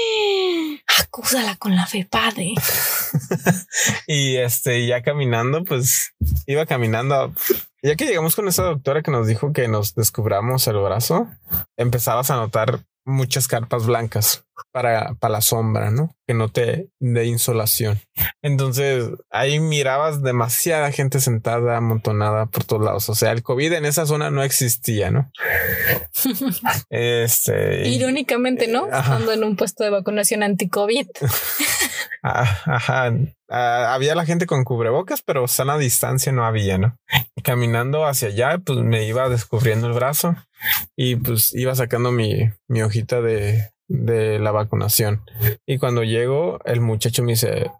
Acúsala 0.99 1.57
con 1.57 1.77
la 1.77 1.87
fe, 1.87 2.07
padre. 2.09 2.55
y 4.07 4.37
este, 4.37 4.87
ya 4.87 5.03
caminando, 5.03 5.65
pues 5.65 6.15
iba 6.47 6.67
caminando 6.67 7.35
ya 7.87 7.95
que 7.95 8.07
llegamos 8.07 8.35
con 8.35 8.49
esa 8.49 8.65
doctora 8.65 9.03
que 9.03 9.11
nos 9.13 9.27
dijo 9.27 9.53
que 9.53 9.69
nos 9.69 9.95
descubramos 9.95 10.67
el 10.67 10.77
brazo, 10.77 11.29
empezabas 11.77 12.31
a 12.31 12.37
notar 12.37 12.81
muchas 13.05 13.47
carpas 13.47 13.87
blancas 13.87 14.45
para, 14.73 15.15
para 15.15 15.33
la 15.33 15.41
sombra, 15.41 15.93
¿no? 15.93 16.17
Que 16.27 16.35
no 16.35 16.51
te 16.51 16.89
de 16.99 17.27
insolación. 17.27 18.01
Entonces 18.43 19.09
ahí 19.31 19.61
mirabas 19.61 20.23
demasiada 20.23 20.91
gente 20.91 21.21
sentada, 21.21 21.77
amontonada 21.77 22.47
por 22.47 22.65
todos 22.65 22.83
lados. 22.83 23.09
O 23.09 23.15
sea, 23.15 23.31
el 23.31 23.45
COVID 23.45 23.73
en 23.75 23.85
esa 23.85 24.05
zona 24.07 24.31
no 24.31 24.43
existía, 24.43 25.11
¿no? 25.13 25.31
este. 26.91 27.89
Irónicamente, 27.89 28.67
¿no? 28.67 28.87
Estando 28.87 29.33
en 29.33 29.45
un 29.45 29.55
puesto 29.55 29.85
de 29.85 29.91
vacunación 29.91 30.43
anti-COVID. 30.43 31.07
Ah, 32.23 32.59
ajá. 32.67 33.13
Ah, 33.49 33.95
había 33.95 34.15
la 34.15 34.27
gente 34.27 34.47
con 34.47 34.65
cubrebocas, 34.65 35.23
pero 35.23 35.47
sana 35.47 35.79
distancia 35.79 36.33
no 36.33 36.45
había, 36.45 36.79
¿no? 36.79 36.97
Caminando 37.43 38.07
hacia 38.07 38.29
allá, 38.29 38.59
pues 38.59 38.79
me 38.81 39.05
iba 39.05 39.29
descubriendo 39.29 39.87
el 39.87 39.93
brazo 39.93 40.35
y 40.97 41.17
pues 41.17 41.55
iba 41.55 41.75
sacando 41.75 42.11
mi, 42.11 42.51
mi 42.69 42.83
hojita 42.83 43.21
de, 43.21 43.71
de 43.89 44.39
la 44.39 44.51
vacunación. 44.51 45.23
Y 45.67 45.79
cuando 45.79 46.03
llego, 46.03 46.59
el 46.65 46.81
muchacho 46.81 47.23
me 47.23 47.33
dice, 47.33 47.71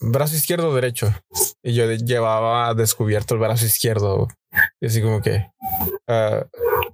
brazo 0.00 0.36
izquierdo 0.36 0.70
o 0.70 0.74
derecho. 0.74 1.14
Y 1.62 1.74
yo 1.74 1.90
llevaba 1.92 2.74
descubierto 2.74 3.34
el 3.34 3.40
brazo 3.40 3.64
izquierdo. 3.64 4.28
Y 4.80 4.86
así 4.86 5.02
como 5.02 5.20
que, 5.20 5.50
uh, 6.08 6.44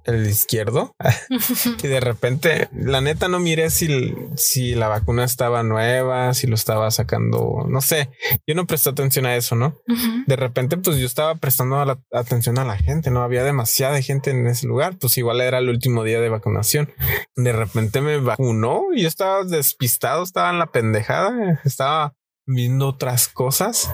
el 0.05 0.27
izquierdo. 0.27 0.95
y 1.83 1.87
de 1.87 1.99
repente, 1.99 2.69
la 2.73 3.01
neta 3.01 3.27
no 3.27 3.39
miré 3.39 3.69
si, 3.69 4.13
si 4.35 4.75
la 4.75 4.87
vacuna 4.87 5.23
estaba 5.23 5.63
nueva, 5.63 6.33
si 6.33 6.47
lo 6.47 6.55
estaba 6.55 6.89
sacando, 6.91 7.65
no 7.67 7.81
sé. 7.81 8.09
Yo 8.47 8.55
no 8.55 8.67
presté 8.67 8.89
atención 8.89 9.25
a 9.25 9.35
eso, 9.35 9.55
¿no? 9.55 9.77
De 10.25 10.35
repente, 10.35 10.77
pues 10.77 10.97
yo 10.97 11.05
estaba 11.05 11.35
prestando 11.35 11.83
la 11.85 11.99
atención 12.11 12.57
a 12.59 12.65
la 12.65 12.77
gente, 12.77 13.11
¿no? 13.11 13.23
Había 13.23 13.43
demasiada 13.43 14.01
gente 14.01 14.31
en 14.31 14.47
ese 14.47 14.67
lugar, 14.67 14.97
pues 14.99 15.17
igual 15.17 15.41
era 15.41 15.59
el 15.59 15.69
último 15.69 16.03
día 16.03 16.19
de 16.19 16.29
vacunación. 16.29 16.91
De 17.35 17.51
repente 17.51 18.01
me 18.01 18.17
vacunó 18.17 18.85
y 18.93 19.03
yo 19.03 19.07
estaba 19.07 19.43
despistado, 19.43 20.23
estaba 20.23 20.49
en 20.49 20.59
la 20.59 20.71
pendejada, 20.71 21.61
estaba 21.63 22.13
viendo 22.45 22.87
otras 22.87 23.27
cosas. 23.27 23.89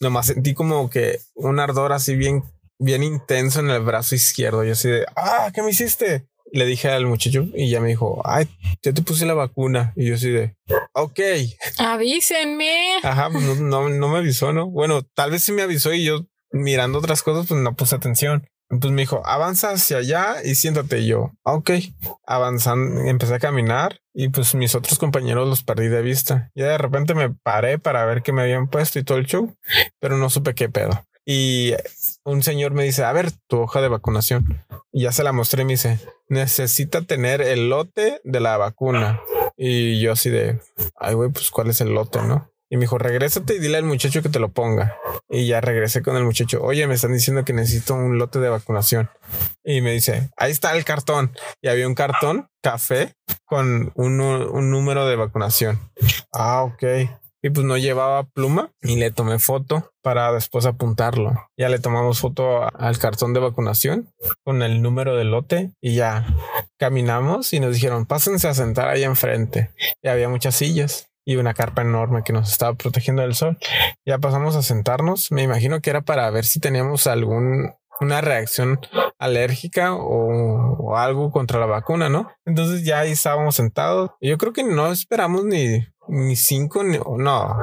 Nomás 0.00 0.26
sentí 0.26 0.54
como 0.54 0.90
que 0.90 1.20
un 1.34 1.60
ardor 1.60 1.92
así 1.92 2.16
bien 2.16 2.44
bien 2.80 3.02
intenso 3.02 3.60
en 3.60 3.70
el 3.70 3.82
brazo 3.82 4.14
izquierdo. 4.14 4.64
Yo 4.64 4.72
así 4.72 4.88
de, 4.88 5.06
ah, 5.14 5.52
¿qué 5.54 5.62
me 5.62 5.70
hiciste? 5.70 6.26
Le 6.52 6.66
dije 6.66 6.88
al 6.88 7.06
muchacho 7.06 7.46
y 7.54 7.70
ya 7.70 7.80
me 7.80 7.88
dijo, 7.88 8.22
ay, 8.24 8.48
ya 8.82 8.92
te 8.92 9.02
puse 9.02 9.24
la 9.24 9.34
vacuna. 9.34 9.92
Y 9.94 10.08
yo 10.08 10.16
así 10.16 10.30
de, 10.30 10.56
ok. 10.94 11.20
Avísenme. 11.78 12.96
Ajá, 13.04 13.30
pues 13.30 13.44
no, 13.44 13.88
no, 13.88 14.08
me 14.08 14.18
avisó, 14.18 14.52
¿no? 14.52 14.68
Bueno, 14.68 15.02
tal 15.02 15.30
vez 15.30 15.44
sí 15.44 15.52
me 15.52 15.62
avisó 15.62 15.92
y 15.92 16.04
yo 16.04 16.26
mirando 16.50 16.98
otras 16.98 17.22
cosas, 17.22 17.46
pues 17.46 17.60
no 17.60 17.76
puse 17.76 17.94
atención. 17.94 18.48
Pues 18.68 18.92
me 18.92 19.02
dijo, 19.02 19.22
avanza 19.26 19.70
hacia 19.70 19.98
allá 19.98 20.36
y 20.44 20.54
siéntate. 20.54 21.00
Y 21.00 21.08
yo, 21.08 21.32
ok, 21.42 21.70
avanzando, 22.26 23.02
empecé 23.02 23.34
a 23.34 23.40
caminar 23.40 24.00
y 24.14 24.28
pues 24.28 24.54
mis 24.54 24.74
otros 24.74 24.98
compañeros 24.98 25.48
los 25.48 25.62
perdí 25.62 25.88
de 25.88 26.02
vista. 26.02 26.50
Ya 26.54 26.66
de 26.66 26.78
repente 26.78 27.14
me 27.14 27.30
paré 27.30 27.78
para 27.78 28.04
ver 28.06 28.22
qué 28.22 28.32
me 28.32 28.42
habían 28.42 28.68
puesto 28.68 28.98
y 28.98 29.04
todo 29.04 29.18
el 29.18 29.26
show, 29.26 29.56
pero 30.00 30.16
no 30.16 30.30
supe 30.30 30.54
qué 30.54 30.68
pedo. 30.68 31.04
Y 31.24 31.74
un 32.30 32.42
señor 32.42 32.72
me 32.72 32.84
dice, 32.84 33.04
a 33.04 33.12
ver, 33.12 33.32
tu 33.48 33.60
hoja 33.60 33.80
de 33.80 33.88
vacunación. 33.88 34.64
Y 34.92 35.02
ya 35.02 35.12
se 35.12 35.24
la 35.24 35.32
mostré 35.32 35.62
y 35.62 35.64
me 35.64 35.72
dice, 35.72 35.98
necesita 36.28 37.02
tener 37.02 37.40
el 37.40 37.68
lote 37.68 38.20
de 38.24 38.40
la 38.40 38.56
vacuna. 38.56 39.20
Y 39.56 40.00
yo 40.00 40.12
así 40.12 40.30
de, 40.30 40.60
ay, 40.96 41.14
güey, 41.14 41.30
pues 41.30 41.50
cuál 41.50 41.68
es 41.68 41.80
el 41.80 41.92
lote, 41.92 42.22
¿no? 42.22 42.50
Y 42.72 42.76
me 42.76 42.82
dijo, 42.82 42.98
regrésate 42.98 43.56
y 43.56 43.58
dile 43.58 43.78
al 43.78 43.84
muchacho 43.84 44.22
que 44.22 44.28
te 44.28 44.38
lo 44.38 44.52
ponga. 44.52 44.96
Y 45.28 45.48
ya 45.48 45.60
regresé 45.60 46.02
con 46.02 46.16
el 46.16 46.24
muchacho. 46.24 46.62
Oye, 46.62 46.86
me 46.86 46.94
están 46.94 47.12
diciendo 47.12 47.44
que 47.44 47.52
necesito 47.52 47.94
un 47.94 48.16
lote 48.16 48.38
de 48.38 48.48
vacunación. 48.48 49.10
Y 49.64 49.80
me 49.80 49.92
dice, 49.92 50.30
ahí 50.36 50.52
está 50.52 50.76
el 50.76 50.84
cartón. 50.84 51.32
Y 51.60 51.68
había 51.68 51.88
un 51.88 51.96
cartón 51.96 52.48
café 52.62 53.14
con 53.44 53.90
un, 53.96 54.20
un 54.20 54.70
número 54.70 55.06
de 55.06 55.16
vacunación. 55.16 55.80
Ah, 56.32 56.62
ok 56.62 56.84
y 57.42 57.50
pues 57.50 57.66
no 57.66 57.76
llevaba 57.76 58.24
pluma 58.24 58.72
y 58.82 58.96
le 58.96 59.10
tomé 59.10 59.38
foto 59.38 59.92
para 60.02 60.32
después 60.32 60.66
apuntarlo. 60.66 61.48
Ya 61.56 61.68
le 61.68 61.78
tomamos 61.78 62.20
foto 62.20 62.68
al 62.74 62.98
cartón 62.98 63.32
de 63.34 63.40
vacunación 63.40 64.12
con 64.44 64.62
el 64.62 64.82
número 64.82 65.16
del 65.16 65.30
lote 65.30 65.72
y 65.80 65.94
ya 65.94 66.26
caminamos 66.78 67.52
y 67.52 67.60
nos 67.60 67.74
dijeron 67.74 68.06
pásense 68.06 68.48
a 68.48 68.54
sentar 68.54 68.88
ahí 68.88 69.04
enfrente. 69.04 69.70
Y 70.02 70.08
había 70.08 70.28
muchas 70.28 70.56
sillas 70.56 71.10
y 71.24 71.36
una 71.36 71.54
carpa 71.54 71.82
enorme 71.82 72.22
que 72.24 72.32
nos 72.32 72.50
estaba 72.50 72.74
protegiendo 72.74 73.22
del 73.22 73.34
sol. 73.34 73.58
Ya 74.04 74.18
pasamos 74.18 74.56
a 74.56 74.62
sentarnos. 74.62 75.30
Me 75.32 75.42
imagino 75.42 75.80
que 75.80 75.90
era 75.90 76.02
para 76.02 76.30
ver 76.30 76.44
si 76.44 76.60
teníamos 76.60 77.06
algún 77.06 77.70
una 78.00 78.20
reacción 78.22 78.80
alérgica 79.18 79.94
o, 79.94 80.96
algo 80.96 81.30
contra 81.30 81.60
la 81.60 81.66
vacuna, 81.66 82.08
¿no? 82.08 82.32
Entonces 82.44 82.84
ya 82.84 83.00
ahí 83.00 83.12
estábamos 83.12 83.54
sentados. 83.54 84.10
Yo 84.20 84.38
creo 84.38 84.52
que 84.52 84.64
no 84.64 84.90
esperamos 84.90 85.44
ni, 85.44 85.86
ni 86.10 86.36
cinco, 86.36 86.82
no. 86.84 87.56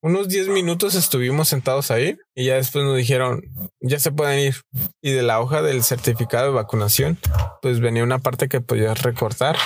Unos 0.00 0.28
diez 0.28 0.48
minutos 0.48 0.94
estuvimos 0.94 1.48
sentados 1.48 1.90
ahí 1.90 2.16
y 2.34 2.46
ya 2.46 2.54
después 2.54 2.84
nos 2.84 2.96
dijeron, 2.96 3.42
ya 3.80 3.98
se 3.98 4.12
pueden 4.12 4.38
ir. 4.38 4.54
Y 5.02 5.12
de 5.12 5.22
la 5.22 5.40
hoja 5.40 5.62
del 5.62 5.82
certificado 5.82 6.46
de 6.46 6.54
vacunación, 6.54 7.18
pues 7.60 7.80
venía 7.80 8.02
una 8.02 8.18
parte 8.18 8.48
que 8.48 8.60
podías 8.60 9.02
recortar. 9.02 9.56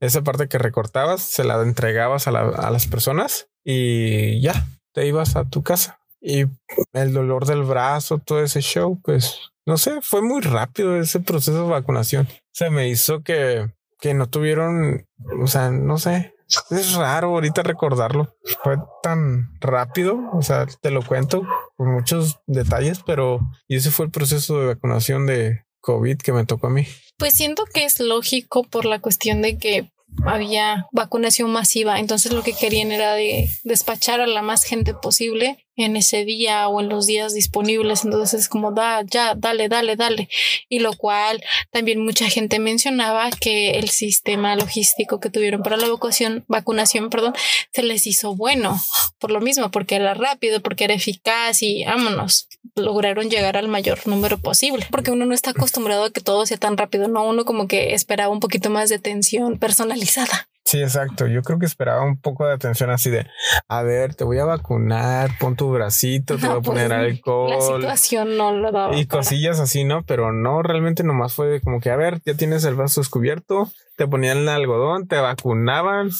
Esa 0.00 0.22
parte 0.22 0.48
que 0.48 0.58
recortabas, 0.58 1.22
se 1.22 1.44
la 1.44 1.60
entregabas 1.62 2.26
a, 2.26 2.30
a 2.30 2.70
las 2.70 2.86
personas 2.86 3.48
y 3.64 4.40
ya, 4.40 4.66
te 4.92 5.06
ibas 5.06 5.36
a 5.36 5.44
tu 5.44 5.62
casa. 5.62 6.00
Y 6.20 6.46
el 6.92 7.12
dolor 7.12 7.46
del 7.46 7.62
brazo, 7.62 8.18
todo 8.18 8.42
ese 8.42 8.60
show, 8.60 9.00
pues 9.02 9.52
no 9.66 9.78
sé, 9.78 10.00
fue 10.02 10.22
muy 10.22 10.40
rápido 10.40 10.96
ese 10.96 11.20
proceso 11.20 11.64
de 11.64 11.70
vacunación. 11.70 12.28
Se 12.52 12.70
me 12.70 12.88
hizo 12.88 13.22
que, 13.22 13.70
que 14.00 14.14
no 14.14 14.28
tuvieron, 14.28 15.06
o 15.40 15.46
sea, 15.46 15.70
no 15.70 15.98
sé, 15.98 16.34
es 16.70 16.94
raro 16.94 17.28
ahorita 17.28 17.62
recordarlo. 17.62 18.36
Fue 18.62 18.76
tan 19.02 19.50
rápido, 19.60 20.18
o 20.32 20.42
sea, 20.42 20.66
te 20.66 20.90
lo 20.90 21.04
cuento 21.04 21.46
con 21.76 21.92
muchos 21.92 22.40
detalles, 22.46 23.00
pero 23.04 23.40
y 23.68 23.76
ese 23.76 23.90
fue 23.90 24.06
el 24.06 24.12
proceso 24.12 24.60
de 24.60 24.66
vacunación 24.66 25.26
de 25.26 25.64
COVID 25.80 26.18
que 26.18 26.32
me 26.32 26.46
tocó 26.46 26.68
a 26.68 26.70
mí. 26.70 26.86
Pues 27.18 27.34
siento 27.34 27.64
que 27.72 27.84
es 27.84 28.00
lógico 28.00 28.64
por 28.64 28.84
la 28.84 28.98
cuestión 29.00 29.42
de 29.42 29.58
que 29.58 29.90
había 30.24 30.88
vacunación 30.92 31.50
masiva, 31.50 32.00
entonces 32.00 32.32
lo 32.32 32.42
que 32.42 32.52
querían 32.52 32.92
era 32.92 33.14
de 33.14 33.48
despachar 33.64 34.20
a 34.20 34.26
la 34.26 34.42
más 34.42 34.64
gente 34.64 34.94
posible 34.94 35.64
en 35.80 35.96
ese 35.96 36.24
día 36.24 36.68
o 36.68 36.80
en 36.80 36.88
los 36.88 37.06
días 37.06 37.34
disponibles. 37.34 38.04
Entonces 38.04 38.42
es 38.42 38.48
como, 38.48 38.72
da, 38.72 39.02
ya, 39.02 39.34
dale, 39.34 39.68
dale, 39.68 39.96
dale. 39.96 40.28
Y 40.68 40.80
lo 40.80 40.92
cual 40.94 41.42
también 41.70 42.04
mucha 42.04 42.28
gente 42.28 42.58
mencionaba 42.58 43.30
que 43.30 43.72
el 43.72 43.88
sistema 43.88 44.56
logístico 44.56 45.20
que 45.20 45.30
tuvieron 45.30 45.62
para 45.62 45.76
la 45.76 45.88
vacunación, 45.88 46.44
vacunación, 46.48 47.10
perdón, 47.10 47.34
se 47.72 47.82
les 47.82 48.06
hizo 48.06 48.34
bueno 48.34 48.80
por 49.18 49.30
lo 49.30 49.40
mismo, 49.40 49.70
porque 49.70 49.96
era 49.96 50.14
rápido, 50.14 50.60
porque 50.60 50.84
era 50.84 50.94
eficaz 50.94 51.62
y 51.62 51.84
vámonos, 51.84 52.48
lograron 52.74 53.30
llegar 53.30 53.56
al 53.56 53.68
mayor 53.68 54.06
número 54.06 54.38
posible, 54.38 54.86
porque 54.90 55.10
uno 55.10 55.26
no 55.26 55.34
está 55.34 55.50
acostumbrado 55.50 56.04
a 56.04 56.10
que 56.10 56.20
todo 56.20 56.46
sea 56.46 56.56
tan 56.56 56.76
rápido, 56.76 57.08
no, 57.08 57.24
uno 57.24 57.44
como 57.44 57.68
que 57.68 57.94
esperaba 57.94 58.32
un 58.32 58.40
poquito 58.40 58.70
más 58.70 58.88
de 58.88 58.96
atención 58.96 59.58
personalizada. 59.58 60.49
Sí, 60.70 60.80
exacto. 60.80 61.26
Yo 61.26 61.42
creo 61.42 61.58
que 61.58 61.66
esperaba 61.66 62.04
un 62.04 62.16
poco 62.16 62.46
de 62.46 62.52
atención 62.52 62.90
así 62.90 63.10
de, 63.10 63.26
a 63.66 63.82
ver, 63.82 64.14
te 64.14 64.22
voy 64.22 64.38
a 64.38 64.44
vacunar, 64.44 65.32
pon 65.40 65.56
tu 65.56 65.68
bracito, 65.72 66.38
te 66.38 66.46
voy 66.46 66.58
a 66.58 66.60
poner 66.60 66.88
pues, 66.90 67.00
alcohol. 67.00 67.50
La 67.50 67.96
situación 67.96 68.36
no 68.36 68.52
lo 68.52 68.70
daba. 68.70 68.96
Y 68.96 69.06
cosillas 69.06 69.58
así, 69.58 69.82
¿no? 69.82 70.04
Pero 70.04 70.32
no, 70.32 70.62
realmente 70.62 71.02
nomás 71.02 71.34
fue 71.34 71.60
como 71.60 71.80
que, 71.80 71.90
a 71.90 71.96
ver, 71.96 72.22
ya 72.24 72.34
tienes 72.34 72.62
el 72.62 72.76
brazo 72.76 73.00
descubierto, 73.00 73.68
te 73.96 74.06
ponían 74.06 74.38
el 74.38 74.48
algodón, 74.48 75.08
te 75.08 75.16
vacunaban, 75.16 76.10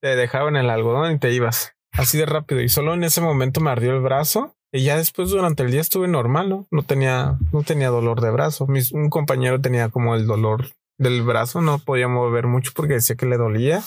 te 0.00 0.16
dejaban 0.16 0.56
el 0.56 0.68
algodón 0.68 1.12
y 1.12 1.18
te 1.20 1.30
ibas. 1.32 1.76
Así 1.92 2.18
de 2.18 2.26
rápido. 2.26 2.60
Y 2.60 2.68
solo 2.68 2.94
en 2.94 3.04
ese 3.04 3.20
momento 3.20 3.60
me 3.60 3.70
ardió 3.70 3.92
el 3.92 4.00
brazo. 4.00 4.56
Y 4.72 4.82
ya 4.82 4.96
después 4.96 5.30
durante 5.30 5.62
el 5.62 5.70
día 5.70 5.80
estuve 5.80 6.08
normal, 6.08 6.48
¿no? 6.48 6.66
No 6.72 6.82
tenía, 6.82 7.38
no 7.52 7.62
tenía 7.62 7.90
dolor 7.90 8.20
de 8.20 8.32
brazo. 8.32 8.66
un 8.66 9.10
compañero 9.10 9.60
tenía 9.60 9.90
como 9.90 10.16
el 10.16 10.26
dolor 10.26 10.72
del 10.98 11.22
brazo, 11.22 11.60
no 11.60 11.78
podía 11.78 12.08
mover 12.08 12.46
mucho 12.46 12.72
porque 12.74 12.94
decía 12.94 13.16
que 13.16 13.26
le 13.26 13.36
dolía. 13.36 13.82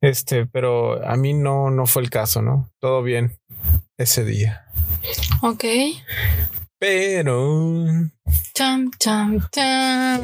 Este, 0.00 0.46
pero 0.46 1.04
a 1.04 1.16
mí 1.16 1.34
no, 1.34 1.70
no 1.70 1.86
fue 1.86 2.02
el 2.02 2.10
caso, 2.10 2.42
¿no? 2.42 2.70
Todo 2.80 3.02
bien 3.02 3.38
ese 3.96 4.24
día. 4.24 4.66
Ok. 5.42 5.64
Pero. 6.78 7.84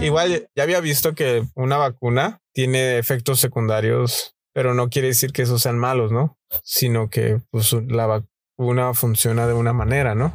Igual 0.01 0.49
ya 0.55 0.63
había 0.63 0.81
visto 0.81 1.15
que 1.15 1.45
una 1.55 1.77
vacuna 1.77 2.41
tiene 2.53 2.99
efectos 2.99 3.41
secundarios, 3.41 4.37
pero 4.53 4.75
no 4.75 4.89
quiere 4.89 5.09
decir 5.09 5.33
que 5.33 5.43
esos 5.43 5.63
sean 5.63 5.79
malos, 5.79 6.13
¿no? 6.13 6.39
Sino 6.63 7.11
que 7.11 7.41
pues, 7.51 7.73
la 7.89 8.07
vacuna 8.07 8.95
funciona 8.95 9.49
de 9.49 9.55
una 9.55 9.73
manera, 9.73 10.15
¿no? 10.15 10.33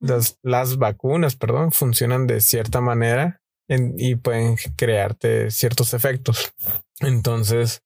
Las, 0.00 0.38
las 0.42 0.78
vacunas, 0.78 1.36
perdón, 1.36 1.72
funcionan 1.72 2.26
de 2.26 2.40
cierta 2.40 2.80
manera 2.80 3.40
y 3.70 4.16
pueden 4.16 4.56
crearte 4.76 5.50
ciertos 5.50 5.94
efectos. 5.94 6.52
Entonces, 7.00 7.82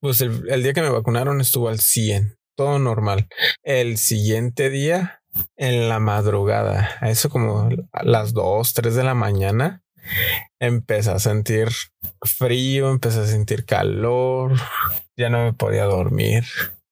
pues 0.00 0.20
el, 0.20 0.62
día 0.62 0.72
que 0.72 0.82
me 0.82 0.90
vacunaron 0.90 1.40
estuvo 1.40 1.68
al 1.68 1.78
100, 1.78 2.38
todo 2.56 2.78
normal. 2.78 3.28
El 3.62 3.98
siguiente 3.98 4.70
día, 4.70 5.22
en 5.56 5.88
la 5.88 6.00
madrugada, 6.00 6.90
a 7.00 7.10
eso 7.10 7.30
como 7.30 7.68
a 7.92 8.02
las 8.02 8.32
2, 8.34 8.74
3 8.74 8.94
de 8.94 9.04
la 9.04 9.14
mañana, 9.14 9.82
empecé 10.58 11.10
a 11.10 11.18
sentir 11.18 11.68
frío, 12.22 12.90
empecé 12.90 13.20
a 13.20 13.26
sentir 13.26 13.64
calor, 13.64 14.54
ya 15.16 15.28
no 15.28 15.44
me 15.44 15.52
podía 15.52 15.84
dormir. 15.84 16.44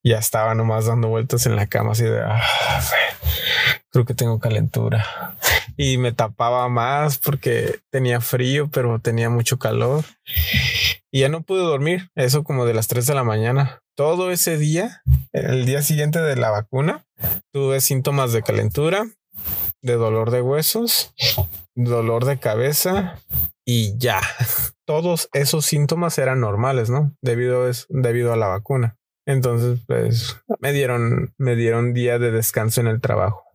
Ya 0.04 0.18
estaba 0.18 0.54
nomás 0.54 0.86
dando 0.86 1.08
vueltas 1.08 1.46
en 1.46 1.56
la 1.56 1.66
cama 1.66 1.92
así 1.92 2.04
de... 2.04 2.20
Ah, 2.22 2.40
creo 3.90 4.04
que 4.04 4.14
tengo 4.14 4.38
calentura. 4.38 5.04
Y 5.76 5.98
me 5.98 6.12
tapaba 6.12 6.68
más 6.68 7.18
porque 7.18 7.80
tenía 7.90 8.20
frío, 8.20 8.68
pero 8.70 8.98
tenía 9.00 9.30
mucho 9.30 9.58
calor. 9.58 10.04
Y 11.10 11.20
ya 11.20 11.28
no 11.28 11.42
pude 11.42 11.60
dormir. 11.60 12.10
Eso 12.14 12.44
como 12.44 12.66
de 12.66 12.74
las 12.74 12.88
3 12.88 13.06
de 13.06 13.14
la 13.14 13.24
mañana. 13.24 13.80
todo 13.94 14.30
ese 14.30 14.58
día, 14.58 15.02
el 15.32 15.64
día 15.64 15.80
siguiente 15.80 16.20
de 16.20 16.36
la 16.36 16.50
vacuna, 16.50 17.06
tuve 17.50 17.80
síntomas 17.80 18.32
de 18.32 18.42
calentura, 18.42 19.06
de 19.80 19.94
dolor 19.94 20.30
de 20.30 20.42
huesos, 20.42 21.14
dolor 21.74 22.26
de 22.26 22.38
cabeza 22.38 23.18
y 23.64 23.96
ya. 23.98 24.20
Todos 24.86 25.28
esos 25.32 25.66
síntomas 25.66 26.18
eran 26.18 26.40
normales, 26.40 26.90
¿no? 26.90 27.16
Debido, 27.20 27.64
debido 27.88 28.32
a 28.32 28.36
la 28.36 28.46
vacuna. 28.48 28.96
Entonces, 29.26 29.80
pues 29.86 30.36
me 30.60 30.72
dieron, 30.72 31.34
me 31.36 31.56
dieron 31.56 31.92
día 31.92 32.18
de 32.18 32.30
descanso 32.30 32.80
en 32.80 32.86
el 32.86 33.00
trabajo. 33.00 33.45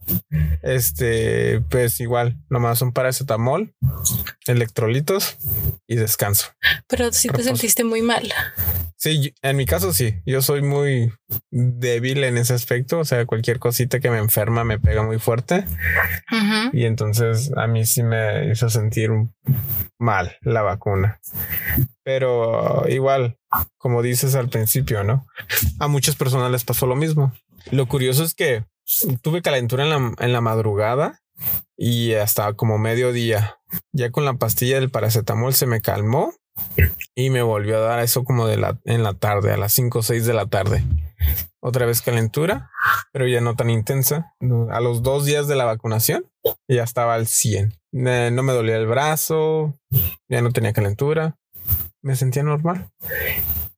Este, 0.61 1.61
pues 1.69 1.99
igual, 1.99 2.37
nomás 2.49 2.79
son 2.79 2.91
paracetamol, 2.91 3.73
electrolitos 4.47 5.37
y 5.87 5.95
descanso. 5.95 6.47
Pero 6.87 7.11
si 7.11 7.29
te 7.29 7.43
sentiste 7.43 7.83
muy 7.83 8.01
mal. 8.01 8.31
Sí, 9.01 9.33
en 9.41 9.57
mi 9.57 9.65
caso 9.65 9.93
sí. 9.93 10.21
Yo 10.27 10.43
soy 10.43 10.61
muy 10.61 11.11
débil 11.49 12.23
en 12.23 12.37
ese 12.37 12.53
aspecto. 12.53 12.99
O 12.99 13.05
sea, 13.05 13.25
cualquier 13.25 13.57
cosita 13.57 13.99
que 13.99 14.11
me 14.11 14.19
enferma 14.19 14.63
me 14.63 14.77
pega 14.77 15.01
muy 15.01 15.17
fuerte. 15.17 15.65
Y 16.71 16.85
entonces 16.85 17.51
a 17.57 17.65
mí 17.65 17.85
sí 17.85 18.03
me 18.03 18.51
hizo 18.51 18.69
sentir 18.69 19.09
mal 19.97 20.37
la 20.41 20.61
vacuna. 20.61 21.19
Pero 22.03 22.87
igual, 22.89 23.39
como 23.77 24.03
dices 24.03 24.35
al 24.35 24.49
principio, 24.49 25.03
¿no? 25.03 25.25
A 25.79 25.87
muchas 25.87 26.15
personas 26.15 26.51
les 26.51 26.63
pasó 26.63 26.85
lo 26.85 26.95
mismo. 26.95 27.33
Lo 27.71 27.87
curioso 27.87 28.23
es 28.23 28.35
que 28.35 28.65
tuve 29.21 29.41
calentura 29.41 29.83
en 29.83 29.89
la, 29.89 30.13
en 30.17 30.33
la 30.33 30.41
madrugada 30.41 31.21
y 31.77 32.13
hasta 32.13 32.53
como 32.53 32.77
mediodía. 32.77 33.57
Ya 33.93 34.11
con 34.11 34.25
la 34.25 34.33
pastilla 34.33 34.79
del 34.79 34.91
paracetamol 34.91 35.53
se 35.53 35.65
me 35.65 35.81
calmó 35.81 36.33
y 37.15 37.29
me 37.29 37.41
volvió 37.41 37.77
a 37.77 37.81
dar 37.81 37.99
eso 37.99 38.23
como 38.23 38.47
de 38.47 38.57
la 38.57 38.79
en 38.85 39.03
la 39.03 39.13
tarde, 39.13 39.53
a 39.53 39.57
las 39.57 39.73
5 39.73 39.99
o 39.99 40.03
6 40.03 40.25
de 40.25 40.33
la 40.33 40.45
tarde. 40.45 40.83
Otra 41.59 41.85
vez 41.85 42.01
calentura, 42.01 42.71
pero 43.13 43.27
ya 43.27 43.39
no 43.39 43.55
tan 43.55 43.69
intensa. 43.69 44.33
A 44.71 44.79
los 44.79 45.03
dos 45.03 45.25
días 45.25 45.47
de 45.47 45.55
la 45.55 45.65
vacunación 45.65 46.25
ya 46.67 46.83
estaba 46.83 47.13
al 47.13 47.27
100. 47.27 47.73
No 47.91 48.43
me 48.43 48.53
dolía 48.53 48.77
el 48.77 48.87
brazo, 48.87 49.77
ya 50.27 50.41
no 50.41 50.51
tenía 50.51 50.73
calentura, 50.73 51.37
me 52.01 52.15
sentía 52.15 52.43
normal 52.43 52.89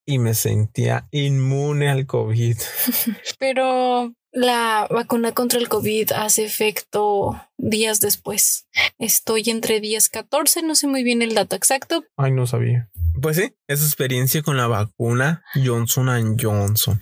y 0.05 0.19
me 0.19 0.33
sentía 0.33 1.07
inmune 1.11 1.89
al 1.89 2.05
COVID. 2.05 2.57
Pero 3.39 4.13
la 4.33 4.87
vacuna 4.89 5.31
contra 5.31 5.59
el 5.59 5.69
COVID 5.69 6.11
hace 6.13 6.43
efecto 6.43 7.39
días 7.57 8.01
después. 8.01 8.67
Estoy 8.97 9.43
entre 9.47 9.79
días 9.79 10.09
14, 10.09 10.63
no 10.63 10.75
sé 10.75 10.87
muy 10.87 11.03
bien 11.03 11.21
el 11.21 11.35
dato 11.35 11.55
exacto. 11.55 12.03
Ay, 12.17 12.31
no 12.31 12.47
sabía. 12.47 12.89
Pues 13.21 13.37
sí, 13.37 13.53
esa 13.67 13.85
experiencia 13.85 14.41
con 14.41 14.57
la 14.57 14.65
vacuna 14.65 15.43
Johnson 15.63 16.37
Johnson. 16.39 16.99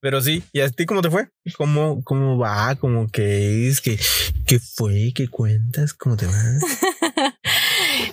Pero 0.00 0.20
sí, 0.20 0.44
¿y 0.52 0.60
a 0.60 0.68
ti 0.68 0.84
cómo 0.84 1.00
te 1.00 1.10
fue? 1.10 1.30
¿Cómo, 1.56 2.04
cómo 2.04 2.38
va? 2.38 2.76
¿Cómo 2.76 3.08
que 3.08 3.66
es? 3.68 3.80
¿Qué, 3.80 3.98
qué 4.46 4.60
fue? 4.60 5.12
¿Qué 5.14 5.28
cuentas? 5.28 5.94
¿Cómo 5.94 6.16
te 6.16 6.26
va? 6.26 6.32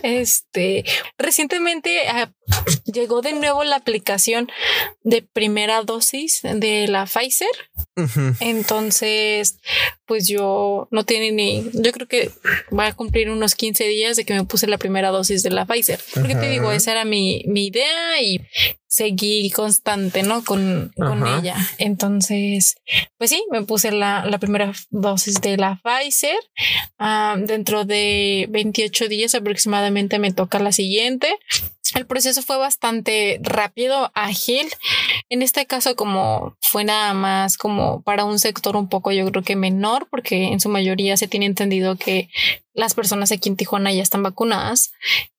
Este, 0.04 0.86
recientemente 1.18 2.08
ah, 2.08 2.32
llegó 2.86 3.22
de 3.22 3.34
nuevo 3.34 3.64
la 3.64 3.78
aplicación 3.78 4.50
de 5.04 5.22
primera 5.22 5.82
dosis 5.84 6.42
de 6.44 6.88
la 6.88 7.06
Pfizer. 7.06 7.48
Entonces, 8.40 9.60
pues 10.12 10.28
yo 10.28 10.90
no 10.92 11.06
tiene 11.06 11.32
ni, 11.32 11.64
yo 11.72 11.94
creo 11.94 12.06
que 12.06 12.32
va 12.78 12.88
a 12.88 12.94
cumplir 12.94 13.30
unos 13.30 13.56
15 13.56 13.88
días 13.88 14.18
de 14.18 14.26
que 14.26 14.34
me 14.34 14.44
puse 14.44 14.68
la 14.68 14.78
primera 14.78 15.08
dosis 15.08 15.42
de 15.42 15.52
la 15.52 15.66
Pfizer. 15.66 16.02
Porque 16.14 16.36
te 16.36 16.50
digo, 16.50 16.74
esa 16.74 16.92
era 16.92 17.06
mi, 17.06 17.46
mi 17.48 17.68
idea 17.68 18.22
y 18.22 18.42
seguí 18.88 19.50
constante, 19.52 20.22
¿no? 20.24 20.44
Con, 20.44 20.92
con 20.98 21.26
ella. 21.26 21.56
Entonces, 21.78 22.76
pues 23.18 23.30
sí, 23.30 23.42
me 23.52 23.62
puse 23.62 23.94
la, 23.94 24.26
la 24.26 24.38
primera 24.38 24.74
dosis 24.90 25.40
de 25.40 25.56
la 25.56 25.82
Pfizer. 25.82 26.36
Ah, 27.00 27.38
dentro 27.40 27.86
de 27.86 28.48
28 28.50 29.08
días 29.08 29.34
aproximadamente 29.34 30.20
me 30.20 30.34
toca 30.34 30.60
la 30.60 30.74
siguiente. 30.74 31.40
El 31.96 32.06
proceso 32.06 32.42
fue 32.42 32.58
bastante 32.58 33.40
rápido, 33.42 34.12
ágil. 34.14 34.68
En 35.30 35.42
este 35.42 35.66
caso, 35.66 35.96
como 35.96 36.56
fue 36.62 36.84
nada 36.84 37.14
más 37.14 37.58
como 37.58 38.02
para 38.02 38.26
un 38.26 38.40
sector 38.40 38.76
un 38.76 38.88
poco, 38.88 39.12
yo 39.12 39.26
creo 39.30 39.44
que 39.44 39.56
menor, 39.56 40.08
porque 40.10 40.46
en 40.48 40.60
su 40.60 40.70
mayoría 40.70 41.18
se 41.18 41.28
tiene 41.28 41.46
entendido 41.46 41.96
que 41.96 42.30
las 42.74 42.94
personas 42.94 43.32
aquí 43.32 43.50
en 43.50 43.58
Tijuana 43.58 43.92
ya 43.92 44.02
están 44.02 44.24
vacunadas. 44.24 44.92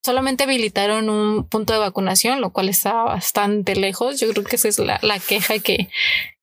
Solamente 0.05 0.45
habilitaron 0.45 1.09
un 1.09 1.49
punto 1.49 1.73
de 1.73 1.79
vacunación, 1.79 2.41
lo 2.41 2.51
cual 2.51 2.69
está 2.69 2.93
bastante 3.05 3.77
lejos. 3.77 4.19
Yo 4.21 4.29
creo 4.31 4.45
que 4.45 4.57
esa 4.57 4.69
es 4.69 4.79
la, 4.79 4.99
la 5.03 5.19
queja 5.21 5.59
que, 5.61 5.89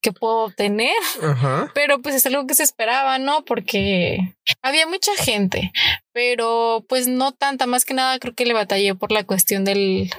que 0.01 0.13
puedo 0.13 0.49
tener, 0.51 0.95
pero 1.73 2.01
pues 2.01 2.15
es 2.15 2.25
algo 2.25 2.47
que 2.47 2.55
se 2.55 2.63
esperaba, 2.63 3.19
¿no? 3.19 3.43
Porque 3.43 4.33
había 4.61 4.87
mucha 4.87 5.11
gente, 5.17 5.73
pero 6.13 6.85
pues 6.87 7.07
no 7.07 7.33
tanta, 7.33 7.65
más 7.65 7.83
que 7.83 7.93
nada 7.93 8.17
creo 8.17 8.33
que 8.33 8.45
le 8.45 8.53
batallé 8.53 8.95
por 8.95 9.11
la 9.11 9.25
cuestión 9.25 9.65
del... 9.65 10.09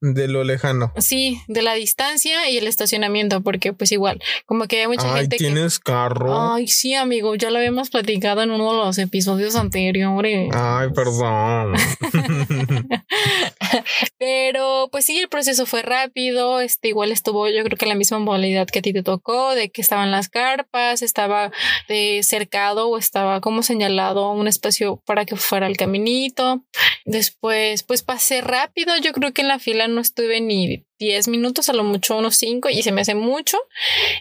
De 0.00 0.26
lo 0.26 0.42
lejano. 0.42 0.92
Sí, 0.96 1.40
de 1.46 1.62
la 1.62 1.74
distancia 1.74 2.50
y 2.50 2.58
el 2.58 2.66
estacionamiento, 2.66 3.40
porque 3.40 3.72
pues 3.72 3.92
igual, 3.92 4.20
como 4.46 4.66
que 4.66 4.80
hay 4.80 4.88
mucha 4.88 5.14
Ay, 5.14 5.22
gente... 5.22 5.36
¿Tienes 5.36 5.78
carro? 5.78 6.52
Ay, 6.54 6.66
sí, 6.66 6.94
amigo, 6.94 7.36
ya 7.36 7.50
lo 7.50 7.58
habíamos 7.58 7.90
platicado 7.90 8.42
en 8.42 8.50
uno 8.50 8.72
de 8.72 8.78
los 8.78 8.98
episodios 8.98 9.54
anteriores. 9.54 10.09
Ay, 10.52 10.90
perdón. 10.94 11.74
pero 14.18 14.88
pues 14.90 15.04
sí, 15.04 15.18
el 15.18 15.28
proceso 15.28 15.66
fue 15.66 15.82
rápido, 15.82 16.60
este 16.60 16.88
igual 16.88 17.12
estuvo 17.12 17.48
yo 17.48 17.64
creo 17.64 17.76
que 17.76 17.86
la 17.86 17.94
misma 17.94 18.18
modalidad 18.18 18.66
que 18.66 18.80
a 18.80 18.82
ti 18.82 18.92
te 18.92 19.02
tocó 19.02 19.54
de 19.54 19.70
que 19.70 19.80
estaban 19.80 20.10
las 20.10 20.28
carpas, 20.28 21.02
estaba 21.02 21.50
de 21.88 22.20
cercado 22.22 22.88
o 22.88 22.98
estaba 22.98 23.40
como 23.40 23.62
señalado 23.62 24.30
un 24.32 24.48
espacio 24.48 25.02
para 25.06 25.24
que 25.24 25.36
fuera 25.36 25.66
el 25.66 25.76
caminito. 25.76 26.64
Después, 27.04 27.82
pues 27.82 28.02
pasé 28.02 28.40
rápido. 28.40 28.96
Yo 28.98 29.12
creo 29.12 29.32
que 29.32 29.42
en 29.42 29.48
la 29.48 29.58
fila 29.58 29.88
no 29.88 30.00
estuve 30.00 30.40
ni 30.40 30.84
10 30.98 31.28
minutos, 31.28 31.68
a 31.68 31.72
lo 31.72 31.82
mucho 31.82 32.16
unos 32.16 32.36
5 32.36 32.68
y 32.68 32.82
se 32.82 32.92
me 32.92 33.00
hace 33.00 33.14
mucho. 33.14 33.58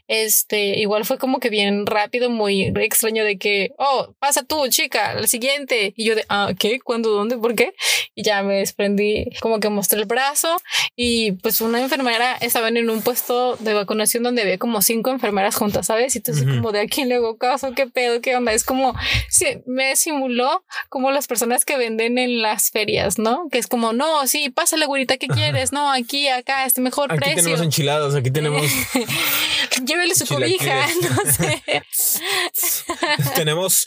Este, 0.08 0.80
igual 0.80 1.06
fue 1.06 1.18
como 1.18 1.40
que 1.40 1.50
bien 1.50 1.86
rápido, 1.86 2.30
muy 2.30 2.72
extraño 2.78 3.26
de 3.26 3.38
que, 3.38 3.72
oh, 3.78 4.16
pasa 4.20 4.44
tú, 4.44 4.66
chica, 4.70 5.14
la 5.14 5.28
siguiente. 5.28 5.94
Y 5.98 6.06
yo 6.06 6.16
de, 6.16 6.26
ah, 6.30 6.54
¿qué? 6.58 6.80
¿Cuándo? 6.80 7.10
¿Dónde? 7.10 7.38
¿Por 7.38 7.54
qué? 7.54 7.74
Y 8.16 8.24
ya 8.24 8.42
me 8.44 8.56
desprendí, 8.56 9.26
como 9.42 9.60
que 9.60 9.70
mostré 9.70 10.00
el 10.00 10.06
brazo 10.06 10.58
y 10.96 11.34
pues 11.34 11.62
una 11.62 11.80
enfermera 11.82 12.36
estaban 12.38 12.78
en 12.78 12.90
un 12.90 13.02
puesto 13.02 13.56
de 13.58 13.74
vacunación 13.74 14.24
donde 14.24 14.42
había 14.42 14.58
como 14.58 14.82
cinco 14.82 15.12
enfermeras 15.12 15.56
juntas, 15.56 15.88
¿sabes? 15.88 16.16
Y 16.16 16.20
entonces 16.20 16.46
como 16.46 16.72
de 16.72 16.82
aquí 16.82 17.06
le 17.06 17.16
hago 17.16 17.38
caso, 17.38 17.74
¿qué 17.74 17.88
pedo? 17.88 18.22
¿Qué 18.22 18.36
onda? 18.36 18.54
Es 18.54 18.64
como, 18.64 18.96
sí, 19.30 19.46
me 19.66 19.96
simuló 19.96 20.64
como 20.90 21.12
las 21.12 21.28
personas 21.28 21.66
que 21.66 21.78
venden 21.78 22.18
en 22.18 22.42
las 22.42 22.72
ferias, 22.72 23.18
¿no? 23.18 23.48
Que 23.52 23.58
es 23.58 23.68
como, 23.68 23.94
no, 23.94 24.28
sí, 24.28 24.50
pásale, 24.50 24.86
güerita, 24.86 25.18
¿qué 25.18 25.28
quieres? 25.28 25.72
No, 25.72 25.92
aquí, 25.92 26.28
acá, 26.28 26.66
este 26.66 26.82
mejor 26.82 27.12
aquí 27.12 27.20
precio. 27.20 27.38
tenemos 27.38 27.62
enchiladas, 27.62 28.16
aquí 28.16 28.32
tenemos. 28.32 28.64
Llévele 29.86 30.16
su 30.16 30.26
cobija, 30.26 30.88
no 31.02 31.32
sé. 31.32 31.64
tenemos 33.36 33.86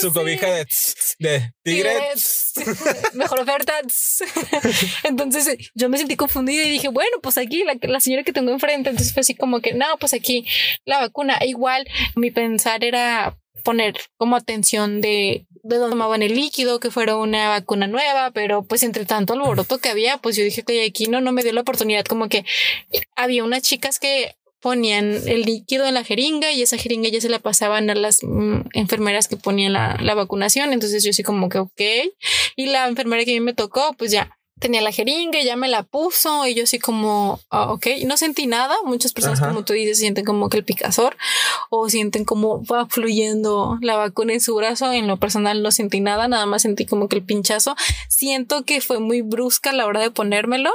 su, 0.00 0.12
cobija 0.12 0.46
de, 0.46 0.66
de 1.18 1.52
tigre. 1.62 1.94
mejor 3.14 3.40
oferta. 3.40 3.72
Entonces 5.04 5.70
yo 5.74 5.88
me 5.88 5.98
sentí 5.98 6.16
confundida 6.16 6.64
y 6.64 6.70
dije, 6.70 6.88
bueno, 6.88 7.18
pues 7.22 7.38
aquí 7.38 7.64
la, 7.82 8.00
señora 8.00 8.22
que 8.22 8.32
tengo 8.32 8.50
enfrente. 8.50 8.90
Entonces 8.90 9.12
fue 9.12 9.20
así 9.20 9.34
como 9.34 9.60
que, 9.60 9.74
no, 9.74 9.86
pues 9.98 10.14
aquí 10.14 10.46
la 10.84 11.00
vacuna. 11.00 11.38
Igual 11.44 11.86
mi 12.16 12.30
pensar 12.30 12.84
era 12.84 13.38
poner 13.62 13.94
como 14.16 14.36
atención 14.36 15.00
de 15.00 15.46
de 15.64 15.78
dónde 15.78 15.92
tomaban 15.92 16.22
el 16.22 16.34
líquido, 16.34 16.78
que 16.78 16.90
fuera 16.90 17.16
una 17.16 17.48
vacuna 17.48 17.86
nueva, 17.86 18.30
pero 18.32 18.64
pues 18.64 18.82
entre 18.82 19.06
tanto 19.06 19.32
alboroto 19.32 19.78
que 19.78 19.88
había, 19.88 20.18
pues 20.18 20.36
yo 20.36 20.44
dije 20.44 20.62
que 20.62 20.84
aquí 20.84 21.06
no, 21.06 21.22
no 21.22 21.32
me 21.32 21.42
dio 21.42 21.54
la 21.54 21.62
oportunidad, 21.62 22.04
como 22.04 22.28
que 22.28 22.44
había 23.16 23.42
unas 23.42 23.62
chicas 23.62 23.98
que 23.98 24.36
ponían 24.64 25.20
el 25.28 25.42
líquido 25.42 25.84
en 25.84 25.92
la 25.92 26.04
jeringa 26.04 26.50
y 26.50 26.62
esa 26.62 26.78
jeringa 26.78 27.10
ya 27.10 27.20
se 27.20 27.28
la 27.28 27.38
pasaban 27.38 27.90
a 27.90 27.94
las 27.94 28.22
mm, 28.22 28.60
enfermeras 28.72 29.28
que 29.28 29.36
ponían 29.36 29.74
la, 29.74 29.98
la, 30.00 30.14
vacunación. 30.14 30.72
Entonces 30.72 31.04
yo 31.04 31.12
sí 31.12 31.22
como 31.22 31.50
que 31.50 31.58
ok. 31.58 31.82
Y 32.56 32.64
la 32.64 32.88
enfermera 32.88 33.26
que 33.26 33.32
a 33.32 33.34
mí 33.34 33.40
me 33.40 33.52
tocó, 33.52 33.94
pues 33.98 34.10
ya 34.10 34.38
tenía 34.64 34.80
la 34.80 34.92
jeringa 34.92 35.42
ya 35.42 35.56
me 35.56 35.68
la 35.68 35.82
puso 35.82 36.46
y 36.46 36.54
yo 36.54 36.64
así 36.64 36.78
como, 36.78 37.38
ah, 37.50 37.72
ok, 37.72 37.86
no 38.06 38.16
sentí 38.16 38.46
nada. 38.46 38.74
Muchas 38.84 39.12
personas, 39.12 39.40
como 39.40 39.64
tú 39.64 39.74
dices, 39.74 39.98
sienten 39.98 40.24
como 40.24 40.48
que 40.48 40.56
el 40.56 40.64
picazor 40.64 41.16
o 41.68 41.90
sienten 41.90 42.24
como 42.24 42.64
va 42.64 42.86
fluyendo 42.86 43.78
la 43.82 43.96
vacuna 43.96 44.32
en 44.32 44.40
su 44.40 44.54
brazo. 44.54 44.90
En 44.92 45.06
lo 45.06 45.18
personal 45.18 45.62
no 45.62 45.70
sentí 45.70 46.00
nada, 46.00 46.28
nada 46.28 46.46
más 46.46 46.62
sentí 46.62 46.86
como 46.86 47.08
que 47.08 47.16
el 47.16 47.22
pinchazo. 47.22 47.76
Siento 48.08 48.64
que 48.64 48.80
fue 48.80 49.00
muy 49.00 49.20
brusca 49.20 49.70
a 49.70 49.74
la 49.74 49.86
hora 49.86 50.00
de 50.00 50.10
ponérmelo 50.10 50.70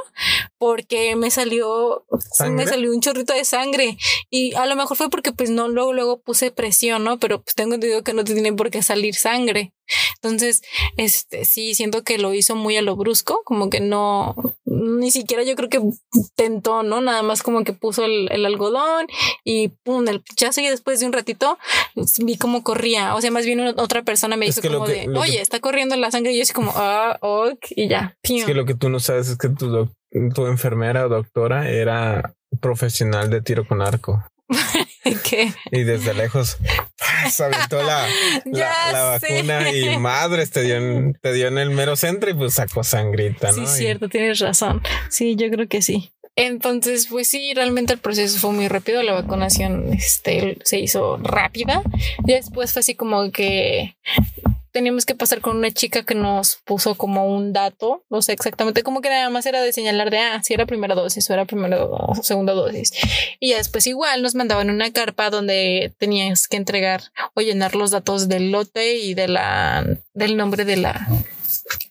porque 0.59 1.15
me 1.15 1.31
salió, 1.31 2.05
me 2.51 2.67
salió 2.67 2.91
un 2.91 2.99
chorrito 2.99 3.33
de 3.33 3.45
sangre 3.45 3.97
y 4.29 4.53
a 4.55 4.65
lo 4.65 4.75
mejor 4.75 4.97
fue 4.97 5.09
porque 5.09 5.31
pues 5.31 5.49
no, 5.49 5.69
luego, 5.69 5.93
luego 5.93 6.21
puse 6.21 6.51
presión, 6.51 7.05
¿no? 7.05 7.17
Pero 7.17 7.41
pues 7.41 7.55
tengo 7.55 7.75
entendido 7.75 8.03
que 8.03 8.13
no 8.13 8.25
te 8.25 8.33
tiene 8.33 8.53
por 8.53 8.69
qué 8.69 8.83
salir 8.83 9.15
sangre. 9.15 9.73
Entonces, 10.21 10.61
este, 10.97 11.45
sí, 11.45 11.73
siento 11.73 12.03
que 12.03 12.17
lo 12.17 12.33
hizo 12.33 12.55
muy 12.55 12.77
a 12.77 12.81
lo 12.81 12.95
brusco, 12.95 13.41
como 13.45 13.69
que 13.69 13.79
no, 13.79 14.35
ni 14.65 15.11
siquiera 15.11 15.43
yo 15.43 15.55
creo 15.55 15.69
que 15.69 15.81
tentó, 16.35 16.83
¿no? 16.83 17.01
Nada 17.01 17.23
más 17.23 17.41
como 17.41 17.63
que 17.63 17.73
puso 17.73 18.03
el, 18.03 18.45
algodón 18.45 19.07
y 19.43 19.69
pum, 19.69 20.07
el 20.07 20.21
pichazo 20.21 20.61
y 20.61 20.67
después 20.67 20.99
de 20.99 21.05
un 21.05 21.13
ratito 21.13 21.57
vi 22.19 22.37
cómo 22.37 22.63
corría. 22.63 23.15
O 23.15 23.21
sea, 23.21 23.31
más 23.31 23.45
bien 23.45 23.61
otra 23.77 24.03
persona 24.03 24.35
me 24.35 24.45
dijo 24.45 24.61
como 24.61 24.87
de, 24.87 25.07
oye, 25.17 25.41
está 25.41 25.59
corriendo 25.59 25.95
la 25.95 26.11
sangre 26.11 26.33
y 26.33 26.37
yo 26.37 26.43
así 26.43 26.53
como, 26.53 26.73
ah, 26.75 27.17
ok, 27.21 27.65
y 27.71 27.87
ya. 27.87 28.17
Es 28.23 28.45
que 28.45 28.53
lo 28.53 28.65
que 28.65 28.75
tú 28.75 28.89
no 28.89 28.99
sabes 28.99 29.29
es 29.29 29.37
que 29.37 29.49
tu, 29.49 29.89
tu 30.33 30.47
enfermera 30.47 31.05
o 31.05 31.09
doctora 31.09 31.69
era 31.69 32.33
profesional 32.59 33.29
de 33.29 33.41
tiro 33.41 33.67
con 33.67 33.81
arco. 33.81 34.23
¿Qué? 35.23 35.53
Y 35.71 35.83
desde 35.83 36.13
lejos 36.13 36.57
se 37.29 37.43
aventó 37.43 37.81
la, 37.83 38.07
la, 38.45 39.03
vacuna 39.03 39.71
y 39.71 39.97
madres 39.97 40.51
te 40.51 40.63
dio, 40.63 40.75
en, 40.77 41.13
te 41.21 41.33
dio 41.33 41.47
en 41.47 41.57
el 41.57 41.69
mero 41.69 41.95
centro 41.95 42.29
y 42.29 42.33
pues 42.33 42.55
sacó 42.55 42.83
sangrita, 42.83 43.51
¿no? 43.51 43.67
Sí, 43.67 43.77
cierto, 43.83 44.09
tienes 44.09 44.39
razón. 44.39 44.81
Sí, 45.09 45.35
yo 45.35 45.49
creo 45.49 45.67
que 45.67 45.81
sí. 45.81 46.11
Entonces, 46.35 47.07
pues 47.07 47.27
sí, 47.27 47.53
realmente 47.53 47.93
el 47.93 47.99
proceso 47.99 48.39
fue 48.39 48.51
muy 48.53 48.67
rápido. 48.69 49.03
La 49.03 49.13
vacunación 49.13 49.91
este, 49.91 50.57
se 50.63 50.79
hizo 50.79 51.17
rápida. 51.17 51.83
Y 52.25 52.33
después 52.33 52.71
fue 52.71 52.79
así 52.79 52.95
como 52.95 53.29
que 53.31 53.97
teníamos 54.71 55.05
que 55.05 55.15
pasar 55.15 55.41
con 55.41 55.57
una 55.57 55.71
chica 55.71 56.03
que 56.03 56.15
nos 56.15 56.57
puso 56.65 56.95
como 56.95 57.25
un 57.25 57.53
dato, 57.53 58.03
no 58.09 58.21
sé 58.21 58.33
exactamente, 58.33 58.83
como 58.83 59.01
que 59.01 59.09
nada 59.09 59.29
más 59.29 59.45
era 59.45 59.61
de 59.61 59.73
señalar 59.73 60.11
de, 60.11 60.19
ah, 60.19 60.41
si 60.43 60.53
era 60.53 60.65
primera 60.65 60.95
dosis 60.95 61.29
o 61.29 61.33
era 61.33 61.45
primera 61.45 61.83
o 61.83 62.15
segunda 62.21 62.53
dosis. 62.53 62.91
Y 63.39 63.49
ya 63.49 63.57
después 63.57 63.87
igual 63.87 64.21
nos 64.21 64.35
mandaban 64.35 64.69
una 64.69 64.91
carpa 64.91 65.29
donde 65.29 65.93
tenías 65.97 66.47
que 66.47 66.57
entregar 66.57 67.03
o 67.33 67.41
llenar 67.41 67.75
los 67.75 67.91
datos 67.91 68.27
del 68.27 68.51
lote 68.51 68.97
y 68.97 69.13
de 69.13 69.27
la, 69.27 69.85
del 70.13 70.37
nombre 70.37 70.65
de 70.65 70.77
la, 70.77 71.07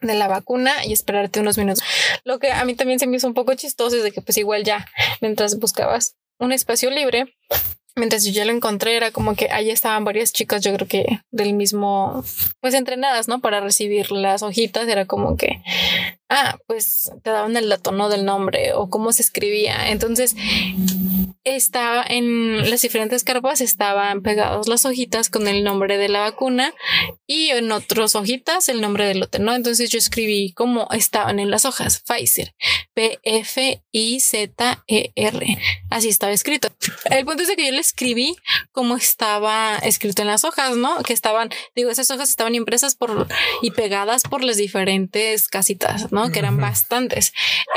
de 0.01 0.15
la 0.15 0.29
vacuna 0.29 0.85
y 0.85 0.93
esperarte 0.93 1.41
unos 1.41 1.59
minutos. 1.59 1.83
Lo 2.25 2.39
que 2.39 2.53
a 2.53 2.65
mí 2.65 2.75
también 2.75 2.99
se 2.99 3.07
me 3.07 3.17
hizo 3.17 3.27
un 3.27 3.35
poco 3.35 3.55
chistoso 3.55 3.97
es 3.97 4.03
de 4.03 4.13
que 4.13 4.23
pues 4.23 4.39
igual 4.39 4.65
ya 4.65 4.87
mientras 5.21 5.59
buscabas 5.59 6.17
un 6.39 6.53
espacio 6.53 6.91
libre, 6.91 7.35
mientras 7.97 8.25
yo 8.25 8.33
ya 8.33 8.45
lo 8.45 8.53
encontré, 8.53 8.97
era 8.97 9.11
como 9.11 9.35
que 9.35 9.51
ahí 9.51 9.71
estaban 9.71 10.05
varias 10.05 10.33
chicas, 10.33 10.63
yo 10.63 10.73
creo 10.75 10.89
que 10.89 11.21
del 11.31 11.55
mismo, 11.55 12.25
pues 12.61 12.75
entrenadas, 12.75 13.29
¿no? 13.29 13.41
Para 13.41 13.61
recibir 13.61 14.11
las 14.13 14.43
hojitas, 14.43 14.89
era 14.89 15.07
como 15.07 15.37
que, 15.37 15.63
ah, 16.29 16.59
pues 16.67 17.11
te 17.23 17.31
daban 17.31 17.57
el 17.57 17.69
dato, 17.69 17.93
¿no? 17.93 18.09
Del 18.09 18.25
nombre 18.25 18.73
o 18.75 18.91
cómo 18.91 19.13
se 19.13 19.23
escribía. 19.23 19.91
Entonces, 19.91 20.35
estaba 21.57 22.05
en 22.07 22.69
las 22.71 22.83
diferentes 22.83 23.25
carpas 23.25 23.61
estaban 23.61 24.23
pegadas 24.23 24.69
las 24.69 24.85
hojitas 24.85 25.31
con 25.31 25.49
el 25.49 25.65
nombre 25.65 25.97
de 25.97 26.09
la 26.09 26.21
vacuna 26.21 26.75
y 27.27 27.49
en 27.51 27.73
otras 27.73 28.15
hojitas 28.15 28.69
el 28.69 28.81
nombre 28.81 29.07
del 29.07 29.21
lote, 29.21 29.39
¿no? 29.39 29.55
Entonces 29.55 29.91
yo 29.91 29.99
escribí 29.99 30.53
como 30.53 30.89
estaban 30.91 31.39
en 31.39 31.51
las 31.51 31.65
hojas, 31.65 32.03
Pfizer, 32.07 32.55
P-F-I-Z-E-R. 32.95 33.79
Así 35.91 36.09
estaba 36.09 36.33
escrito. 36.33 36.69
El 37.11 37.25
punto 37.25 37.43
es 37.43 37.51
que 37.51 37.67
yo 37.67 37.73
le 37.73 37.81
escribí 37.81 38.37
como 38.73 38.97
estaba 38.97 39.77
escrito 39.79 40.23
en 40.23 40.29
las 40.29 40.45
hojas, 40.45 40.77
¿no? 40.77 41.03
Que 41.03 41.13
estaban, 41.13 41.51
digo, 41.75 41.91
esas 41.91 42.11
hojas 42.11 42.29
estaban 42.31 42.55
impresas 42.55 42.95
por 42.95 43.27
y 43.63 43.71
pegadas 43.71 44.23
por 44.23 44.45
las 44.45 44.57
diferentes 44.57 45.49
casitas, 45.49 46.13
¿no? 46.13 46.18
Que 46.33 46.41
eran 46.41 46.59
bastantes. 46.59 47.33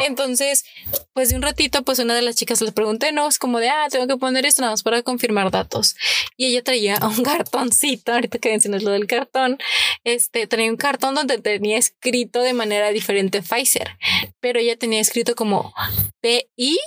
Entonces, 0.05 0.65
pues 1.13 1.29
de 1.29 1.35
un 1.35 1.41
ratito, 1.41 1.83
pues 1.83 1.99
una 1.99 2.15
de 2.15 2.21
las 2.21 2.35
chicas 2.35 2.61
le 2.61 2.71
pregunté, 2.71 3.11
¿no? 3.11 3.27
Es 3.27 3.37
como 3.37 3.59
de, 3.59 3.69
ah, 3.69 3.87
tengo 3.89 4.07
que 4.07 4.17
poner 4.17 4.45
esto 4.45 4.61
nada 4.61 4.73
más 4.73 4.83
para 4.83 5.03
confirmar 5.03 5.51
datos. 5.51 5.95
Y 6.37 6.47
ella 6.47 6.63
traía 6.63 6.99
un 7.03 7.23
cartoncito, 7.23 8.13
ahorita 8.13 8.39
que 8.39 8.49
mencionas 8.49 8.83
lo 8.83 8.91
del 8.91 9.07
cartón, 9.07 9.57
este, 10.03 10.47
traía 10.47 10.71
un 10.71 10.77
cartón 10.77 11.15
donde 11.15 11.37
tenía 11.37 11.77
escrito 11.77 12.41
de 12.41 12.53
manera 12.53 12.89
diferente 12.89 13.41
Pfizer, 13.41 13.97
pero 14.39 14.59
ella 14.59 14.75
tenía 14.75 14.99
escrito 14.99 15.35
como 15.35 15.73
P-I 16.21 16.77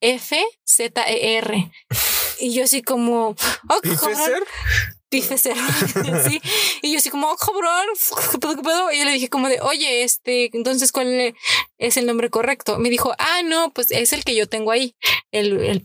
F 0.00 0.44
Z 0.64 1.04
E 1.08 1.36
R. 1.38 1.70
Y 2.40 2.52
yo 2.52 2.64
así 2.64 2.82
como, 2.82 3.36
oh, 3.68 3.80
Pfizer. 3.82 4.44
sí. 6.28 6.40
Y 6.80 6.92
yo 6.92 6.98
así 6.98 7.10
como, 7.10 7.30
oh, 7.30 7.36
cabrón, 7.36 7.86
¿qué 8.32 8.38
pedo, 8.38 8.56
qué 8.56 8.62
pedo? 8.62 8.92
Y 8.92 8.98
yo 8.98 9.04
le 9.04 9.12
dije 9.12 9.28
como 9.28 9.48
de, 9.48 9.60
oye, 9.60 10.04
este, 10.04 10.50
entonces, 10.56 10.92
¿cuál 10.92 11.34
es 11.78 11.96
el 11.96 12.06
nombre 12.06 12.30
correcto? 12.30 12.78
Me 12.78 12.88
dijo, 12.88 13.14
ah, 13.18 13.42
no, 13.44 13.72
pues 13.72 13.90
es 13.90 14.12
el 14.12 14.24
que 14.24 14.34
yo 14.34 14.48
tengo 14.48 14.70
ahí, 14.70 14.94
el, 15.32 15.60
el 15.60 15.82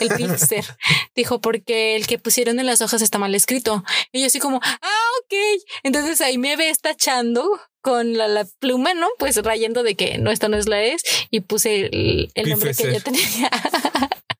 el 0.00 0.08
Pfizer. 0.08 0.66
dijo, 1.14 1.40
porque 1.40 1.96
el 1.96 2.06
que 2.06 2.18
pusieron 2.18 2.58
en 2.58 2.66
las 2.66 2.80
hojas 2.80 3.02
está 3.02 3.18
mal 3.18 3.34
escrito. 3.34 3.84
Y 4.12 4.20
yo 4.20 4.26
así 4.26 4.38
como, 4.38 4.60
ah, 4.62 5.08
ok. 5.22 5.34
Entonces 5.82 6.20
ahí 6.20 6.38
me 6.38 6.56
ves 6.56 6.80
tachando 6.80 7.60
con 7.82 8.16
la, 8.16 8.28
la, 8.28 8.46
pluma, 8.58 8.94
¿no? 8.94 9.08
Pues 9.18 9.36
rayando 9.42 9.82
de 9.82 9.94
que 9.94 10.18
no, 10.18 10.30
esta 10.30 10.48
no 10.48 10.56
es 10.56 10.68
la 10.68 10.82
es 10.82 11.02
y 11.30 11.40
puse 11.40 11.86
el, 11.86 12.30
el 12.34 12.50
nombre 12.50 12.74
que 12.74 12.88
ella 12.88 13.00
tenía. 13.00 13.50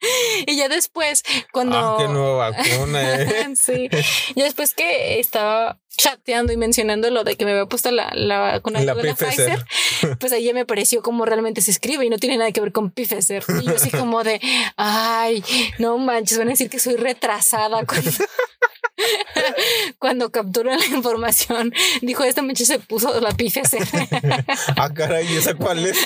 y 0.46 0.56
ya 0.56 0.68
después, 0.68 1.22
cuando. 1.52 1.76
Ah, 1.76 1.96
qué 1.98 2.08
nueva 2.08 2.50
vacuna, 2.50 3.22
¿eh? 3.22 3.48
sí. 3.60 3.88
Y 4.34 4.42
después 4.42 4.74
que 4.74 5.20
estaba 5.20 5.78
chateando 5.96 6.52
y 6.52 6.56
mencionando 6.56 7.10
lo 7.10 7.24
de 7.24 7.36
que 7.36 7.44
me 7.44 7.50
había 7.50 7.66
puesto 7.66 7.90
la, 7.90 8.10
la 8.14 8.38
vacuna 8.38 8.80
de 8.80 8.86
la 8.86 8.94
Pfizer, 8.94 9.64
pues 10.18 10.32
ahí 10.32 10.44
ya 10.44 10.54
me 10.54 10.64
pareció 10.64 11.02
como 11.02 11.24
realmente 11.26 11.60
se 11.60 11.70
escribe 11.70 12.06
y 12.06 12.10
no 12.10 12.18
tiene 12.18 12.38
nada 12.38 12.52
que 12.52 12.60
ver 12.60 12.72
con 12.72 12.90
Pfizer. 12.90 13.44
Y 13.60 13.66
yo 13.66 13.74
así 13.74 13.90
como 13.98 14.22
de, 14.24 14.40
ay, 14.76 15.44
no 15.78 15.98
manches, 15.98 16.38
van 16.38 16.48
a 16.48 16.52
decir 16.52 16.70
que 16.70 16.78
soy 16.78 16.96
retrasada. 16.96 17.84
Cuando... 17.84 18.10
Cuando 19.98 20.30
capturó 20.30 20.74
la 20.74 20.86
información, 20.86 21.72
dijo: 22.02 22.24
Esta 22.24 22.42
muchacha 22.42 22.64
se 22.66 22.78
puso 22.78 23.18
la 23.20 23.30
pifia. 23.32 23.62
ah, 24.76 24.92
caray, 24.92 25.32
¿y 25.32 25.36
esa 25.36 25.54
cuál 25.54 25.86
es? 25.86 25.98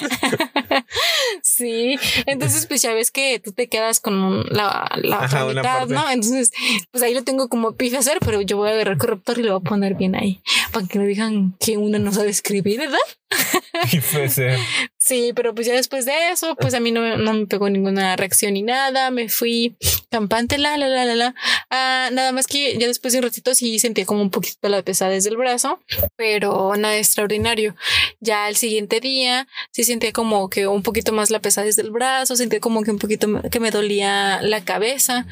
sí, 1.42 1.96
entonces, 2.26 2.66
pues 2.66 2.82
ya 2.82 2.92
ves 2.92 3.10
que 3.10 3.40
tú 3.40 3.52
te 3.52 3.68
quedas 3.68 4.00
con 4.00 4.44
la, 4.50 4.88
la 5.02 5.20
mitad, 5.46 5.86
¿no? 5.88 6.08
Entonces, 6.10 6.52
pues 6.90 7.02
ahí 7.02 7.14
lo 7.14 7.22
tengo 7.22 7.48
como 7.48 7.72
pifia 7.76 7.98
hacer, 7.98 8.18
pero 8.20 8.40
yo 8.40 8.56
voy 8.56 8.70
a 8.70 8.72
agarrar 8.72 8.98
corruptor 8.98 9.38
y 9.38 9.42
lo 9.42 9.58
voy 9.58 9.66
a 9.66 9.68
poner 9.68 9.94
bien 9.94 10.14
ahí 10.14 10.40
para 10.72 10.86
que 10.86 10.98
no 10.98 11.04
digan 11.04 11.56
que 11.60 11.76
uno 11.76 11.98
no 11.98 12.12
sabe 12.12 12.30
escribir, 12.30 12.78
¿verdad? 12.78 12.98
Sí, 14.98 15.32
pero 15.34 15.54
pues 15.54 15.66
ya 15.66 15.74
después 15.74 16.06
de 16.06 16.30
eso, 16.30 16.56
pues 16.56 16.72
a 16.72 16.80
mí 16.80 16.90
no, 16.90 17.18
no, 17.18 17.34
me 17.34 17.46
pegó 17.46 17.68
ninguna 17.68 18.16
reacción 18.16 18.54
ni 18.54 18.62
nada. 18.62 19.10
Me 19.10 19.28
fui 19.28 19.76
campante, 20.10 20.56
la, 20.56 20.78
la, 20.78 20.88
la, 20.88 21.04
la, 21.04 21.14
la. 21.14 21.34
Ah, 21.70 22.08
nada 22.10 22.32
más 22.32 22.46
que 22.46 22.78
ya 22.78 22.86
después 22.86 23.12
de 23.12 23.18
un 23.18 23.24
ratito 23.24 23.54
sí 23.54 23.78
sentía 23.78 24.06
como 24.06 24.22
un 24.22 24.30
poquito 24.30 24.66
la 24.70 24.82
pesadez 24.82 25.24
del 25.24 25.36
brazo, 25.36 25.78
pero 26.16 26.74
nada 26.76 26.96
extraordinario. 26.96 27.76
Ya 28.20 28.48
el 28.48 28.56
siguiente 28.56 29.00
día 29.00 29.46
sí 29.72 29.84
sentía 29.84 30.12
como 30.12 30.48
que 30.48 30.66
un 30.66 30.82
poquito 30.82 31.12
más 31.12 31.23
la 31.30 31.40
pesadez 31.40 31.76
del 31.76 31.90
brazo, 31.90 32.36
sentía 32.36 32.60
como 32.60 32.82
que 32.82 32.90
un 32.90 32.98
poquito 32.98 33.28
que 33.50 33.60
me 33.60 33.70
dolía 33.70 34.40
la 34.42 34.64
cabeza, 34.64 35.26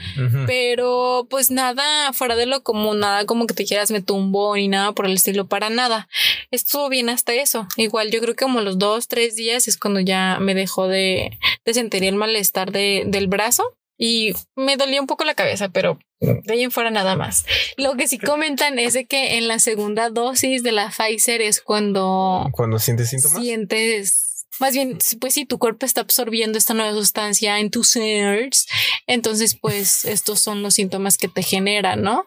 pero 0.46 1.26
pues 1.30 1.50
nada 1.50 2.12
fuera 2.12 2.36
de 2.36 2.46
lo 2.46 2.62
común, 2.62 3.00
nada 3.00 3.26
como 3.26 3.46
que 3.46 3.54
te 3.54 3.64
quieras 3.64 3.90
me 3.90 4.02
tumbó 4.02 4.56
ni 4.56 4.68
nada 4.68 4.92
por 4.92 5.06
el 5.06 5.12
estilo, 5.12 5.46
para 5.46 5.70
nada. 5.70 6.08
Estuvo 6.50 6.88
bien 6.88 7.08
hasta 7.08 7.32
eso. 7.32 7.66
Igual 7.76 8.10
yo 8.10 8.20
creo 8.20 8.34
que 8.34 8.44
como 8.44 8.60
los 8.60 8.78
dos, 8.78 9.08
tres 9.08 9.36
días 9.36 9.68
es 9.68 9.76
cuando 9.76 10.00
ya 10.00 10.38
me 10.40 10.54
dejó 10.54 10.88
de, 10.88 11.38
de 11.64 11.74
sentir 11.74 12.04
el 12.04 12.16
malestar 12.16 12.72
de, 12.72 13.04
del 13.06 13.28
brazo 13.28 13.76
y 13.98 14.32
me 14.56 14.76
dolía 14.76 15.00
un 15.00 15.06
poco 15.06 15.24
la 15.24 15.34
cabeza, 15.34 15.68
pero 15.68 15.98
de 16.18 16.52
ahí 16.52 16.62
en 16.62 16.70
fuera 16.70 16.90
nada 16.90 17.16
más. 17.16 17.44
Lo 17.76 17.94
que 17.94 18.08
sí 18.08 18.18
comentan 18.18 18.78
es 18.78 18.94
de 18.94 19.06
que 19.06 19.36
en 19.36 19.48
la 19.48 19.58
segunda 19.58 20.10
dosis 20.10 20.62
de 20.62 20.72
la 20.72 20.90
Pfizer 20.90 21.40
es 21.40 21.60
cuando... 21.60 22.48
Cuando 22.52 22.78
sientes 22.78 23.10
síntomas. 23.10 23.40
Sientes 23.40 24.31
más 24.60 24.74
bien, 24.74 24.98
pues 25.20 25.34
si 25.34 25.46
tu 25.46 25.58
cuerpo 25.58 25.86
está 25.86 26.02
absorbiendo 26.02 26.58
esta 26.58 26.74
nueva 26.74 26.92
sustancia 26.92 27.58
en 27.58 27.70
tus 27.70 27.90
cells, 27.90 28.66
entonces 29.06 29.56
pues 29.60 30.04
estos 30.04 30.40
son 30.40 30.62
los 30.62 30.74
síntomas 30.74 31.18
que 31.18 31.28
te 31.28 31.42
generan, 31.42 32.02
¿no? 32.02 32.26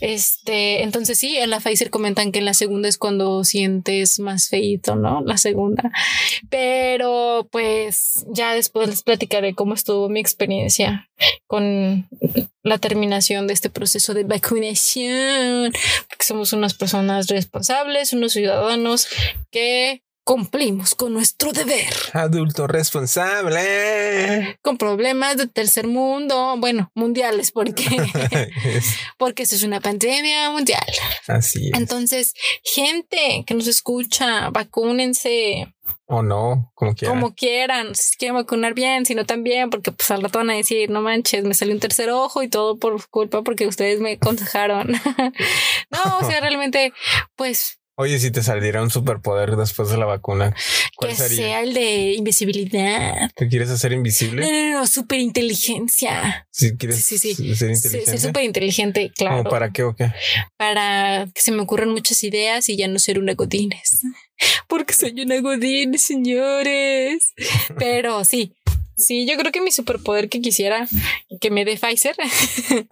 Este, 0.00 0.82
entonces 0.82 1.18
sí, 1.18 1.36
en 1.36 1.50
la 1.50 1.60
Pfizer 1.60 1.90
comentan 1.90 2.32
que 2.32 2.40
en 2.40 2.44
la 2.44 2.54
segunda 2.54 2.88
es 2.88 2.98
cuando 2.98 3.44
sientes 3.44 4.18
más 4.18 4.48
feito, 4.48 4.96
¿no? 4.96 5.22
La 5.24 5.36
segunda. 5.36 5.90
Pero 6.50 7.48
pues 7.50 8.24
ya 8.28 8.54
después 8.54 8.88
les 8.88 9.02
platicaré 9.02 9.54
cómo 9.54 9.74
estuvo 9.74 10.08
mi 10.08 10.20
experiencia 10.20 11.08
con 11.46 12.08
la 12.62 12.78
terminación 12.78 13.46
de 13.46 13.54
este 13.54 13.70
proceso 13.70 14.14
de 14.14 14.24
vacunación, 14.24 15.72
porque 16.08 16.24
somos 16.24 16.52
unas 16.52 16.74
personas 16.74 17.28
responsables, 17.28 18.12
unos 18.12 18.32
ciudadanos 18.32 19.06
que 19.50 20.02
cumplimos 20.24 20.94
con 20.94 21.12
nuestro 21.12 21.52
deber. 21.52 21.92
Adulto 22.14 22.66
responsable. 22.66 24.58
Con 24.62 24.78
problemas 24.78 25.36
de 25.36 25.46
tercer 25.46 25.86
mundo, 25.86 26.56
bueno, 26.58 26.90
mundiales, 26.94 27.52
porque, 27.52 27.84
porque 29.18 29.42
eso 29.42 29.54
es 29.54 29.62
una 29.62 29.80
pandemia 29.80 30.50
mundial. 30.50 30.84
Así 31.28 31.68
es. 31.68 31.78
Entonces, 31.78 32.34
gente 32.62 33.44
que 33.46 33.54
nos 33.54 33.66
escucha, 33.68 34.48
vacúnense. 34.50 35.74
O 36.06 36.22
no, 36.22 36.72
como 36.74 36.94
quieran. 36.94 37.20
Como 37.20 37.34
quieran, 37.34 37.94
si 37.94 38.16
quieren 38.16 38.34
vacunar 38.34 38.74
bien, 38.74 39.04
si 39.04 39.14
no 39.14 39.26
también, 39.26 39.68
porque 39.68 39.92
pues 39.92 40.10
al 40.10 40.22
rato 40.22 40.38
van 40.38 40.50
a 40.50 40.54
decir, 40.54 40.90
no 40.90 41.02
manches, 41.02 41.44
me 41.44 41.54
salió 41.54 41.74
un 41.74 41.80
tercer 41.80 42.10
ojo 42.10 42.42
y 42.42 42.48
todo 42.48 42.78
por 42.78 43.06
culpa 43.08 43.42
porque 43.42 43.66
ustedes 43.66 44.00
me 44.00 44.12
aconsejaron. 44.12 44.92
no, 45.90 46.18
o 46.20 46.24
sea, 46.24 46.40
realmente, 46.42 46.94
pues 47.36 47.78
Oye, 47.96 48.18
si 48.18 48.32
te 48.32 48.42
saliera 48.42 48.82
un 48.82 48.90
superpoder 48.90 49.54
después 49.56 49.88
de 49.88 49.96
la 49.96 50.04
vacuna, 50.04 50.52
¿cuál 50.96 51.10
que 51.12 51.16
sería? 51.16 51.36
sea 51.36 51.60
el 51.62 51.74
de 51.74 52.12
invisibilidad. 52.14 53.30
¿Te 53.36 53.46
quieres 53.48 53.70
hacer 53.70 53.92
No, 53.92 53.98
invisible? 53.98 54.40
no, 54.72 54.80
no, 54.80 54.86
super 54.88 55.20
inteligencia. 55.20 56.48
Si 56.50 56.76
quieres 56.76 57.04
Sí, 57.04 57.18
sí, 57.18 57.34
ser 57.34 57.56
Ser 57.56 57.70
inteligente. 57.70 58.18
súper 58.18 58.42
inteligente, 58.44 59.12
claro. 59.16 59.38
¿Cómo 59.38 59.50
para 59.50 59.70
qué 59.70 59.84
o 59.84 59.94
qué? 59.94 60.10
Para 60.56 61.28
que 61.32 61.40
se 61.40 61.52
me 61.52 61.62
ocurran 61.62 61.90
muchas 61.90 62.22
ideas 62.24 62.68
y 62.68 62.76
ya 62.76 62.88
no 62.88 62.98
ser 62.98 63.18
una 63.18 63.34
godines. 63.34 64.00
Porque 64.68 64.92
soy 64.94 65.20
una 65.20 65.40
godines, 65.40 66.02
señores. 66.02 67.32
Pero 67.78 68.24
sí, 68.24 68.54
sí, 68.96 69.26
yo 69.26 69.36
creo 69.36 69.52
que 69.52 69.60
mi 69.60 69.70
superpoder 69.70 70.28
que 70.28 70.40
quisiera 70.40 70.88
que 71.40 71.50
me 71.50 71.64
dé 71.64 71.76
Pfizer 71.76 72.16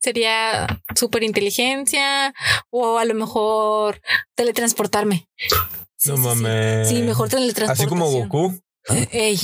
sería 0.00 0.80
super 0.94 1.22
inteligencia 1.22 2.34
o 2.70 2.98
a 2.98 3.04
lo 3.04 3.14
mejor 3.14 4.00
teletransportarme. 4.34 5.28
Sí, 5.96 6.10
no 6.10 6.16
sí. 6.16 6.22
mames. 6.22 6.88
Sí, 6.88 7.02
mejor 7.02 7.28
teletransportación. 7.28 7.86
Así 7.86 7.88
como 7.88 8.10
Goku. 8.10 8.60
Ey, 9.12 9.38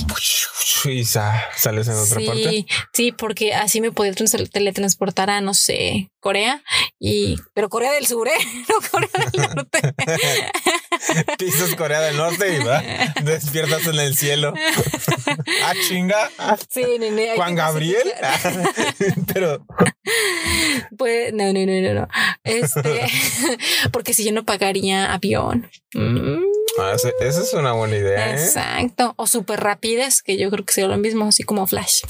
Y 0.87 1.05
sa- 1.05 1.45
sales 1.57 1.89
en 1.89 1.95
otra 1.95 2.19
sí, 2.21 2.27
parte. 2.27 2.67
sí, 2.95 3.13
porque 3.13 3.55
así 3.55 3.81
me 3.81 3.93
podía 3.93 4.13
trans- 4.15 4.51
teletransportar 4.51 5.29
a, 5.31 5.41
no 5.41 5.53
sé, 5.53 6.11
Corea 6.21 6.63
y, 6.99 7.37
pero 7.55 7.69
Corea 7.69 7.93
del 7.93 8.07
Sur, 8.07 8.29
¿eh? 8.29 8.33
No 8.69 8.77
Corea 8.91 9.31
del 9.31 9.55
Norte. 9.55 9.95
Pisas 11.39 11.75
Corea 11.77 12.01
del 12.01 12.17
Norte 12.17 12.57
y 12.57 12.65
va, 12.65 12.83
despiertas 13.23 13.87
en 13.87 13.99
el 13.99 14.17
cielo. 14.17 14.55
Ah, 15.65 15.75
chinga. 15.89 16.31
Sí, 16.71 16.85
nene. 16.99 17.35
Juan 17.37 17.55
Gabriel. 17.55 18.11
Pero 19.33 19.65
Pues, 20.97 21.33
no, 21.35 21.53
no, 21.53 21.67
no, 21.67 21.81
no, 21.83 21.95
no. 22.01 22.09
Este, 22.45 23.07
porque 23.93 24.15
si 24.15 24.25
yo 24.25 24.33
no 24.33 24.45
pagaría 24.45 25.13
avión. 25.13 25.71
Mm, 25.95 26.39
ah, 26.79 26.93
ese- 26.95 27.15
esa 27.21 27.41
es 27.43 27.53
una 27.55 27.73
buena 27.73 27.97
idea. 27.97 28.31
¿eh? 28.31 28.33
Exacto. 28.35 29.15
O 29.17 29.27
súper 29.27 29.61
rápidas, 29.61 30.23
que 30.23 30.37
yo 30.39 30.51
creo 30.51 30.65
que 30.65 30.73
sería 30.73 30.89
lo 30.89 30.97
mismo, 30.99 31.27
así 31.29 31.43
como 31.43 31.67
Flash. 31.67 32.03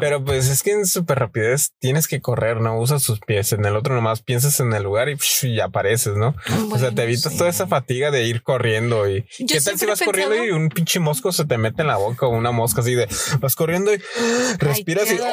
Pero 0.00 0.24
pues 0.24 0.48
es 0.48 0.62
que 0.62 0.72
en 0.72 0.86
super 0.86 1.18
rapidez 1.18 1.72
tienes 1.78 2.08
que 2.08 2.20
correr, 2.20 2.60
no 2.60 2.78
usas 2.78 3.02
tus 3.04 3.20
pies. 3.20 3.52
En 3.52 3.64
el 3.64 3.76
otro 3.76 3.94
nomás 3.94 4.22
piensas 4.22 4.60
en 4.60 4.72
el 4.72 4.82
lugar 4.82 5.08
y, 5.08 5.16
psh, 5.16 5.44
y 5.46 5.60
apareces, 5.60 6.14
¿no? 6.16 6.34
o 6.70 6.78
sea, 6.78 6.90
te 6.90 7.02
evitas 7.02 7.32
sí. 7.32 7.38
toda 7.38 7.50
esa 7.50 7.66
fatiga 7.66 8.10
de 8.10 8.24
ir 8.24 8.42
corriendo 8.42 9.08
y 9.08 9.26
Yo 9.38 9.56
qué 9.56 9.60
tal 9.60 9.78
si 9.78 9.86
vas 9.86 10.00
corriendo 10.02 10.44
y 10.44 10.50
un 10.50 10.68
pinche 10.68 11.00
mosco 11.00 11.32
se 11.32 11.44
te 11.44 11.58
mete 11.58 11.82
en 11.82 11.88
la 11.88 11.96
boca 11.96 12.26
o 12.26 12.30
una 12.30 12.50
mosca 12.50 12.80
así 12.80 12.94
de 12.94 13.08
vas 13.40 13.54
corriendo 13.54 13.94
y 13.94 13.98
respiras 14.58 15.10
y 15.10 15.16
qué 15.16 15.24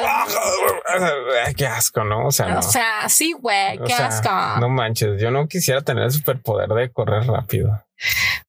Ay, 1.45 1.53
qué 1.55 1.67
asco, 1.67 2.03
¿no? 2.03 2.27
O 2.27 2.31
sea, 2.31 2.47
no. 2.47 2.59
O 2.59 2.63
sea, 2.63 3.07
sí, 3.09 3.33
güey, 3.33 3.77
O 3.79 3.83
qué 3.83 3.93
sea, 3.95 4.07
asco. 4.07 4.59
No 4.59 4.69
manches, 4.69 5.21
yo 5.21 5.31
no 5.31 5.47
quisiera 5.47 5.81
tener 5.81 6.03
el 6.05 6.11
superpoder 6.11 6.69
de 6.69 6.91
correr 6.91 7.25
rápido. 7.25 7.81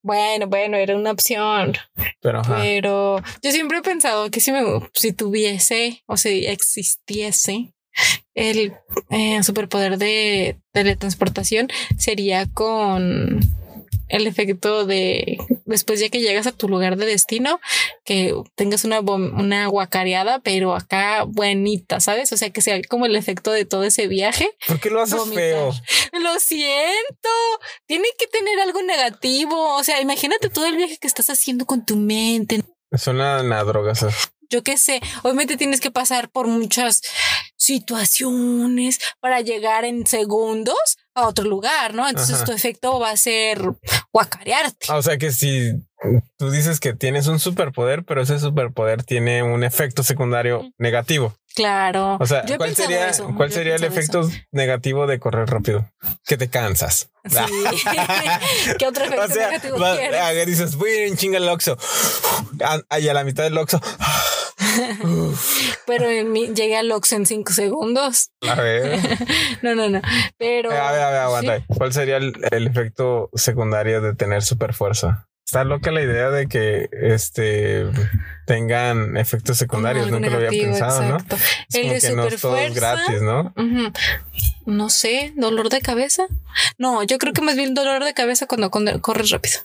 Bueno, 0.06 0.46
bueno, 0.46 0.76
era 0.76 0.94
una 0.96 1.10
opción. 1.10 1.72
Pero 2.20 2.38
ajá. 2.38 2.58
Pero 2.58 3.20
yo 3.42 3.50
siempre 3.50 3.78
he 3.78 3.82
pensado 3.82 4.30
que 4.30 4.38
si 4.38 4.52
me 4.52 4.62
si 4.94 5.12
tuviese 5.12 6.04
o 6.06 6.16
si 6.16 6.46
existiese 6.46 7.74
el 8.34 8.72
eh, 9.10 9.42
superpoder 9.42 9.98
de 9.98 10.58
teletransportación 10.70 11.66
sería 11.98 12.46
con 12.46 13.40
el 14.08 14.26
efecto 14.26 14.86
de 14.86 15.38
después 15.64 16.00
ya 16.00 16.08
que 16.08 16.20
llegas 16.20 16.46
a 16.46 16.52
tu 16.52 16.68
lugar 16.68 16.96
de 16.96 17.06
destino 17.06 17.60
que 18.04 18.34
tengas 18.54 18.84
una 18.84 19.00
una 19.00 19.66
guacareada 19.66 20.38
pero 20.40 20.74
acá 20.74 21.24
buenita 21.24 22.00
sabes 22.00 22.32
o 22.32 22.36
sea 22.36 22.50
que 22.50 22.60
sea 22.60 22.80
como 22.88 23.06
el 23.06 23.16
efecto 23.16 23.50
de 23.50 23.64
todo 23.64 23.84
ese 23.84 24.06
viaje 24.06 24.50
¿Por 24.66 24.80
qué 24.80 24.90
lo 24.90 25.00
haces 25.00 25.18
vomitar. 25.18 25.36
feo? 25.36 25.72
lo 26.20 26.38
siento. 26.40 27.28
Tiene 27.86 28.06
que 28.18 28.26
tener 28.26 28.58
algo 28.60 28.82
negativo. 28.82 29.76
O 29.76 29.84
sea, 29.84 30.00
imagínate 30.00 30.50
todo 30.50 30.66
el 30.66 30.76
viaje 30.76 30.98
que 30.98 31.06
estás 31.06 31.30
haciendo 31.30 31.66
con 31.66 31.84
tu 31.84 31.96
mente. 31.96 32.62
Suena 32.92 33.38
a 33.38 33.64
drogas. 33.64 34.06
Yo 34.50 34.62
qué 34.62 34.76
sé. 34.78 35.00
Obviamente 35.22 35.56
tienes 35.56 35.80
que 35.80 35.90
pasar 35.90 36.28
por 36.30 36.46
muchas 36.46 37.02
situaciones 37.56 38.98
para 39.20 39.40
llegar 39.40 39.84
en 39.84 40.06
segundos 40.06 40.76
a 41.14 41.26
otro 41.26 41.44
lugar, 41.46 41.94
¿no? 41.94 42.08
Entonces 42.08 42.36
Ajá. 42.36 42.44
tu 42.44 42.52
efecto 42.52 42.98
va 43.00 43.10
a 43.10 43.16
ser 43.16 43.60
guacarearte. 44.12 44.86
Ah, 44.88 44.96
O 44.96 45.02
sea 45.02 45.16
que 45.18 45.32
si 45.32 45.72
tú 46.38 46.50
dices 46.50 46.78
que 46.78 46.92
tienes 46.92 47.26
un 47.26 47.40
superpoder, 47.40 48.04
pero 48.04 48.22
ese 48.22 48.38
superpoder 48.38 49.02
tiene 49.02 49.42
un 49.42 49.64
efecto 49.64 50.02
secundario 50.02 50.70
negativo. 50.78 51.34
Claro. 51.54 52.18
O 52.20 52.26
sea, 52.26 52.44
Yo 52.44 52.58
¿cuál 52.58 52.76
sería, 52.76 53.08
eso, 53.08 53.32
¿cuál 53.34 53.48
yo 53.48 53.54
sería 53.54 53.76
el 53.76 53.84
efecto 53.84 54.28
negativo 54.52 55.06
de 55.06 55.18
correr 55.18 55.48
rápido? 55.48 55.90
Que 56.26 56.36
te 56.36 56.50
cansas. 56.50 57.08
Sí. 57.24 57.38
¿Qué 58.78 58.86
otro 58.86 59.04
efecto 59.06 59.24
O 59.24 59.28
sea, 59.28 59.48
negativo 59.48 59.78
va- 59.78 59.96
quieres? 59.96 60.20
ah, 60.20 60.32
dices, 60.44 60.76
voy 60.76 60.90
a 60.90 60.94
ir 61.02 61.08
en 61.08 61.16
chinga 61.16 61.38
al 61.38 61.48
Oxxo. 61.48 61.78
Ah, 62.62 62.78
Ahí 62.90 63.08
a 63.08 63.14
la 63.14 63.24
mitad 63.24 63.42
del 63.44 63.56
Oxxo. 63.56 63.80
Pero 65.86 66.10
en 66.10 66.34
llegué 66.54 66.76
al 66.76 66.90
Ox 66.92 67.12
en 67.12 67.26
cinco 67.26 67.52
segundos. 67.52 68.30
A 68.48 68.54
ver. 68.60 68.98
No, 69.62 69.74
no, 69.74 69.88
no. 69.88 70.00
Pero. 70.38 70.70
A 70.70 70.92
ver, 70.92 71.00
a 71.00 71.10
ver, 71.10 71.20
aguanta. 71.20 71.58
Sí. 71.58 71.64
¿Cuál 71.68 71.92
sería 71.92 72.18
el, 72.18 72.34
el 72.50 72.66
efecto 72.66 73.30
secundario 73.34 74.00
de 74.00 74.14
tener 74.14 74.42
super 74.42 74.74
fuerza? 74.74 75.28
Está 75.44 75.62
loca 75.64 75.92
la 75.92 76.02
idea 76.02 76.30
de 76.30 76.48
que 76.48 76.88
este 76.92 77.86
tengan 78.46 79.16
efectos 79.16 79.56
secundarios. 79.56 80.10
Nunca 80.10 80.28
lo 80.28 80.36
había 80.36 80.50
pensado, 80.50 81.02
¿no? 81.08 81.16
Es 81.68 81.74
El 81.74 81.82
como 81.82 81.94
de 81.94 82.00
que 82.00 82.10
no 82.10 82.24
es 82.24 82.40
todo 82.40 82.56
superfuerza. 82.56 82.96
gratis, 82.96 83.22
¿no? 84.66 84.90
Sé, 84.90 85.32
dolor 85.36 85.68
de 85.68 85.80
cabeza. 85.80 86.26
No, 86.78 87.02
yo 87.04 87.18
creo 87.18 87.32
que 87.32 87.42
más 87.42 87.54
bien 87.54 87.74
dolor 87.74 88.02
de 88.04 88.12
cabeza 88.12 88.46
cuando 88.46 88.70
corres 88.70 89.30
rápido. 89.30 89.60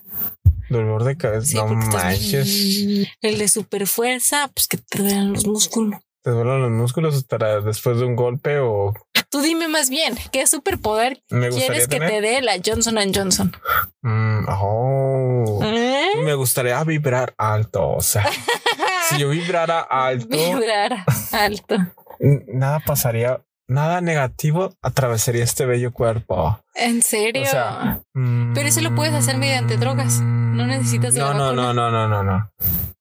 Dolor 0.71 1.03
de 1.03 1.17
cabeza. 1.17 1.45
Sí, 1.45 1.55
no 1.57 1.67
manches. 1.67 3.07
El 3.21 3.37
de 3.37 3.47
super 3.47 3.87
fuerza, 3.87 4.49
pues 4.53 4.67
que 4.67 4.77
te 4.77 4.99
duelen 4.99 5.33
los 5.33 5.45
músculos. 5.45 5.99
¿Te 6.23 6.31
duelen 6.31 6.61
los 6.61 6.71
músculos 6.71 7.23
para 7.25 7.61
después 7.61 7.97
de 7.97 8.05
un 8.05 8.15
golpe 8.15 8.59
o 8.59 8.93
Tú 9.29 9.41
dime 9.41 9.67
más 9.69 9.89
bien, 9.89 10.15
¿qué 10.31 10.45
superpoder 10.45 11.23
quieres 11.29 11.87
que 11.87 11.99
tener? 11.99 12.09
te 12.09 12.21
dé 12.21 12.41
la 12.41 12.53
Johnson 12.63 12.97
Johnson? 13.13 13.55
Mm, 14.01 14.45
oh. 14.49 15.59
¿Eh? 15.63 16.09
Me 16.23 16.33
gustaría 16.35 16.83
vibrar 16.83 17.33
alto. 17.37 17.89
O 17.91 18.01
sea, 18.01 18.29
si 19.09 19.19
yo 19.19 19.29
vibrara 19.29 19.79
alto, 19.81 20.37
Vibrar 20.37 21.05
alto. 21.31 21.77
nada 22.19 22.81
pasaría, 22.85 23.41
nada 23.71 24.01
negativo 24.01 24.73
atravesaría 24.81 25.43
este 25.43 25.65
bello 25.65 25.93
cuerpo. 25.93 26.59
¿En 26.75 27.01
serio? 27.01 27.43
O 27.43 27.45
sea, 27.45 28.01
mm, 28.13 28.53
Pero 28.53 28.67
eso 28.67 28.81
lo 28.81 28.93
puedes 28.93 29.13
hacer 29.13 29.37
mediante 29.37 29.77
drogas. 29.77 30.21
No 30.21 30.67
necesitas 30.67 31.15
no, 31.15 31.27
la 31.29 31.33
no, 31.33 31.43
vacuna. 31.45 31.73
no, 31.73 31.73
no, 31.73 31.91
no, 31.91 32.07
no, 32.07 32.23
no. 32.23 32.51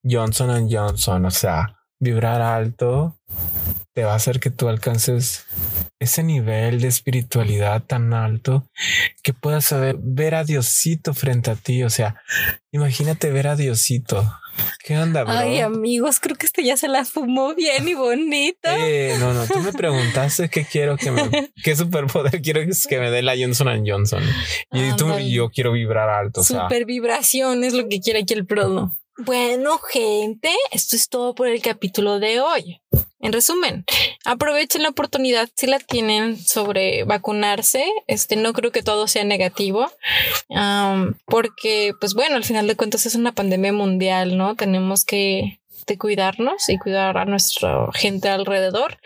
Johnson 0.02 0.68
Johnson, 0.70 1.24
o 1.26 1.30
sea, 1.30 1.76
vibrar 1.98 2.40
alto 2.40 3.19
te 3.92 4.04
va 4.04 4.12
a 4.12 4.16
hacer 4.16 4.40
que 4.40 4.50
tú 4.50 4.68
alcances 4.68 5.46
ese 5.98 6.22
nivel 6.22 6.80
de 6.80 6.88
espiritualidad 6.88 7.82
tan 7.82 8.14
alto 8.14 8.66
que 9.22 9.34
puedas 9.34 9.66
saber 9.66 9.96
ver 10.00 10.34
a 10.34 10.44
Diosito 10.44 11.12
frente 11.12 11.50
a 11.50 11.56
ti. 11.56 11.82
O 11.82 11.90
sea, 11.90 12.16
imagínate 12.72 13.30
ver 13.30 13.48
a 13.48 13.56
Diosito. 13.56 14.24
¿Qué 14.84 14.98
onda, 14.98 15.24
bro? 15.24 15.32
Ay, 15.32 15.60
amigos, 15.60 16.20
creo 16.20 16.36
que 16.36 16.46
este 16.46 16.64
ya 16.64 16.76
se 16.76 16.88
la 16.88 17.04
fumó 17.04 17.54
bien 17.54 17.86
y 17.88 17.94
bonita. 17.94 18.76
Eh, 18.78 19.16
no, 19.18 19.32
no, 19.32 19.46
tú 19.46 19.58
me 19.60 19.72
preguntaste 19.72 20.48
qué 20.48 20.64
quiero 20.64 20.96
que 20.96 21.10
me, 21.10 21.50
qué 21.64 21.76
superpoder 21.76 22.40
quiero 22.42 22.60
que, 22.60 22.98
me 22.98 23.10
dé 23.10 23.22
la 23.22 23.34
Johnson 23.36 23.84
Johnson. 23.86 24.22
Y 24.72 24.92
tú, 24.96 25.04
Ándale. 25.04 25.30
yo 25.30 25.50
quiero 25.50 25.72
vibrar 25.72 26.08
alto. 26.08 26.40
O 26.40 26.44
sea, 26.44 26.62
Super 26.62 26.84
vibración 26.84 27.64
es 27.64 27.74
lo 27.74 27.88
que 27.88 28.00
quiere 28.00 28.20
aquí 28.20 28.34
el 28.34 28.46
prodo. 28.46 28.96
Bueno, 29.18 29.78
gente, 29.78 30.50
esto 30.70 30.96
es 30.96 31.10
todo 31.10 31.34
por 31.34 31.48
el 31.48 31.60
capítulo 31.60 32.20
de 32.20 32.40
hoy. 32.40 32.80
En 33.22 33.32
resumen, 33.32 33.84
aprovechen 34.24 34.82
la 34.82 34.88
oportunidad 34.88 35.48
si 35.54 35.66
la 35.66 35.78
tienen 35.78 36.38
sobre 36.38 37.04
vacunarse. 37.04 37.84
Este 38.06 38.34
no 38.36 38.54
creo 38.54 38.72
que 38.72 38.82
todo 38.82 39.06
sea 39.06 39.24
negativo, 39.24 39.90
porque, 41.26 41.92
pues 42.00 42.14
bueno, 42.14 42.36
al 42.36 42.44
final 42.44 42.66
de 42.66 42.76
cuentas 42.76 43.04
es 43.04 43.14
una 43.14 43.32
pandemia 43.32 43.74
mundial, 43.74 44.38
¿no? 44.38 44.56
Tenemos 44.56 45.04
que 45.04 45.59
de 45.90 45.98
cuidarnos 45.98 46.68
y 46.68 46.78
cuidar 46.78 47.18
a 47.18 47.24
nuestra 47.24 47.88
gente 47.92 48.28
alrededor. 48.28 48.98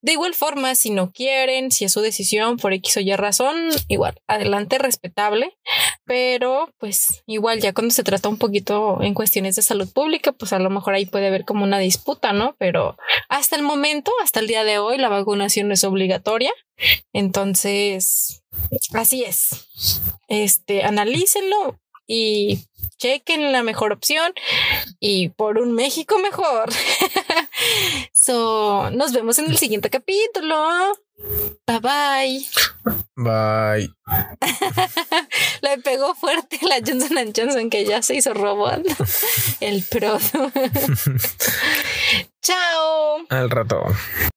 De 0.00 0.12
igual 0.12 0.34
forma, 0.34 0.74
si 0.74 0.90
no 0.90 1.12
quieren, 1.12 1.70
si 1.70 1.84
es 1.84 1.92
su 1.92 2.00
decisión 2.00 2.56
por 2.56 2.72
X 2.72 2.96
o 2.96 3.00
Y 3.00 3.14
razón, 3.14 3.70
igual, 3.88 4.20
adelante, 4.26 4.78
respetable 4.78 5.56
pero 6.04 6.68
pues 6.78 7.22
igual 7.26 7.60
ya 7.60 7.72
cuando 7.72 7.94
se 7.94 8.02
trata 8.02 8.28
un 8.28 8.38
poquito 8.38 9.02
en 9.02 9.14
cuestiones 9.14 9.56
de 9.56 9.62
salud 9.62 9.88
pública, 9.90 10.32
pues 10.32 10.52
a 10.52 10.58
lo 10.58 10.68
mejor 10.68 10.94
ahí 10.94 11.06
puede 11.06 11.28
haber 11.28 11.44
como 11.44 11.64
una 11.64 11.78
disputa, 11.78 12.32
¿no? 12.32 12.56
Pero 12.58 12.96
hasta 13.28 13.56
el 13.56 13.62
momento, 13.62 14.12
hasta 14.22 14.40
el 14.40 14.46
día 14.46 14.64
de 14.64 14.78
hoy, 14.78 14.98
la 14.98 15.08
vacunación 15.08 15.70
es 15.72 15.84
obligatoria. 15.84 16.52
Entonces, 17.12 18.42
así 18.92 19.24
es. 19.24 19.68
Este, 20.28 20.82
analícenlo 20.82 21.78
y 22.06 22.58
chequen 23.02 23.50
la 23.50 23.64
mejor 23.64 23.92
opción 23.92 24.32
y 25.00 25.30
por 25.30 25.58
un 25.58 25.72
México 25.72 26.18
mejor. 26.18 26.70
So, 28.12 28.90
nos 28.92 29.12
vemos 29.12 29.38
en 29.40 29.46
el 29.46 29.58
siguiente 29.58 29.90
capítulo. 29.90 30.56
Bye 31.66 31.80
bye. 31.80 32.46
Bye. 33.16 33.92
Le 35.60 35.78
pegó 35.78 36.14
fuerte 36.14 36.58
la 36.62 36.76
Johnson 36.76 37.32
Johnson 37.36 37.68
que 37.68 37.84
ya 37.84 38.00
se 38.02 38.14
hizo 38.14 38.32
robot. 38.32 38.82
El 39.60 39.82
pro. 39.82 40.18
Chao. 42.42 43.26
Al 43.28 43.50
rato. 43.50 43.84